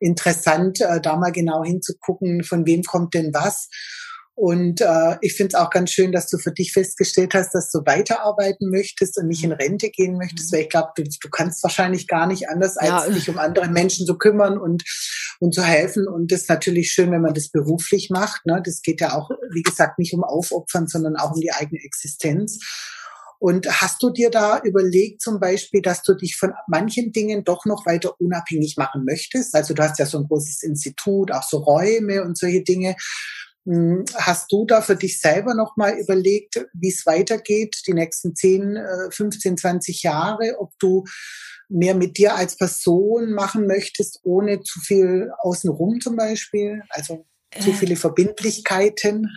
interessant, 0.00 0.80
äh, 0.80 1.00
da 1.00 1.16
mal 1.16 1.32
genau 1.32 1.64
hinzugucken, 1.64 2.44
von 2.44 2.66
wem 2.66 2.82
kommt 2.82 3.14
denn 3.14 3.32
was. 3.32 3.68
Und 4.36 4.80
äh, 4.80 5.16
ich 5.20 5.36
finde 5.36 5.54
es 5.54 5.60
auch 5.60 5.70
ganz 5.70 5.92
schön, 5.92 6.10
dass 6.10 6.28
du 6.28 6.38
für 6.38 6.50
dich 6.50 6.72
festgestellt 6.72 7.34
hast, 7.34 7.54
dass 7.54 7.70
du 7.70 7.78
weiterarbeiten 7.86 8.68
möchtest 8.68 9.16
und 9.16 9.28
nicht 9.28 9.44
in 9.44 9.52
Rente 9.52 9.90
gehen 9.90 10.16
möchtest, 10.18 10.52
weil 10.52 10.62
ich 10.62 10.70
glaube, 10.70 10.88
du, 10.96 11.04
du 11.04 11.30
kannst 11.30 11.62
wahrscheinlich 11.62 12.08
gar 12.08 12.26
nicht 12.26 12.48
anders, 12.48 12.76
als 12.76 13.06
ja. 13.06 13.10
dich 13.10 13.28
um 13.30 13.38
andere 13.38 13.68
Menschen 13.68 14.06
zu 14.06 14.18
kümmern 14.18 14.58
und, 14.58 14.82
und 15.38 15.54
zu 15.54 15.62
helfen. 15.62 16.08
Und 16.08 16.32
das 16.32 16.42
ist 16.42 16.48
natürlich 16.48 16.90
schön, 16.90 17.12
wenn 17.12 17.22
man 17.22 17.34
das 17.34 17.50
beruflich 17.50 18.10
macht. 18.10 18.44
Ne? 18.44 18.60
Das 18.64 18.82
geht 18.82 19.00
ja 19.00 19.14
auch, 19.14 19.30
wie 19.52 19.62
gesagt, 19.62 20.00
nicht 20.00 20.14
um 20.14 20.24
Aufopfern, 20.24 20.88
sondern 20.88 21.14
auch 21.16 21.32
um 21.32 21.40
die 21.40 21.52
eigene 21.52 21.80
Existenz. 21.84 22.58
Und 23.38 23.66
hast 23.68 24.02
du 24.02 24.10
dir 24.10 24.30
da 24.30 24.60
überlegt 24.60 25.20
zum 25.20 25.40
Beispiel, 25.40 25.82
dass 25.82 26.02
du 26.02 26.14
dich 26.14 26.36
von 26.36 26.52
manchen 26.68 27.12
Dingen 27.12 27.44
doch 27.44 27.64
noch 27.66 27.86
weiter 27.86 28.14
unabhängig 28.20 28.76
machen 28.76 29.04
möchtest? 29.04 29.54
Also 29.54 29.74
du 29.74 29.82
hast 29.82 29.98
ja 29.98 30.06
so 30.06 30.18
ein 30.18 30.26
großes 30.28 30.62
Institut, 30.62 31.32
auch 31.32 31.42
so 31.42 31.58
Räume 31.58 32.22
und 32.22 32.38
solche 32.38 32.62
Dinge. 32.62 32.96
Hm, 33.66 34.04
hast 34.14 34.52
du 34.52 34.66
da 34.66 34.82
für 34.82 34.96
dich 34.96 35.20
selber 35.20 35.54
noch 35.54 35.76
mal 35.76 35.98
überlegt, 35.98 36.66
wie 36.74 36.90
es 36.90 37.06
weitergeht, 37.06 37.82
die 37.86 37.94
nächsten 37.94 38.34
10, 38.34 38.78
15, 39.10 39.56
20 39.56 40.02
Jahre, 40.02 40.56
ob 40.58 40.72
du 40.78 41.04
mehr 41.68 41.94
mit 41.94 42.18
dir 42.18 42.36
als 42.36 42.56
Person 42.56 43.32
machen 43.32 43.66
möchtest, 43.66 44.20
ohne 44.22 44.60
zu 44.60 44.80
viel 44.80 45.30
außenrum 45.40 46.00
zum 46.00 46.16
Beispiel? 46.16 46.82
Also 46.90 47.26
zu 47.60 47.70
äh. 47.70 47.74
viele 47.74 47.96
Verbindlichkeiten? 47.96 49.30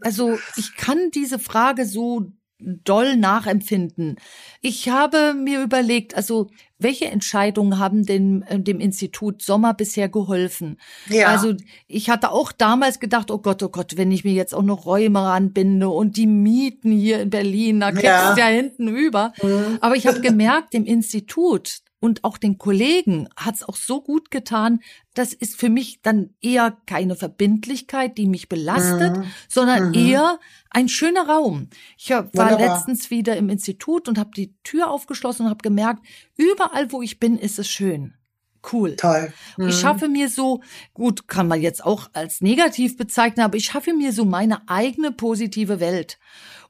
Also 0.00 0.38
ich 0.56 0.76
kann 0.76 1.10
diese 1.10 1.38
Frage 1.38 1.86
so 1.86 2.32
doll 2.62 3.16
nachempfinden. 3.16 4.16
Ich 4.60 4.88
habe 4.88 5.34
mir 5.34 5.62
überlegt, 5.62 6.14
also 6.14 6.50
welche 6.78 7.06
Entscheidungen 7.06 7.78
haben 7.78 8.04
denn 8.04 8.42
äh, 8.42 8.58
dem 8.58 8.80
Institut 8.80 9.42
Sommer 9.42 9.74
bisher 9.74 10.08
geholfen? 10.08 10.78
Ja. 11.08 11.28
Also 11.28 11.54
ich 11.86 12.10
hatte 12.10 12.32
auch 12.32 12.52
damals 12.52 13.00
gedacht, 13.00 13.30
oh 13.30 13.38
Gott, 13.38 13.62
oh 13.62 13.68
Gott, 13.68 13.96
wenn 13.96 14.10
ich 14.10 14.24
mir 14.24 14.32
jetzt 14.32 14.54
auch 14.54 14.62
noch 14.62 14.86
Räume 14.86 15.22
ranbinde 15.22 15.88
und 15.88 16.16
die 16.16 16.26
Mieten 16.26 16.90
hier 16.90 17.20
in 17.20 17.30
Berlin, 17.30 17.80
da 17.80 17.90
kriegst 17.90 18.04
ja. 18.04 18.36
ja 18.36 18.46
hinten 18.46 18.88
über. 18.88 19.32
Mhm. 19.42 19.78
Aber 19.80 19.96
ich 19.96 20.06
habe 20.06 20.20
gemerkt, 20.20 20.72
dem 20.72 20.84
Institut, 20.86 21.80
und 22.00 22.24
auch 22.24 22.38
den 22.38 22.58
Kollegen 22.58 23.28
hat 23.36 23.56
es 23.56 23.62
auch 23.62 23.76
so 23.76 24.00
gut 24.00 24.30
getan. 24.30 24.80
Das 25.14 25.34
ist 25.34 25.56
für 25.56 25.68
mich 25.68 26.00
dann 26.02 26.30
eher 26.40 26.76
keine 26.86 27.14
Verbindlichkeit, 27.14 28.16
die 28.16 28.26
mich 28.26 28.48
belastet, 28.48 29.18
mhm. 29.18 29.24
sondern 29.48 29.88
mhm. 29.88 29.94
eher 29.94 30.40
ein 30.70 30.88
schöner 30.88 31.28
Raum. 31.28 31.68
Ich 31.98 32.10
war 32.10 32.32
Wunderbar. 32.32 32.58
letztens 32.58 33.10
wieder 33.10 33.36
im 33.36 33.50
Institut 33.50 34.08
und 34.08 34.18
habe 34.18 34.30
die 34.34 34.54
Tür 34.64 34.90
aufgeschlossen 34.90 35.44
und 35.44 35.50
habe 35.50 35.62
gemerkt, 35.62 36.04
überall, 36.36 36.90
wo 36.90 37.02
ich 37.02 37.20
bin, 37.20 37.38
ist 37.38 37.58
es 37.58 37.68
schön. 37.68 38.14
Cool. 38.72 38.96
Toll. 38.96 39.32
Mhm. 39.56 39.68
Ich 39.68 39.80
schaffe 39.80 40.08
mir 40.08 40.28
so, 40.28 40.62
gut, 40.94 41.28
kann 41.28 41.48
man 41.48 41.60
jetzt 41.60 41.84
auch 41.84 42.10
als 42.12 42.40
negativ 42.40 42.96
bezeichnen, 42.96 43.44
aber 43.44 43.56
ich 43.56 43.66
schaffe 43.66 43.94
mir 43.94 44.12
so 44.12 44.24
meine 44.24 44.68
eigene 44.68 45.12
positive 45.12 45.80
Welt. 45.80 46.18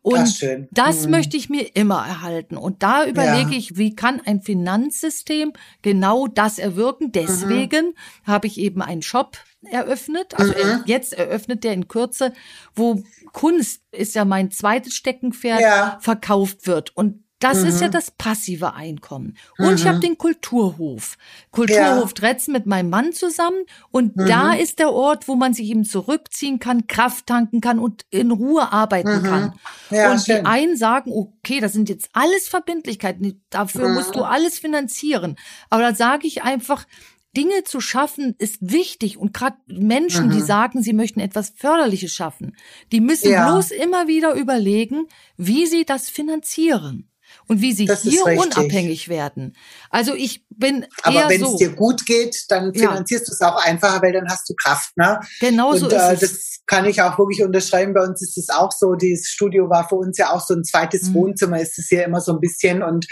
Und 0.03 0.43
das, 0.43 0.45
das 0.71 1.05
mhm. 1.05 1.11
möchte 1.11 1.37
ich 1.37 1.51
mir 1.51 1.77
immer 1.77 2.07
erhalten. 2.07 2.57
Und 2.57 2.83
da 2.83 3.05
überlege 3.05 3.53
ja. 3.53 3.59
ich, 3.59 3.77
wie 3.77 3.95
kann 3.95 4.21
ein 4.25 4.41
Finanzsystem 4.41 5.53
genau 5.83 6.27
das 6.27 6.59
erwirken? 6.59 7.13
Deswegen 7.13 7.89
mhm. 7.89 8.27
habe 8.27 8.47
ich 8.47 8.59
eben 8.59 8.81
einen 8.81 9.03
Shop 9.03 9.37
eröffnet. 9.63 10.39
Also 10.39 10.53
mhm. 10.53 10.85
jetzt 10.87 11.13
eröffnet 11.13 11.65
der 11.65 11.75
in 11.75 11.87
Kürze, 11.89 12.33
wo 12.75 13.03
Kunst 13.33 13.83
ist 13.93 14.15
ja 14.15 14.25
mein 14.25 14.51
zweites 14.51 14.95
Steckenpferd, 14.95 15.61
ja. 15.61 15.99
verkauft 16.01 16.67
wird. 16.67 16.97
Und 16.97 17.23
das 17.41 17.63
mhm. 17.63 17.69
ist 17.69 17.81
ja 17.81 17.89
mhm. 17.89 17.93
das 17.93 18.11
passive 18.11 18.75
Einkommen. 18.75 19.37
Und 19.59 19.71
mhm. 19.71 19.75
ich 19.75 19.87
habe 19.87 19.99
den 19.99 20.19
Kulturhof. 20.19 21.17
Kulturhof 21.51 22.11
ja. 22.11 22.15
Dretzen 22.15 22.53
mit 22.53 22.67
meinem 22.67 22.91
Mann 22.91 23.13
zusammen. 23.13 23.65
Und 23.91 24.15
mhm. 24.15 24.27
da 24.27 24.53
ist 24.53 24.79
der 24.79 24.93
Ort, 24.93 25.27
wo 25.27 25.35
man 25.35 25.55
sich 25.55 25.69
eben 25.71 25.85
zurückziehen 25.85 26.59
kann, 26.59 26.87
Kraft 26.87 27.27
tanken 27.27 27.63
kann 27.63 27.79
und 27.79 28.05
in 28.11 28.31
Ruhe 28.31 28.71
arbeiten 28.73 29.23
mhm. 29.23 29.23
kann. 29.23 29.55
Ja, 29.91 30.13
und 30.13 30.21
schön. 30.21 30.37
die 30.37 30.47
einen 30.47 30.77
sagen, 30.77 31.13
okay, 31.13 31.61
das 31.61 31.73
sind 31.73 31.89
jetzt 31.89 32.11
alles 32.13 32.47
Verbindlichkeiten. 32.47 33.43
Dafür 33.49 33.89
musst 33.89 34.15
du 34.15 34.21
mhm. 34.21 34.27
alles 34.27 34.59
finanzieren. 34.59 35.37
Aber 35.71 35.83
da 35.83 35.95
sage 35.95 36.27
ich 36.27 36.43
einfach, 36.43 36.87
Dinge 37.35 37.65
zu 37.65 37.81
schaffen 37.81 38.35
ist 38.39 38.59
wichtig 38.61 39.17
und 39.17 39.33
gerade 39.33 39.57
Menschen, 39.67 40.27
mhm. 40.27 40.33
die 40.33 40.41
sagen, 40.41 40.83
sie 40.83 40.93
möchten 40.93 41.21
etwas 41.21 41.51
Förderliches 41.57 42.13
schaffen, 42.13 42.57
die 42.93 43.01
müssen 43.01 43.31
ja. 43.31 43.51
bloß 43.51 43.71
immer 43.71 44.09
wieder 44.09 44.35
überlegen, 44.35 45.07
wie 45.37 45.67
sie 45.67 45.85
das 45.85 46.11
finanzieren 46.11 47.10
und 47.51 47.61
wie 47.61 47.73
sie 47.73 47.85
das 47.85 48.03
hier 48.03 48.25
unabhängig 48.27 49.09
werden. 49.09 49.57
Also 49.91 50.15
ich 50.15 50.45
bin 50.51 50.87
Aber 51.03 51.29
wenn 51.29 51.41
so, 51.41 51.49
es 51.49 51.57
dir 51.57 51.71
gut 51.71 52.07
geht, 52.07 52.45
dann 52.49 52.73
finanzierst 52.73 53.25
ja. 53.25 53.27
du 53.27 53.33
es 53.33 53.41
auch 53.41 53.67
einfacher, 53.67 54.01
weil 54.03 54.13
dann 54.13 54.29
hast 54.29 54.49
du 54.49 54.55
Kraft. 54.55 54.97
Ne? 54.97 55.19
Genau 55.41 55.75
so 55.75 55.87
und, 55.87 55.93
ist 55.93 55.99
äh, 55.99 56.15
es. 56.15 56.21
Das 56.21 56.61
kann 56.67 56.85
ich 56.85 57.03
auch 57.03 57.19
wirklich 57.19 57.43
unterschreiben. 57.43 57.93
Bei 57.93 58.05
uns 58.05 58.23
ist 58.23 58.39
es 58.39 58.51
auch 58.51 58.71
so. 58.71 58.95
Dieses 58.95 59.27
Studio 59.27 59.69
war 59.69 59.89
für 59.89 59.97
uns 59.97 60.17
ja 60.17 60.31
auch 60.31 60.41
so 60.41 60.55
ein 60.55 60.63
zweites 60.63 61.09
mhm. 61.09 61.15
Wohnzimmer. 61.15 61.61
Ist 61.61 61.77
es 61.77 61.89
hier 61.89 62.05
immer 62.05 62.21
so 62.21 62.35
ein 62.35 62.39
bisschen 62.39 62.85
und 62.85 63.07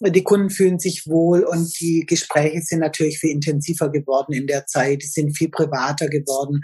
die 0.00 0.24
Kunden 0.24 0.50
fühlen 0.50 0.78
sich 0.78 1.06
wohl 1.06 1.44
und 1.44 1.78
die 1.80 2.04
Gespräche 2.06 2.60
sind 2.62 2.80
natürlich 2.80 3.18
viel 3.18 3.30
intensiver 3.30 3.90
geworden 3.90 4.32
in 4.32 4.46
der 4.46 4.66
Zeit. 4.66 5.02
Die 5.02 5.06
sind 5.06 5.36
viel 5.36 5.50
privater 5.50 6.08
geworden. 6.08 6.60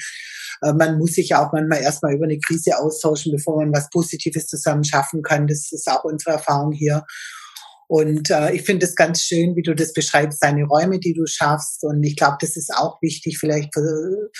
Äh, 0.62 0.72
man 0.72 0.98
muss 0.98 1.12
sich 1.12 1.30
ja 1.30 1.44
auch 1.44 1.52
manchmal 1.52 1.82
erstmal 1.82 2.14
über 2.14 2.24
eine 2.24 2.38
Krise 2.38 2.78
austauschen, 2.78 3.32
bevor 3.32 3.56
man 3.56 3.72
was 3.72 3.88
Positives 3.90 4.46
zusammen 4.46 4.84
schaffen 4.84 5.22
kann. 5.22 5.46
Das 5.46 5.70
ist 5.70 5.88
auch 5.88 6.04
unsere 6.04 6.36
Erfahrung 6.36 6.72
hier. 6.72 7.04
Und 7.88 8.30
äh, 8.30 8.52
ich 8.52 8.62
finde 8.62 8.86
es 8.86 8.94
ganz 8.94 9.22
schön, 9.22 9.56
wie 9.56 9.62
du 9.62 9.74
das 9.74 9.92
beschreibst, 9.92 10.42
deine 10.42 10.64
Räume, 10.64 11.00
die 11.00 11.12
du 11.12 11.26
schaffst. 11.26 11.82
Und 11.82 12.02
ich 12.04 12.16
glaube, 12.16 12.36
das 12.40 12.56
ist 12.56 12.72
auch 12.76 13.00
wichtig, 13.02 13.38
vielleicht 13.38 13.74
für 13.74 14.30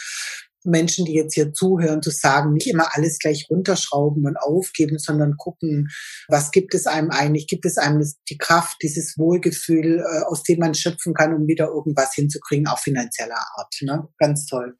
Menschen, 0.65 1.05
die 1.05 1.15
jetzt 1.15 1.35
hier 1.35 1.53
zuhören, 1.53 2.03
zu 2.03 2.11
sagen, 2.11 2.53
nicht 2.53 2.69
immer 2.69 2.89
alles 2.93 3.19
gleich 3.19 3.47
runterschrauben 3.51 4.27
und 4.27 4.37
aufgeben, 4.37 4.99
sondern 4.99 5.37
gucken, 5.37 5.89
was 6.29 6.51
gibt 6.51 6.75
es 6.75 6.87
einem 6.87 7.11
eigentlich? 7.11 7.47
Gibt 7.47 7.67
es 7.67 7.79
einem 7.79 8.05
die 8.29 8.39
Kraft, 8.39 8.79
dieses 8.83 9.17
Wohlgefühl, 9.19 10.01
äh, 10.01 10.23
aus 10.27 10.43
dem 10.43 10.59
man 10.59 10.75
schöpfen 10.75 11.15
kann, 11.15 11.35
um 11.35 11.47
wieder 11.47 11.69
irgendwas 11.69 12.15
hinzukriegen, 12.15 12.67
auch 12.67 12.79
finanzieller 12.79 13.41
Art. 13.57 13.75
Ne? 13.83 14.09
Ganz 14.19 14.47
toll. 14.47 14.77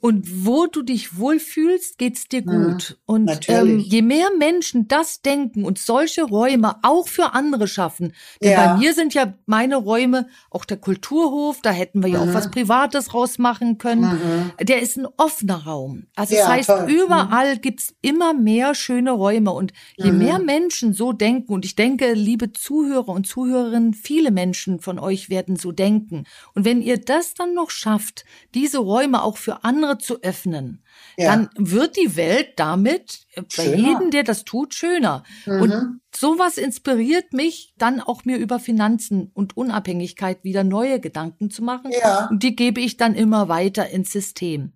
Und 0.00 0.46
wo 0.46 0.66
du 0.66 0.82
dich 0.82 1.18
wohlfühlst, 1.18 1.98
geht's 1.98 2.28
dir 2.28 2.42
gut. 2.42 2.90
Ja, 2.90 2.96
und 3.06 3.48
ähm, 3.48 3.78
je 3.80 4.02
mehr 4.02 4.28
Menschen 4.38 4.86
das 4.86 5.22
denken 5.22 5.64
und 5.64 5.78
solche 5.78 6.22
Räume 6.22 6.76
auch 6.82 7.08
für 7.08 7.34
andere 7.34 7.66
schaffen, 7.66 8.14
denn 8.40 8.52
ja. 8.52 8.66
bei 8.66 8.78
mir 8.78 8.94
sind 8.94 9.14
ja 9.14 9.34
meine 9.46 9.76
Räume, 9.76 10.28
auch 10.50 10.64
der 10.64 10.76
Kulturhof, 10.76 11.60
da 11.62 11.70
hätten 11.70 12.02
wir 12.02 12.10
ja 12.10 12.24
mhm. 12.24 12.30
auch 12.30 12.34
was 12.34 12.50
Privates 12.50 13.14
rausmachen 13.14 13.78
können. 13.78 14.52
Mhm. 14.58 14.66
Der 14.66 14.82
ist 14.82 14.96
ein 14.96 15.06
offener 15.16 15.64
Raum. 15.64 16.06
Also 16.14 16.34
ja, 16.34 16.42
das 16.42 16.48
heißt, 16.50 16.68
toll. 16.68 16.90
überall 16.90 17.56
mhm. 17.56 17.60
gibt's 17.60 17.94
immer 18.00 18.34
mehr 18.34 18.74
schöne 18.74 19.12
Räume. 19.12 19.52
Und 19.52 19.72
je 19.96 20.12
mhm. 20.12 20.18
mehr 20.18 20.38
Menschen 20.38 20.92
so 20.92 21.12
denken, 21.12 21.52
und 21.52 21.64
ich 21.64 21.76
denke, 21.76 22.12
liebe 22.12 22.52
Zuhörer 22.52 23.08
und 23.08 23.26
Zuhörerinnen, 23.26 23.94
viele 23.94 24.30
Menschen 24.30 24.80
von 24.80 24.98
euch 24.98 25.30
werden 25.30 25.56
so 25.56 25.72
denken. 25.72 26.24
Und 26.54 26.64
wenn 26.64 26.82
ihr 26.82 26.98
das 26.98 27.34
dann 27.34 27.54
noch 27.54 27.70
schafft, 27.70 28.24
diese 28.54 28.78
Räume 28.78 29.22
auch 29.22 29.36
für 29.36 29.64
andere 29.64 29.87
andere 29.88 29.98
zu 29.98 30.22
öffnen, 30.22 30.82
ja. 31.16 31.30
dann 31.30 31.50
wird 31.56 31.96
die 31.96 32.16
Welt 32.16 32.52
damit 32.56 33.20
äh, 33.32 33.42
bei 33.42 33.64
schöner. 33.64 33.76
jedem, 33.76 34.10
der 34.10 34.22
das 34.22 34.44
tut, 34.44 34.74
schöner. 34.74 35.22
Mhm. 35.46 35.62
Und 35.62 36.00
sowas 36.14 36.58
inspiriert 36.58 37.32
mich, 37.32 37.74
dann 37.78 38.00
auch 38.00 38.24
mir 38.24 38.38
über 38.38 38.58
Finanzen 38.58 39.30
und 39.34 39.56
Unabhängigkeit 39.56 40.44
wieder 40.44 40.64
neue 40.64 41.00
Gedanken 41.00 41.50
zu 41.50 41.62
machen. 41.62 41.90
Ja. 42.00 42.28
Und 42.30 42.42
die 42.42 42.54
gebe 42.54 42.80
ich 42.80 42.96
dann 42.96 43.14
immer 43.14 43.48
weiter 43.48 43.88
ins 43.88 44.12
System. 44.12 44.72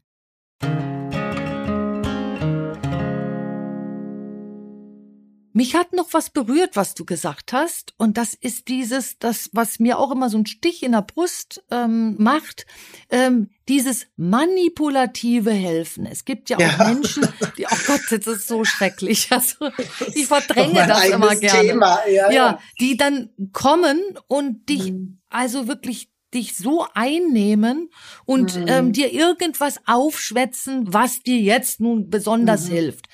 Mich 5.62 5.76
hat 5.76 5.92
noch 5.92 6.12
was 6.12 6.28
berührt, 6.30 6.74
was 6.74 6.94
du 6.94 7.04
gesagt 7.04 7.52
hast, 7.52 7.94
und 7.96 8.16
das 8.16 8.34
ist 8.34 8.66
dieses, 8.66 9.20
das, 9.20 9.48
was 9.52 9.78
mir 9.78 9.96
auch 9.96 10.10
immer 10.10 10.28
so 10.28 10.36
ein 10.38 10.44
Stich 10.44 10.82
in 10.82 10.90
der 10.90 11.02
Brust 11.02 11.62
ähm, 11.70 12.16
macht, 12.18 12.66
ähm, 13.10 13.48
dieses 13.68 14.08
manipulative 14.16 15.52
Helfen. 15.52 16.04
Es 16.04 16.24
gibt 16.24 16.50
ja 16.50 16.56
auch 16.56 16.78
ja. 16.78 16.88
Menschen, 16.88 17.28
die, 17.56 17.66
oh 17.66 17.76
Gott, 17.86 18.00
das 18.10 18.26
ist 18.26 18.48
so 18.48 18.64
schrecklich. 18.64 19.28
Also, 19.30 19.70
ich 20.14 20.26
verdränge 20.26 20.84
das 20.84 21.08
immer 21.10 21.36
gerne. 21.36 21.68
Thema. 21.68 22.00
Ja, 22.08 22.28
ja, 22.28 22.32
ja, 22.32 22.58
die 22.80 22.96
dann 22.96 23.30
kommen 23.52 24.02
und 24.26 24.68
dich, 24.68 24.90
mhm. 24.90 25.20
also 25.28 25.68
wirklich 25.68 26.10
dich 26.34 26.56
so 26.56 26.88
einnehmen 26.92 27.88
und 28.24 28.56
mhm. 28.56 28.66
ähm, 28.66 28.92
dir 28.92 29.12
irgendwas 29.12 29.76
aufschwätzen, 29.86 30.92
was 30.92 31.22
dir 31.22 31.38
jetzt 31.38 31.78
nun 31.78 32.10
besonders 32.10 32.66
mhm. 32.68 32.72
hilft. 32.72 33.06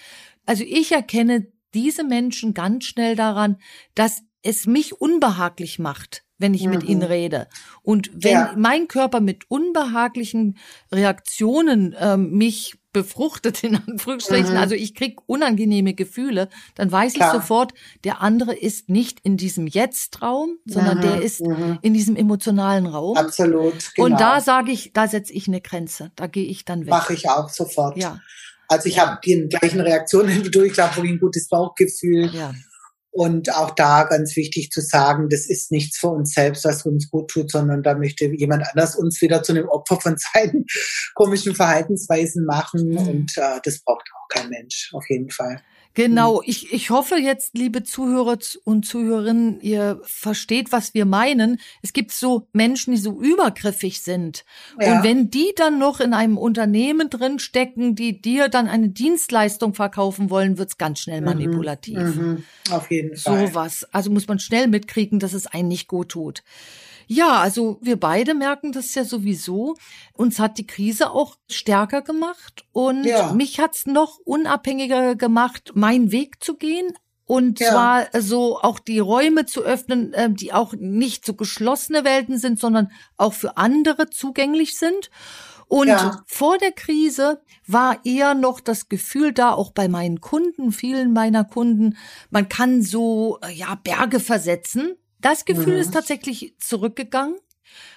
Also 0.46 0.64
ich 0.66 0.92
erkenne 0.92 1.46
diese 1.74 2.04
Menschen 2.04 2.54
ganz 2.54 2.84
schnell 2.84 3.16
daran, 3.16 3.58
dass 3.94 4.22
es 4.42 4.66
mich 4.66 5.00
unbehaglich 5.00 5.78
macht, 5.78 6.24
wenn 6.38 6.54
ich 6.54 6.64
mhm. 6.64 6.70
mit 6.70 6.82
ihnen 6.84 7.00
mhm. 7.00 7.06
rede. 7.06 7.48
Und 7.82 8.10
wenn 8.14 8.32
ja. 8.32 8.54
mein 8.56 8.88
Körper 8.88 9.20
mit 9.20 9.50
unbehaglichen 9.50 10.56
Reaktionen 10.92 11.94
ähm, 11.98 12.30
mich 12.30 12.78
befruchtet, 12.92 13.62
in 13.64 13.76
Anführungsstrichen, 13.76 14.52
mhm. 14.52 14.58
also 14.58 14.74
ich 14.74 14.94
krieg 14.94 15.18
unangenehme 15.26 15.94
Gefühle, 15.94 16.48
dann 16.74 16.90
weiß 16.90 17.14
Klar. 17.14 17.34
ich 17.34 17.40
sofort, 17.40 17.74
der 18.04 18.20
andere 18.22 18.54
ist 18.54 18.88
nicht 18.88 19.20
in 19.20 19.36
diesem 19.36 19.66
Jetzt-Raum, 19.66 20.56
sondern 20.64 20.98
mhm. 20.98 21.02
der 21.02 21.22
ist 21.22 21.40
mhm. 21.40 21.78
in 21.82 21.92
diesem 21.94 22.16
emotionalen 22.16 22.86
Raum. 22.86 23.16
Absolut. 23.16 23.94
Genau. 23.94 24.06
Und 24.06 24.20
da 24.20 24.40
sage 24.40 24.70
ich, 24.70 24.92
da 24.92 25.08
setze 25.08 25.32
ich 25.32 25.48
eine 25.48 25.60
Grenze. 25.60 26.12
Da 26.16 26.26
gehe 26.26 26.46
ich 26.46 26.64
dann 26.64 26.82
weg. 26.82 26.90
Mache 26.90 27.14
ich 27.14 27.28
auch 27.28 27.48
sofort. 27.48 27.96
Ja. 27.96 28.20
Also 28.68 28.88
ich 28.88 28.98
habe 28.98 29.18
die 29.24 29.48
gleichen 29.48 29.80
Reaktionen 29.80 30.28
wie 30.44 30.50
du. 30.50 30.62
Ich 30.62 30.74
glaube, 30.74 30.96
wirklich 30.96 31.14
ein 31.14 31.20
gutes 31.20 31.48
Bauchgefühl. 31.48 32.30
Ja. 32.32 32.54
Und 33.10 33.52
auch 33.54 33.70
da 33.70 34.04
ganz 34.04 34.36
wichtig 34.36 34.70
zu 34.70 34.80
sagen, 34.80 35.28
das 35.28 35.48
ist 35.48 35.72
nichts 35.72 35.98
für 35.98 36.08
uns 36.08 36.34
selbst, 36.34 36.64
was 36.64 36.84
uns 36.84 37.10
gut 37.10 37.30
tut, 37.30 37.50
sondern 37.50 37.82
da 37.82 37.96
möchte 37.96 38.26
jemand 38.26 38.64
anders 38.70 38.94
uns 38.94 39.20
wieder 39.22 39.42
zu 39.42 39.52
einem 39.52 39.68
Opfer 39.68 39.98
von 40.00 40.16
seinen 40.34 40.66
komischen 41.14 41.54
Verhaltensweisen 41.54 42.44
machen. 42.44 42.90
Mhm. 42.90 42.98
Und 42.98 43.38
äh, 43.38 43.58
das 43.64 43.80
braucht 43.82 44.04
auch 44.14 44.28
kein 44.28 44.50
Mensch, 44.50 44.90
auf 44.92 45.04
jeden 45.08 45.30
Fall. 45.30 45.60
Genau, 45.98 46.36
mhm. 46.36 46.42
ich, 46.46 46.72
ich 46.72 46.90
hoffe 46.90 47.16
jetzt, 47.16 47.58
liebe 47.58 47.82
Zuhörer 47.82 48.38
und 48.62 48.86
Zuhörerinnen, 48.86 49.60
ihr 49.60 50.00
versteht, 50.04 50.70
was 50.70 50.94
wir 50.94 51.04
meinen. 51.04 51.58
Es 51.82 51.92
gibt 51.92 52.12
so 52.12 52.46
Menschen, 52.52 52.92
die 52.92 53.00
so 53.00 53.20
übergriffig 53.20 54.00
sind. 54.02 54.44
Ja. 54.80 54.98
Und 54.98 55.02
wenn 55.02 55.28
die 55.28 55.52
dann 55.56 55.80
noch 55.80 55.98
in 55.98 56.14
einem 56.14 56.38
Unternehmen 56.38 57.10
drin 57.10 57.40
stecken, 57.40 57.96
die 57.96 58.22
dir 58.22 58.48
dann 58.48 58.68
eine 58.68 58.90
Dienstleistung 58.90 59.74
verkaufen 59.74 60.30
wollen, 60.30 60.56
wird's 60.56 60.78
ganz 60.78 61.00
schnell 61.00 61.20
mhm. 61.20 61.26
manipulativ. 61.26 61.98
Mhm. 61.98 62.44
Auf 62.70 62.92
jeden 62.92 63.16
Fall. 63.16 63.48
Sowas. 63.48 63.84
Also 63.90 64.12
muss 64.12 64.28
man 64.28 64.38
schnell 64.38 64.68
mitkriegen, 64.68 65.18
dass 65.18 65.32
es 65.32 65.48
einen 65.48 65.66
nicht 65.66 65.88
gut 65.88 66.10
tut. 66.10 66.44
Ja, 67.10 67.40
also 67.40 67.78
wir 67.80 67.98
beide 67.98 68.34
merken 68.34 68.70
das 68.70 68.94
ja 68.94 69.02
sowieso. 69.02 69.76
Uns 70.12 70.38
hat 70.38 70.58
die 70.58 70.66
Krise 70.66 71.10
auch 71.10 71.36
stärker 71.50 72.02
gemacht 72.02 72.66
und 72.72 73.04
ja. 73.04 73.32
mich 73.32 73.58
hat's 73.58 73.86
noch 73.86 74.18
unabhängiger 74.24 75.16
gemacht, 75.16 75.72
meinen 75.74 76.12
Weg 76.12 76.44
zu 76.44 76.56
gehen. 76.56 76.92
Und 77.24 77.60
ja. 77.60 77.70
zwar 77.70 78.22
so 78.22 78.58
auch 78.58 78.78
die 78.78 78.98
Räume 78.98 79.46
zu 79.46 79.62
öffnen, 79.62 80.12
äh, 80.12 80.30
die 80.30 80.52
auch 80.52 80.74
nicht 80.74 81.26
so 81.26 81.34
geschlossene 81.34 82.04
Welten 82.04 82.38
sind, 82.38 82.60
sondern 82.60 82.90
auch 83.16 83.32
für 83.32 83.56
andere 83.56 84.08
zugänglich 84.08 84.78
sind. 84.78 85.10
Und 85.66 85.88
ja. 85.88 86.22
vor 86.26 86.56
der 86.56 86.72
Krise 86.72 87.42
war 87.66 88.04
eher 88.04 88.34
noch 88.34 88.60
das 88.60 88.88
Gefühl 88.88 89.32
da, 89.32 89.52
auch 89.52 89.72
bei 89.72 89.88
meinen 89.88 90.20
Kunden, 90.20 90.72
vielen 90.72 91.12
meiner 91.12 91.44
Kunden, 91.44 91.96
man 92.30 92.48
kann 92.48 92.80
so, 92.82 93.38
äh, 93.42 93.52
ja, 93.52 93.74
Berge 93.74 94.20
versetzen. 94.20 94.96
Das 95.20 95.44
Gefühl 95.44 95.74
mhm. 95.74 95.80
ist 95.80 95.92
tatsächlich 95.92 96.54
zurückgegangen 96.58 97.36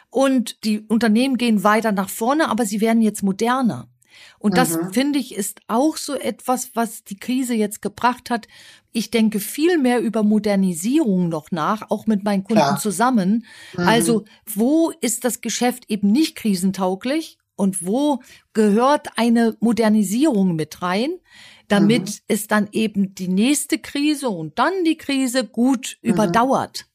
und 0.10 0.64
die 0.66 0.82
Unternehmen 0.82 1.38
gehen 1.38 1.64
weiter 1.64 1.92
nach 1.92 2.10
vorne, 2.10 2.50
aber 2.50 2.66
sie 2.66 2.82
werden 2.82 3.02
jetzt 3.02 3.24
moderner. 3.24 3.88
Und 4.40 4.58
das 4.58 4.76
mhm. 4.76 4.94
finde 4.94 5.20
ich 5.20 5.36
ist 5.36 5.62
auch 5.68 5.98
so 5.98 6.16
etwas, 6.16 6.72
was 6.74 7.04
die 7.04 7.18
Krise 7.18 7.54
jetzt 7.54 7.82
gebracht 7.82 8.30
hat. 8.30 8.48
Ich 8.92 9.10
denke 9.10 9.40
viel 9.40 9.78
mehr 9.78 10.02
über 10.02 10.24
Modernisierung 10.24 11.30
noch 11.30 11.52
nach, 11.52 11.90
auch 11.90 12.08
mit 12.08 12.24
meinen 12.24 12.44
Kunden 12.44 12.62
Klar. 12.62 12.80
zusammen. 12.80 13.46
Mhm. 13.78 13.88
Also, 13.88 14.26
wo 14.46 14.92
ist 15.02 15.24
das 15.24 15.42
Geschäft 15.42 15.90
eben 15.90 16.12
nicht 16.12 16.36
krisentauglich 16.36 17.38
und 17.56 17.86
wo 17.86 18.22
gehört 18.54 19.18
eine 19.18 19.56
Modernisierung 19.60 20.56
mit 20.56 20.82
rein? 20.82 21.12
damit 21.72 22.10
mhm. 22.10 22.16
es 22.28 22.48
dann 22.48 22.68
eben 22.74 23.16
die 23.16 23.30
nächste 23.30 23.80
Krise 23.80 24.30
und 24.30 24.60
dann 24.60 24.84
die 24.84 24.98
Krise 24.98 25.46
gut 25.46 25.98
mhm. 26.02 26.10
überdauert. 26.10 26.86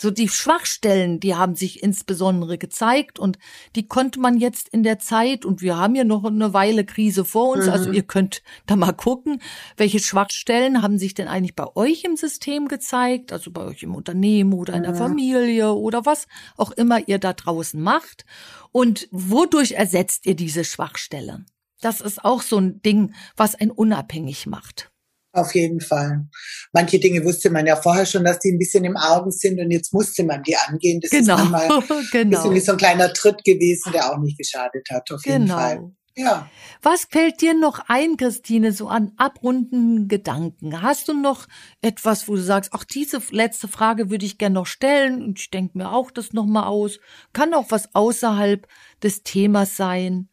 So 0.00 0.10
die 0.10 0.30
Schwachstellen, 0.30 1.20
die 1.20 1.34
haben 1.34 1.54
sich 1.54 1.82
insbesondere 1.82 2.56
gezeigt 2.56 3.18
und 3.18 3.38
die 3.76 3.86
konnte 3.86 4.18
man 4.18 4.38
jetzt 4.38 4.70
in 4.70 4.82
der 4.82 4.98
Zeit 4.98 5.44
und 5.44 5.60
wir 5.60 5.76
haben 5.76 5.94
ja 5.94 6.04
noch 6.04 6.24
eine 6.24 6.54
Weile 6.54 6.86
Krise 6.86 7.26
vor 7.26 7.50
uns, 7.50 7.68
also 7.68 7.70
mhm. 7.70 7.74
also 7.74 7.92
ihr 7.92 8.02
könnt 8.04 8.42
da 8.64 8.76
mal 8.76 8.92
gucken, 8.92 9.42
welche 9.76 9.98
Schwachstellen 9.98 10.80
haben 10.80 10.98
sich 10.98 11.12
denn 11.12 11.28
eigentlich 11.28 11.54
bei 11.54 11.66
euch 11.76 12.04
im 12.04 12.16
System 12.16 12.66
gezeigt, 12.66 13.30
also 13.30 13.50
bei 13.50 13.62
euch 13.62 13.82
im 13.82 13.94
Unternehmen 13.94 14.54
oder 14.54 14.72
in 14.72 14.84
der 14.84 14.92
mhm. 14.92 14.96
Familie 14.96 15.74
oder 15.74 16.06
was 16.06 16.28
auch 16.56 16.70
immer 16.70 17.06
ihr 17.06 17.18
da 17.18 17.34
draußen 17.34 17.78
macht 17.78 18.24
und 18.72 19.06
wodurch 19.10 19.72
ersetzt 19.72 20.24
ihr 20.24 20.34
diese 20.34 20.64
Schwachstelle? 20.64 21.44
Das 21.82 22.00
ist 22.00 22.24
auch 22.24 22.40
so 22.40 22.56
ein 22.56 22.80
Ding, 22.80 23.12
was 23.36 23.54
ein 23.54 23.70
unabhängig 23.70 24.46
macht. 24.46 24.90
Auf 25.32 25.54
jeden 25.54 25.80
Fall. 25.80 26.26
Manche 26.72 26.98
Dinge 26.98 27.24
wusste 27.24 27.50
man 27.50 27.66
ja 27.66 27.76
vorher 27.76 28.04
schon, 28.04 28.24
dass 28.24 28.40
die 28.40 28.50
ein 28.50 28.58
bisschen 28.58 28.84
im 28.84 28.96
Argen 28.96 29.30
sind 29.30 29.60
und 29.60 29.70
jetzt 29.70 29.92
musste 29.92 30.24
man 30.24 30.42
die 30.42 30.56
angehen. 30.56 31.00
Das 31.00 31.10
genau. 31.10 31.36
ist 31.36 31.50
manchmal 31.50 32.02
genau. 32.12 32.50
ein 32.50 32.60
so 32.60 32.72
ein 32.72 32.78
kleiner 32.78 33.12
Tritt 33.12 33.44
gewesen, 33.44 33.92
der 33.92 34.10
auch 34.10 34.18
nicht 34.18 34.38
geschadet 34.38 34.88
hat. 34.90 35.10
Auf 35.12 35.24
jeden 35.24 35.46
genau. 35.46 35.56
Fall. 35.56 35.92
Ja. 36.16 36.50
Was 36.82 37.06
fällt 37.10 37.40
dir 37.40 37.54
noch 37.54 37.80
ein, 37.86 38.16
Christine, 38.16 38.72
so 38.72 38.88
an 38.88 39.12
abrunden 39.16 40.08
Gedanken? 40.08 40.82
Hast 40.82 41.08
du 41.08 41.14
noch 41.14 41.46
etwas, 41.80 42.26
wo 42.26 42.34
du 42.34 42.42
sagst, 42.42 42.70
ach, 42.74 42.84
diese 42.84 43.22
letzte 43.30 43.68
Frage 43.68 44.10
würde 44.10 44.26
ich 44.26 44.36
gerne 44.36 44.54
noch 44.54 44.66
stellen 44.66 45.22
und 45.22 45.38
ich 45.38 45.50
denke 45.50 45.78
mir 45.78 45.92
auch 45.92 46.10
das 46.10 46.32
nochmal 46.32 46.64
aus. 46.64 46.98
Kann 47.32 47.54
auch 47.54 47.66
was 47.68 47.94
außerhalb 47.94 48.66
des 49.02 49.22
Themas 49.22 49.76
sein. 49.76 50.29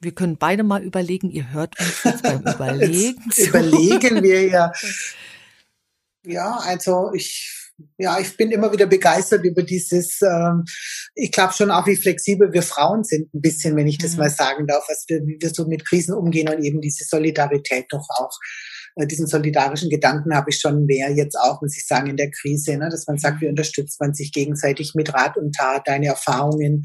Wir 0.00 0.12
können 0.12 0.38
beide 0.38 0.62
mal 0.62 0.82
überlegen, 0.82 1.30
ihr 1.30 1.52
hört 1.52 1.78
uns 1.78 2.04
jetzt 2.04 2.22
beim 2.22 2.40
Überlegen. 2.54 3.22
Jetzt 3.26 3.48
überlegen 3.48 4.22
wir 4.22 4.46
ja. 4.46 4.72
Ja, 6.22 6.58
also 6.58 7.12
ich, 7.14 7.72
ja, 7.96 8.20
ich 8.20 8.36
bin 8.36 8.50
immer 8.50 8.70
wieder 8.72 8.84
begeistert 8.84 9.42
über 9.42 9.62
dieses, 9.62 10.20
ähm, 10.20 10.66
ich 11.14 11.32
glaube 11.32 11.54
schon 11.54 11.70
auch, 11.70 11.86
wie 11.86 11.96
flexibel 11.96 12.52
wir 12.52 12.62
Frauen 12.62 13.04
sind, 13.04 13.32
ein 13.32 13.40
bisschen, 13.40 13.74
wenn 13.74 13.86
ich 13.86 13.96
das 13.96 14.12
mhm. 14.12 14.18
mal 14.18 14.30
sagen 14.30 14.66
darf, 14.66 14.84
was 14.86 15.06
wir, 15.08 15.22
wie 15.26 15.38
wir 15.40 15.48
so 15.48 15.66
mit 15.66 15.86
Krisen 15.86 16.14
umgehen 16.14 16.50
und 16.50 16.62
eben 16.62 16.82
diese 16.82 17.04
Solidarität 17.04 17.86
doch 17.88 18.06
auch 18.18 18.38
diesen 18.96 19.26
solidarischen 19.26 19.90
Gedanken 19.90 20.34
habe 20.34 20.50
ich 20.50 20.58
schon 20.58 20.86
mehr 20.86 21.10
jetzt 21.10 21.36
auch, 21.36 21.60
muss 21.62 21.76
ich 21.76 21.86
sagen, 21.86 22.10
in 22.10 22.16
der 22.16 22.30
Krise, 22.30 22.76
ne? 22.76 22.88
dass 22.90 23.06
man 23.06 23.18
sagt, 23.18 23.40
wie 23.40 23.48
unterstützt 23.48 24.00
man 24.00 24.14
sich 24.14 24.32
gegenseitig 24.32 24.92
mit 24.94 25.12
Rat 25.14 25.36
und 25.36 25.54
Tat, 25.54 25.82
deine 25.86 26.06
Erfahrungen, 26.06 26.82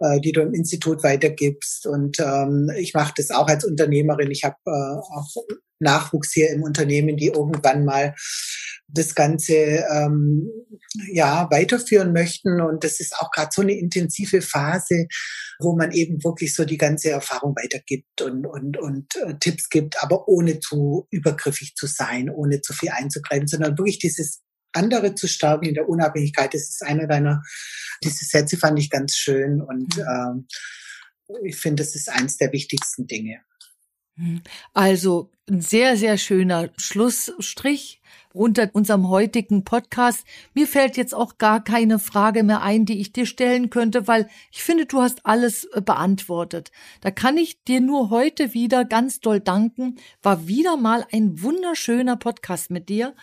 äh, 0.00 0.20
die 0.20 0.32
du 0.32 0.42
im 0.42 0.54
Institut 0.54 1.02
weitergibst. 1.02 1.86
Und 1.86 2.18
ähm, 2.20 2.70
ich 2.76 2.94
mache 2.94 3.14
das 3.16 3.30
auch 3.30 3.48
als 3.48 3.64
Unternehmerin. 3.64 4.30
Ich 4.30 4.44
habe 4.44 4.56
äh, 4.66 4.70
auch 4.70 5.34
Nachwuchs 5.78 6.32
hier 6.32 6.50
im 6.50 6.62
Unternehmen, 6.62 7.16
die 7.16 7.28
irgendwann 7.28 7.84
mal 7.84 8.14
das 8.88 9.14
Ganze 9.14 9.54
ähm, 9.54 10.48
ja 11.12 11.48
weiterführen 11.50 12.12
möchten. 12.12 12.60
Und 12.60 12.84
das 12.84 13.00
ist 13.00 13.14
auch 13.18 13.30
gerade 13.30 13.50
so 13.52 13.62
eine 13.62 13.76
intensive 13.76 14.42
Phase, 14.42 15.06
wo 15.58 15.76
man 15.76 15.92
eben 15.92 16.22
wirklich 16.22 16.54
so 16.54 16.64
die 16.64 16.78
ganze 16.78 17.10
Erfahrung 17.10 17.54
weitergibt 17.56 18.22
und, 18.22 18.46
und, 18.46 18.78
und 18.78 19.16
äh, 19.16 19.34
Tipps 19.40 19.68
gibt, 19.68 20.02
aber 20.02 20.28
ohne 20.28 20.60
zu 20.60 21.06
übergriffig 21.10 21.74
zu 21.74 21.86
sein, 21.86 22.30
ohne 22.30 22.60
zu 22.60 22.72
viel 22.72 22.90
einzugreifen, 22.90 23.48
sondern 23.48 23.76
wirklich 23.78 23.98
dieses 23.98 24.42
andere 24.72 25.14
zu 25.14 25.26
stärken 25.26 25.66
in 25.66 25.74
der 25.74 25.88
Unabhängigkeit. 25.88 26.54
Das 26.54 26.62
ist 26.62 26.82
einer 26.82 27.06
deiner, 27.06 27.42
diese 28.04 28.24
Sätze 28.24 28.56
fand 28.56 28.78
ich 28.78 28.90
ganz 28.90 29.14
schön 29.16 29.60
und 29.60 29.96
mhm. 29.96 30.02
ähm, 30.02 30.46
ich 31.44 31.56
finde, 31.56 31.82
das 31.82 31.96
ist 31.96 32.08
eins 32.08 32.36
der 32.36 32.52
wichtigsten 32.52 33.06
Dinge. 33.08 33.40
Mhm. 34.16 34.42
Also 34.74 35.30
ein 35.48 35.60
sehr, 35.60 35.96
sehr 35.96 36.18
schöner 36.18 36.70
Schlussstrich. 36.76 38.00
unter 38.32 38.68
unserem 38.74 39.08
heutigen 39.08 39.64
Podcast. 39.64 40.26
Mir 40.52 40.66
fällt 40.66 40.98
jetzt 40.98 41.14
auch 41.14 41.38
gar 41.38 41.64
keine 41.64 41.98
Frage 41.98 42.42
mehr 42.42 42.60
ein, 42.60 42.84
die 42.84 43.00
ich 43.00 43.12
dir 43.14 43.24
stellen 43.24 43.70
könnte, 43.70 44.06
weil 44.08 44.28
ich 44.52 44.62
finde, 44.62 44.84
du 44.84 45.00
hast 45.00 45.24
alles 45.24 45.64
äh, 45.72 45.80
beantwortet. 45.80 46.70
Da 47.00 47.10
kann 47.10 47.38
ich 47.38 47.64
dir 47.64 47.80
nur 47.80 48.10
heute 48.10 48.52
wieder 48.52 48.84
ganz 48.84 49.20
doll 49.20 49.40
danken. 49.40 49.96
War 50.22 50.46
wieder 50.46 50.76
mal 50.76 51.06
ein 51.12 51.40
wunderschöner 51.42 52.16
Podcast 52.16 52.70
mit 52.70 52.90
dir. 52.90 53.14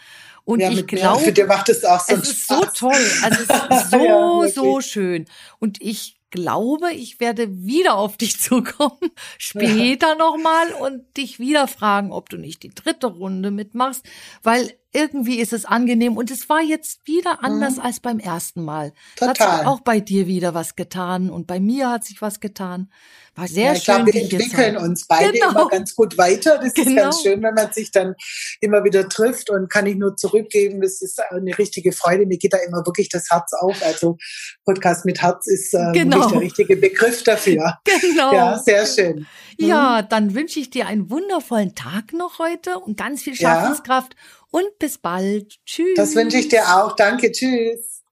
Und 0.46 0.62
ja, 0.62 0.72
ich 0.72 0.88
glaube, 0.88 1.22
für 1.22 1.32
dir 1.32 1.46
macht 1.46 1.70
es 1.70 1.86
auch 1.86 2.00
so 2.00 2.16
Es 2.16 2.30
ist 2.30 2.48
so 2.48 2.66
toll. 2.76 3.12
Also 3.22 3.44
es 3.44 3.50
ist 3.84 3.91
so, 3.91 3.98
ja, 3.98 4.48
so 4.50 4.82
schön. 4.82 5.26
Und 5.60 5.80
ich 5.80 6.20
glaube, 6.34 6.91
ich 6.91 7.19
werde 7.19 7.63
wieder 7.63 7.95
auf 7.95 8.17
dich 8.17 8.39
zukommen, 8.41 9.11
später 9.38 10.09
ja. 10.09 10.15
nochmal 10.15 10.73
und 10.73 11.15
dich 11.15 11.39
wieder 11.39 11.67
fragen, 11.67 12.11
ob 12.11 12.29
du 12.29 12.38
nicht 12.38 12.63
die 12.63 12.73
dritte 12.73 13.07
Runde 13.07 13.51
mitmachst, 13.51 14.03
weil 14.41 14.73
irgendwie 14.94 15.39
ist 15.39 15.54
es 15.54 15.66
angenehm 15.66 16.18
und 16.18 16.32
es 16.32 16.50
war 16.50 16.62
jetzt 16.62 17.06
wieder 17.06 17.44
anders 17.44 17.78
mhm. 17.78 17.82
als 17.82 18.00
beim 18.00 18.20
ersten 18.20 18.64
Mal. 18.64 18.94
Total. 19.16 19.30
Hat 19.30 19.60
sich 19.60 19.68
auch 19.68 19.82
bei 19.82 20.00
dir 20.00 20.28
wieder 20.28 20.54
was 20.54 20.76
getan 20.76 21.30
und 21.30 21.48
bei 21.48 21.60
mir 21.60 21.89
hat 21.89 22.04
sich 22.04 22.22
was 22.22 22.39
getan. 22.39 22.89
War 23.36 23.48
sehr 23.48 23.66
ja, 23.66 23.74
ich 23.74 23.84
schön. 23.84 23.96
Glaube, 23.96 24.14
wir 24.14 24.22
entwickeln 24.22 24.78
uns 24.78 25.08
beide 25.08 25.32
genau. 25.32 25.50
immer 25.50 25.70
ganz 25.70 25.96
gut 25.96 26.18
weiter. 26.20 26.60
Das 26.60 26.74
genau. 26.76 26.89
ist 26.89 26.96
ganz 26.98 27.22
schön, 27.24 27.41
wenn 27.41 27.56
man 27.56 27.74
sich 27.74 27.89
dann 27.89 28.14
immer 28.62 28.84
wieder 28.84 29.10
trifft 29.10 29.50
und 29.50 29.72
kann 29.72 29.88
ich 29.88 29.96
nur 29.96 30.16
zurückgeben. 30.16 30.82
Das 30.82 31.02
ist 31.02 31.20
eine 31.20 31.58
richtige 31.58 31.94
Freude. 31.94 32.28
Mir 32.28 32.38
geht 32.38 32.54
da 32.54 32.58
immer 32.58 32.86
wirklich 32.86 33.10
das 33.10 33.32
Herz 33.32 33.54
auf. 33.54 33.82
Also 33.84 34.18
Podcast 34.66 35.06
mit 35.06 35.24
Herz 35.24 35.48
ist 35.48 35.74
äh, 35.74 35.91
genau. 35.94 36.30
der 36.30 36.41
richtige 36.41 36.78
Begriff 36.78 37.24
dafür. 37.24 37.80
Genau. 38.04 38.34
Ja, 38.34 38.60
sehr 38.60 38.86
schön. 38.86 39.28
Ja, 39.58 40.01
mhm. 40.01 40.10
dann 40.10 40.36
wünsche 40.36 40.60
ich 40.60 40.70
dir 40.70 40.88
einen 40.88 41.10
wundervollen 41.10 41.76
Tag 41.76 42.14
noch 42.14 42.39
heute 42.39 42.80
und 42.80 42.97
ganz 42.97 43.22
viel 43.24 43.36
Schaffenskraft. 43.36 44.14
Ja 44.14 44.20
und 44.54 44.78
bis 44.78 44.99
bald. 44.99 45.58
Tschüss. 45.66 45.95
Das 45.95 46.16
wünsche 46.16 46.38
ich 46.38 46.47
dir 46.47 46.64
auch. 46.64 46.95
Danke. 46.95 47.32
Tschüss. 47.32 48.04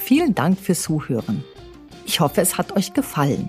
Vielen 0.00 0.34
Dank 0.34 0.58
fürs 0.58 0.82
Zuhören. 0.82 1.44
Ich 2.04 2.20
hoffe, 2.20 2.40
es 2.40 2.58
hat 2.58 2.72
euch 2.76 2.92
gefallen. 2.92 3.48